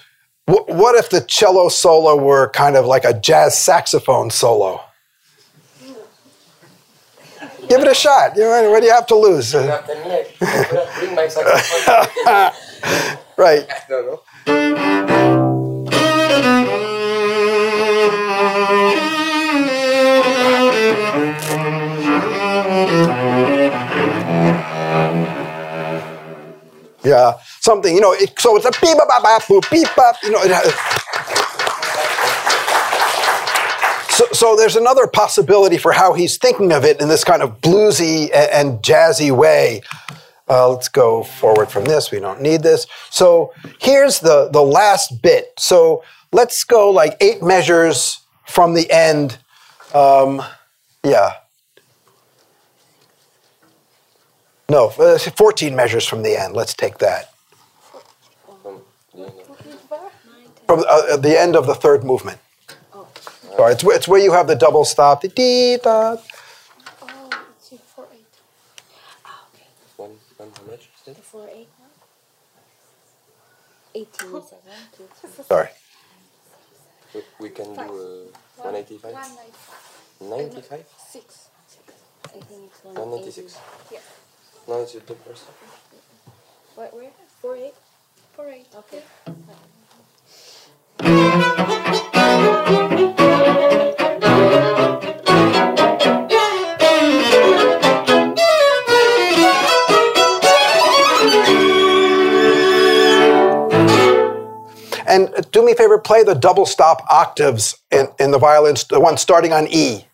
wh- 0.47 0.67
what 0.69 0.95
if 0.95 1.09
the 1.09 1.21
cello 1.21 1.69
solo 1.69 2.15
were 2.15 2.49
kind 2.51 2.75
of 2.75 2.85
like 2.85 3.05
a 3.05 3.13
jazz 3.19 3.57
saxophone 3.57 4.29
solo? 4.31 4.81
Give 7.69 7.81
it 7.81 7.87
a 7.87 7.95
shot. 7.95 8.35
You 8.35 8.43
know, 8.43 8.71
what 8.71 8.81
do 8.81 8.87
you 8.87 8.93
have 8.93 9.07
to 9.07 9.15
lose? 9.15 9.53
Bring 9.53 11.15
my 11.15 11.27
saxophone. 11.27 12.51
right. 13.37 13.67
Yeah, 27.07 27.39
something, 27.61 27.95
you 27.95 28.01
know, 28.01 28.11
it, 28.11 28.37
so 28.37 28.57
it's 28.57 28.65
a 28.65 28.71
beep, 28.81 28.97
bop, 28.97 29.07
bop, 29.07 29.41
boop, 29.43 29.71
beep, 29.71 29.87
bop, 29.95 30.17
you 30.23 30.31
know. 30.31 30.41
It, 30.43 30.51
so, 34.11 34.25
so 34.33 34.55
there's 34.57 34.75
another 34.75 35.07
possibility 35.07 35.77
for 35.77 35.93
how 35.93 36.11
he's 36.11 36.37
thinking 36.37 36.73
of 36.73 36.83
it 36.83 36.99
in 36.99 37.07
this 37.07 37.23
kind 37.23 37.41
of 37.41 37.61
bluesy 37.61 38.23
and, 38.33 38.51
and 38.51 38.83
jazzy 38.83 39.31
way. 39.31 39.83
Uh, 40.49 40.69
let's 40.69 40.89
go 40.89 41.23
forward 41.23 41.69
from 41.69 41.85
this. 41.85 42.11
We 42.11 42.19
don't 42.19 42.41
need 42.41 42.61
this. 42.61 42.87
So 43.09 43.53
here's 43.79 44.19
the, 44.19 44.49
the 44.51 44.61
last 44.61 45.21
bit. 45.21 45.53
So 45.57 46.03
let's 46.33 46.65
go 46.65 46.89
like 46.89 47.15
eight 47.21 47.41
measures 47.41 48.19
from 48.45 48.73
the 48.73 48.91
end. 48.91 49.37
Um, 49.93 50.41
yeah. 51.05 51.35
No, 54.69 54.89
uh, 54.99 55.17
14 55.17 55.75
measures 55.75 56.05
from 56.07 56.23
the 56.23 56.35
end. 56.39 56.53
Let's 56.53 56.73
take 56.73 56.97
that. 56.99 57.33
From 60.67 60.83
uh, 60.87 61.15
the 61.17 61.39
end 61.39 61.55
of 61.55 61.65
the 61.67 61.75
third 61.75 62.03
movement. 62.03 62.39
Sorry, 63.55 63.73
it's, 63.73 63.83
where- 63.83 63.95
it's 63.95 64.07
where 64.07 64.19
you 64.21 64.33
have 64.33 64.47
the 64.47 64.55
double 64.55 64.83
stop. 64.85 65.21
The 65.21 65.29
dee, 65.29 65.77
da. 65.77 66.17
Oh, 67.01 67.29
let's 67.31 67.69
see, 67.69 67.79
four 67.95 68.07
eight. 68.13 68.25
Ah, 69.25 69.45
okay. 69.53 69.65
One, 69.95 70.11
one 70.37 70.51
how 70.57 70.63
much? 70.71 70.89
is 71.01 71.07
it? 71.07 71.17
Four 71.23 71.47
eight 71.53 71.69
now. 71.79 71.85
Eighteen 73.95 74.35
is 74.35 74.49
that 74.49 74.63
one, 74.65 74.77
two, 74.97 75.07
three. 75.21 75.43
Sorry. 75.45 75.69
We, 77.15 77.21
we 77.39 77.49
can 77.49 77.73
do 77.73 77.79
uh, 77.79 78.63
185? 78.63 79.13
One 79.13 80.29
ninety 80.29 80.55
95? 80.55 80.85
six. 81.09 81.49
I 82.25 82.29
think 82.41 82.63
it's 82.71 82.83
one 82.83 82.95
196. 82.95 83.57
Yeah, 83.91 83.99
No, 84.67 84.81
it's 84.81 84.93
the 84.93 85.01
first. 85.15 85.45
What? 86.75 86.93
Where? 86.93 87.11
Four 87.41 87.55
eight. 87.57 87.75
four 88.35 88.49
eight. 88.49 88.67
Okay. 88.75 89.03
And 105.07 105.29
do 105.51 105.65
me 105.65 105.71
a 105.71 105.75
favor, 105.75 105.97
play 105.99 106.23
the 106.23 106.35
double 106.35 106.65
stop 106.65 107.01
octaves 107.09 107.77
in, 107.91 108.07
in 108.19 108.31
the 108.31 108.39
violins, 108.39 108.85
the 108.85 108.99
one 108.99 109.17
starting 109.17 109.53
on 109.53 109.67
E. 109.69 110.05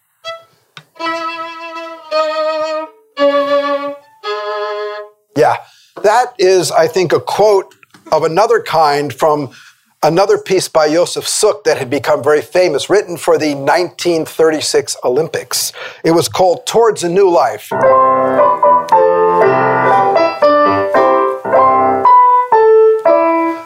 that 6.04 6.34
is, 6.38 6.72
I 6.72 6.88
think, 6.88 7.12
a 7.12 7.20
quote 7.20 7.76
of 8.12 8.24
another 8.24 8.62
kind 8.62 9.14
from 9.14 9.52
another 10.04 10.38
piece 10.38 10.68
by 10.68 10.90
Josef 10.90 11.28
Suk 11.28 11.64
that 11.64 11.78
had 11.78 11.90
become 11.90 12.24
very 12.24 12.42
famous, 12.42 12.90
written 12.90 13.18
for 13.18 13.38
the 13.38 13.56
1936 13.56 14.98
Olympics. 15.04 15.74
It 16.04 16.12
was 16.12 16.28
called 16.28 16.66
Towards 16.66 17.04
a 17.04 17.10
New 17.10 17.30
Life. 17.30 17.72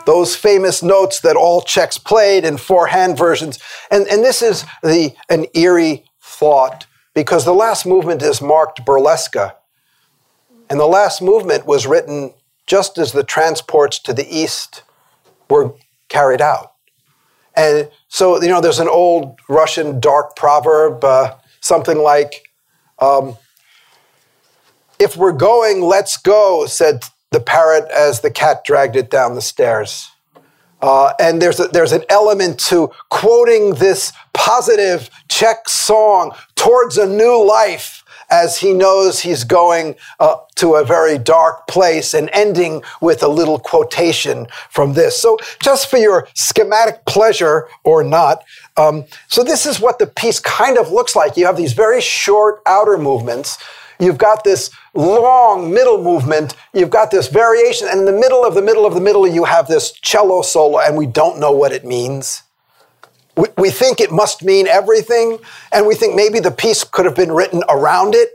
those 0.08 0.38
famous 0.38 0.82
notes 0.82 1.20
that 1.20 1.36
all 1.36 1.62
Czechs 1.62 1.98
played 1.98 2.46
in 2.46 2.58
four 2.58 2.88
hand 2.88 3.18
versions. 3.18 3.60
And, 3.92 4.08
and 4.08 4.24
this 4.24 4.42
is 4.42 4.64
the, 4.82 5.14
an 5.30 5.46
eerie 5.54 6.06
thought 6.22 6.88
because 7.14 7.46
the 7.46 7.54
last 7.54 7.86
movement 7.86 8.22
is 8.22 8.42
marked 8.42 8.86
burlesca. 8.86 9.54
And 10.70 10.80
the 10.80 10.86
last 10.86 11.22
movement 11.22 11.66
was 11.66 11.88
written 11.88 12.34
just 12.66 12.98
as 12.98 13.14
the 13.14 13.24
transports 13.24 14.00
to 14.00 14.14
the 14.14 14.28
east 14.28 14.84
were 15.50 15.74
carried 16.10 16.42
out. 16.42 16.74
And 17.56 17.90
so, 18.08 18.42
you 18.42 18.50
know, 18.50 18.62
there's 18.62 18.80
an 18.80 18.90
old 18.90 19.40
Russian 19.50 20.00
dark 20.00 20.36
proverb, 20.36 21.04
uh, 21.04 21.36
something 21.62 21.98
like, 21.98 22.50
um, 23.00 23.38
if 25.00 25.16
we're 25.16 25.32
going, 25.32 25.82
let's 25.82 26.18
go, 26.18 26.66
said 26.66 27.06
the 27.32 27.40
parrot 27.40 27.90
as 27.92 28.22
the 28.22 28.32
cat 28.32 28.64
dragged 28.64 28.96
it 28.96 29.10
down 29.10 29.36
the 29.36 29.42
stairs. 29.42 30.12
Uh, 30.82 31.14
and 31.20 31.42
there's, 31.42 31.60
a, 31.60 31.68
there's 31.70 31.92
an 31.92 32.04
element 32.10 32.60
to 32.60 32.92
quoting 33.10 33.74
this 33.76 34.14
positive 34.34 35.10
Czech 35.28 35.68
song 35.68 36.36
towards 36.56 36.98
a 36.98 37.08
new 37.08 37.44
life 37.44 38.04
as 38.30 38.58
he 38.58 38.74
knows 38.74 39.20
he's 39.20 39.44
going 39.44 39.96
uh, 40.20 40.38
to 40.56 40.76
a 40.76 40.86
very 40.86 41.18
dark 41.18 41.68
place 41.68 42.14
and 42.14 42.30
ending 42.34 42.82
with 43.02 43.24
a 43.24 43.28
little 43.28 43.60
quotation 43.60 44.48
from 44.70 44.94
this. 44.94 45.20
So, 45.20 45.38
just 45.62 45.90
for 45.90 45.98
your 45.98 46.28
schematic 46.34 47.06
pleasure 47.06 47.68
or 47.84 48.04
not, 48.04 48.44
um, 48.76 49.06
so 49.28 49.44
this 49.44 49.66
is 49.66 49.80
what 49.80 50.00
the 50.00 50.08
piece 50.08 50.40
kind 50.40 50.78
of 50.78 50.92
looks 50.92 51.16
like. 51.16 51.38
You 51.38 51.46
have 51.46 51.58
these 51.58 51.74
very 51.74 52.02
short 52.02 52.62
outer 52.66 52.98
movements. 52.98 53.58
You've 54.00 54.18
got 54.18 54.44
this 54.44 54.70
long 54.94 55.74
middle 55.74 56.04
movement. 56.04 56.56
You've 56.74 56.92
got 56.92 57.10
this 57.10 57.28
variation. 57.28 57.88
And 57.88 58.00
in 58.02 58.06
the 58.06 58.20
middle 58.20 58.46
of 58.46 58.54
the 58.54 58.62
middle 58.62 58.86
of 58.86 58.94
the 58.94 59.02
middle, 59.02 59.28
you 59.28 59.46
have 59.46 59.68
this 59.68 59.92
cello 59.92 60.42
solo, 60.44 60.80
and 60.80 60.96
we 60.96 61.08
don't 61.08 61.40
know 61.40 61.52
what 61.52 61.72
it 61.72 61.84
means. 61.84 62.44
We, 63.38 63.48
we 63.58 63.70
think 63.70 64.02
it 64.02 64.12
must 64.12 64.44
mean 64.44 64.68
everything, 64.68 65.40
and 65.72 65.88
we 65.88 65.96
think 65.96 66.16
maybe 66.16 66.40
the 66.40 66.52
piece 66.52 66.84
could 66.84 67.06
have 67.06 67.16
been 67.16 67.32
written 67.32 67.64
around 67.70 68.16
it. 68.16 68.30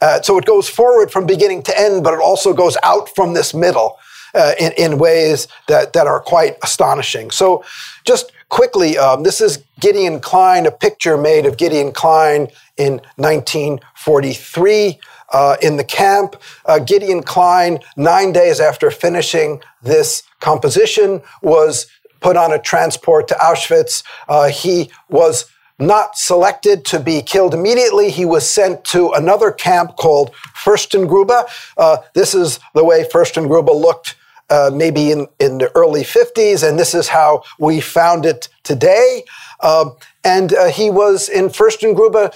Uh, 0.00 0.22
so 0.22 0.38
it 0.38 0.46
goes 0.46 0.68
forward 0.68 1.10
from 1.10 1.26
beginning 1.26 1.62
to 1.64 1.78
end, 1.78 2.04
but 2.04 2.14
it 2.14 2.20
also 2.20 2.54
goes 2.54 2.76
out 2.84 3.08
from 3.16 3.34
this 3.34 3.52
middle 3.52 3.98
uh, 4.34 4.52
in, 4.58 4.72
in 4.78 4.98
ways 4.98 5.48
that, 5.66 5.92
that 5.92 6.06
are 6.06 6.20
quite 6.20 6.56
astonishing. 6.62 7.30
So, 7.30 7.64
just 8.04 8.30
quickly, 8.48 8.96
um, 8.96 9.24
this 9.24 9.40
is 9.40 9.62
Gideon 9.80 10.20
Klein, 10.20 10.66
a 10.66 10.70
picture 10.70 11.16
made 11.16 11.46
of 11.46 11.56
Gideon 11.56 11.92
Klein 11.92 12.48
in 12.76 13.00
1943 13.16 15.00
uh, 15.32 15.56
in 15.60 15.76
the 15.76 15.84
camp. 15.84 16.36
Uh, 16.64 16.78
Gideon 16.78 17.22
Klein, 17.22 17.80
nine 17.96 18.32
days 18.32 18.60
after 18.60 18.90
finishing 18.90 19.60
this 19.82 20.22
composition, 20.40 21.22
was 21.42 21.86
put 22.20 22.36
on 22.36 22.52
a 22.52 22.58
transport 22.58 23.28
to 23.28 23.34
Auschwitz. 23.34 24.02
Uh, 24.28 24.48
he 24.48 24.90
was 25.08 25.46
not 25.78 26.16
selected 26.16 26.84
to 26.86 26.98
be 26.98 27.22
killed 27.22 27.54
immediately. 27.54 28.10
He 28.10 28.24
was 28.24 28.48
sent 28.48 28.84
to 28.86 29.12
another 29.12 29.52
camp 29.52 29.96
called 29.96 30.34
Fürstengrube. 30.56 31.48
Uh, 31.76 31.98
this 32.14 32.34
is 32.34 32.58
the 32.74 32.84
way 32.84 33.04
Fürstengrube 33.04 33.68
looked 33.68 34.16
uh, 34.50 34.70
maybe 34.72 35.10
in, 35.10 35.26
in 35.38 35.58
the 35.58 35.70
early 35.76 36.02
50s, 36.02 36.66
and 36.66 36.78
this 36.78 36.94
is 36.94 37.08
how 37.08 37.42
we 37.58 37.80
found 37.80 38.24
it 38.24 38.48
today. 38.62 39.24
Um, 39.60 39.96
and 40.24 40.54
uh, 40.54 40.68
he 40.68 40.90
was 40.90 41.28
in 41.28 41.48
Fürstengrube, 41.48 42.34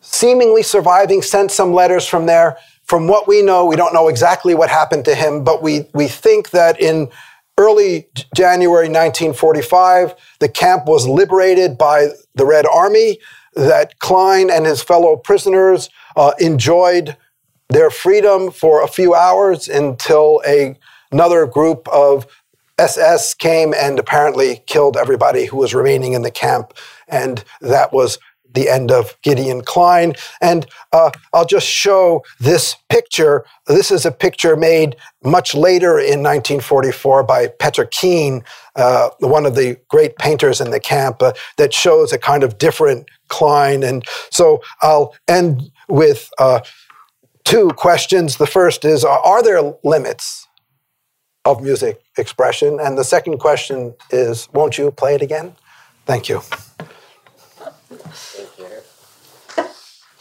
seemingly 0.00 0.62
surviving, 0.62 1.22
sent 1.22 1.50
some 1.50 1.72
letters 1.72 2.06
from 2.06 2.26
there. 2.26 2.58
From 2.84 3.08
what 3.08 3.26
we 3.26 3.42
know, 3.42 3.64
we 3.64 3.76
don't 3.76 3.94
know 3.94 4.08
exactly 4.08 4.54
what 4.54 4.70
happened 4.70 5.04
to 5.06 5.14
him, 5.14 5.44
but 5.44 5.62
we, 5.62 5.86
we 5.92 6.08
think 6.08 6.50
that 6.50 6.80
in 6.80 7.08
early 7.58 8.08
January 8.34 8.88
1945, 8.88 10.14
the 10.40 10.48
camp 10.48 10.86
was 10.86 11.06
liberated 11.06 11.78
by 11.78 12.08
the 12.34 12.46
Red 12.46 12.66
Army, 12.66 13.18
that 13.54 13.98
Klein 14.00 14.50
and 14.50 14.66
his 14.66 14.82
fellow 14.82 15.16
prisoners 15.16 15.88
uh, 16.16 16.32
enjoyed 16.38 17.16
their 17.68 17.90
freedom 17.90 18.50
for 18.50 18.82
a 18.82 18.88
few 18.88 19.14
hours 19.14 19.68
until 19.68 20.42
a, 20.46 20.78
another 21.10 21.46
group 21.46 21.88
of 21.88 22.26
SS 22.78 23.32
came 23.34 23.72
and 23.74 23.98
apparently 23.98 24.62
killed 24.66 24.96
everybody 24.96 25.46
who 25.46 25.56
was 25.56 25.74
remaining 25.74 26.12
in 26.12 26.22
the 26.22 26.30
camp. 26.30 26.74
And 27.08 27.42
that 27.62 27.92
was 27.92 28.18
the 28.56 28.68
end 28.68 28.90
of 28.90 29.16
Gideon 29.22 29.62
Klein. 29.62 30.14
And 30.40 30.66
uh, 30.92 31.12
I'll 31.32 31.46
just 31.46 31.68
show 31.68 32.24
this 32.40 32.76
picture. 32.88 33.44
This 33.68 33.92
is 33.92 34.04
a 34.04 34.10
picture 34.10 34.56
made 34.56 34.96
much 35.22 35.54
later 35.54 35.98
in 35.98 36.22
1944 36.22 37.22
by 37.22 37.48
Peter 37.60 37.84
Kien, 37.84 38.42
uh, 38.74 39.10
one 39.20 39.46
of 39.46 39.54
the 39.54 39.78
great 39.88 40.16
painters 40.16 40.60
in 40.60 40.70
the 40.70 40.80
camp, 40.80 41.22
uh, 41.22 41.32
that 41.58 41.72
shows 41.72 42.12
a 42.12 42.18
kind 42.18 42.42
of 42.42 42.58
different 42.58 43.08
Klein. 43.28 43.82
And 43.82 44.04
so 44.30 44.62
I'll 44.82 45.14
end 45.28 45.70
with 45.88 46.30
uh, 46.38 46.60
two 47.44 47.68
questions. 47.70 48.36
The 48.36 48.46
first 48.46 48.84
is 48.84 49.04
Are 49.04 49.42
there 49.42 49.74
limits 49.84 50.48
of 51.44 51.62
music 51.62 52.00
expression? 52.16 52.78
And 52.80 52.96
the 52.96 53.04
second 53.04 53.38
question 53.38 53.94
is 54.10 54.48
Won't 54.52 54.78
you 54.78 54.90
play 54.90 55.14
it 55.14 55.22
again? 55.22 55.56
Thank 56.06 56.28
you. 56.28 56.40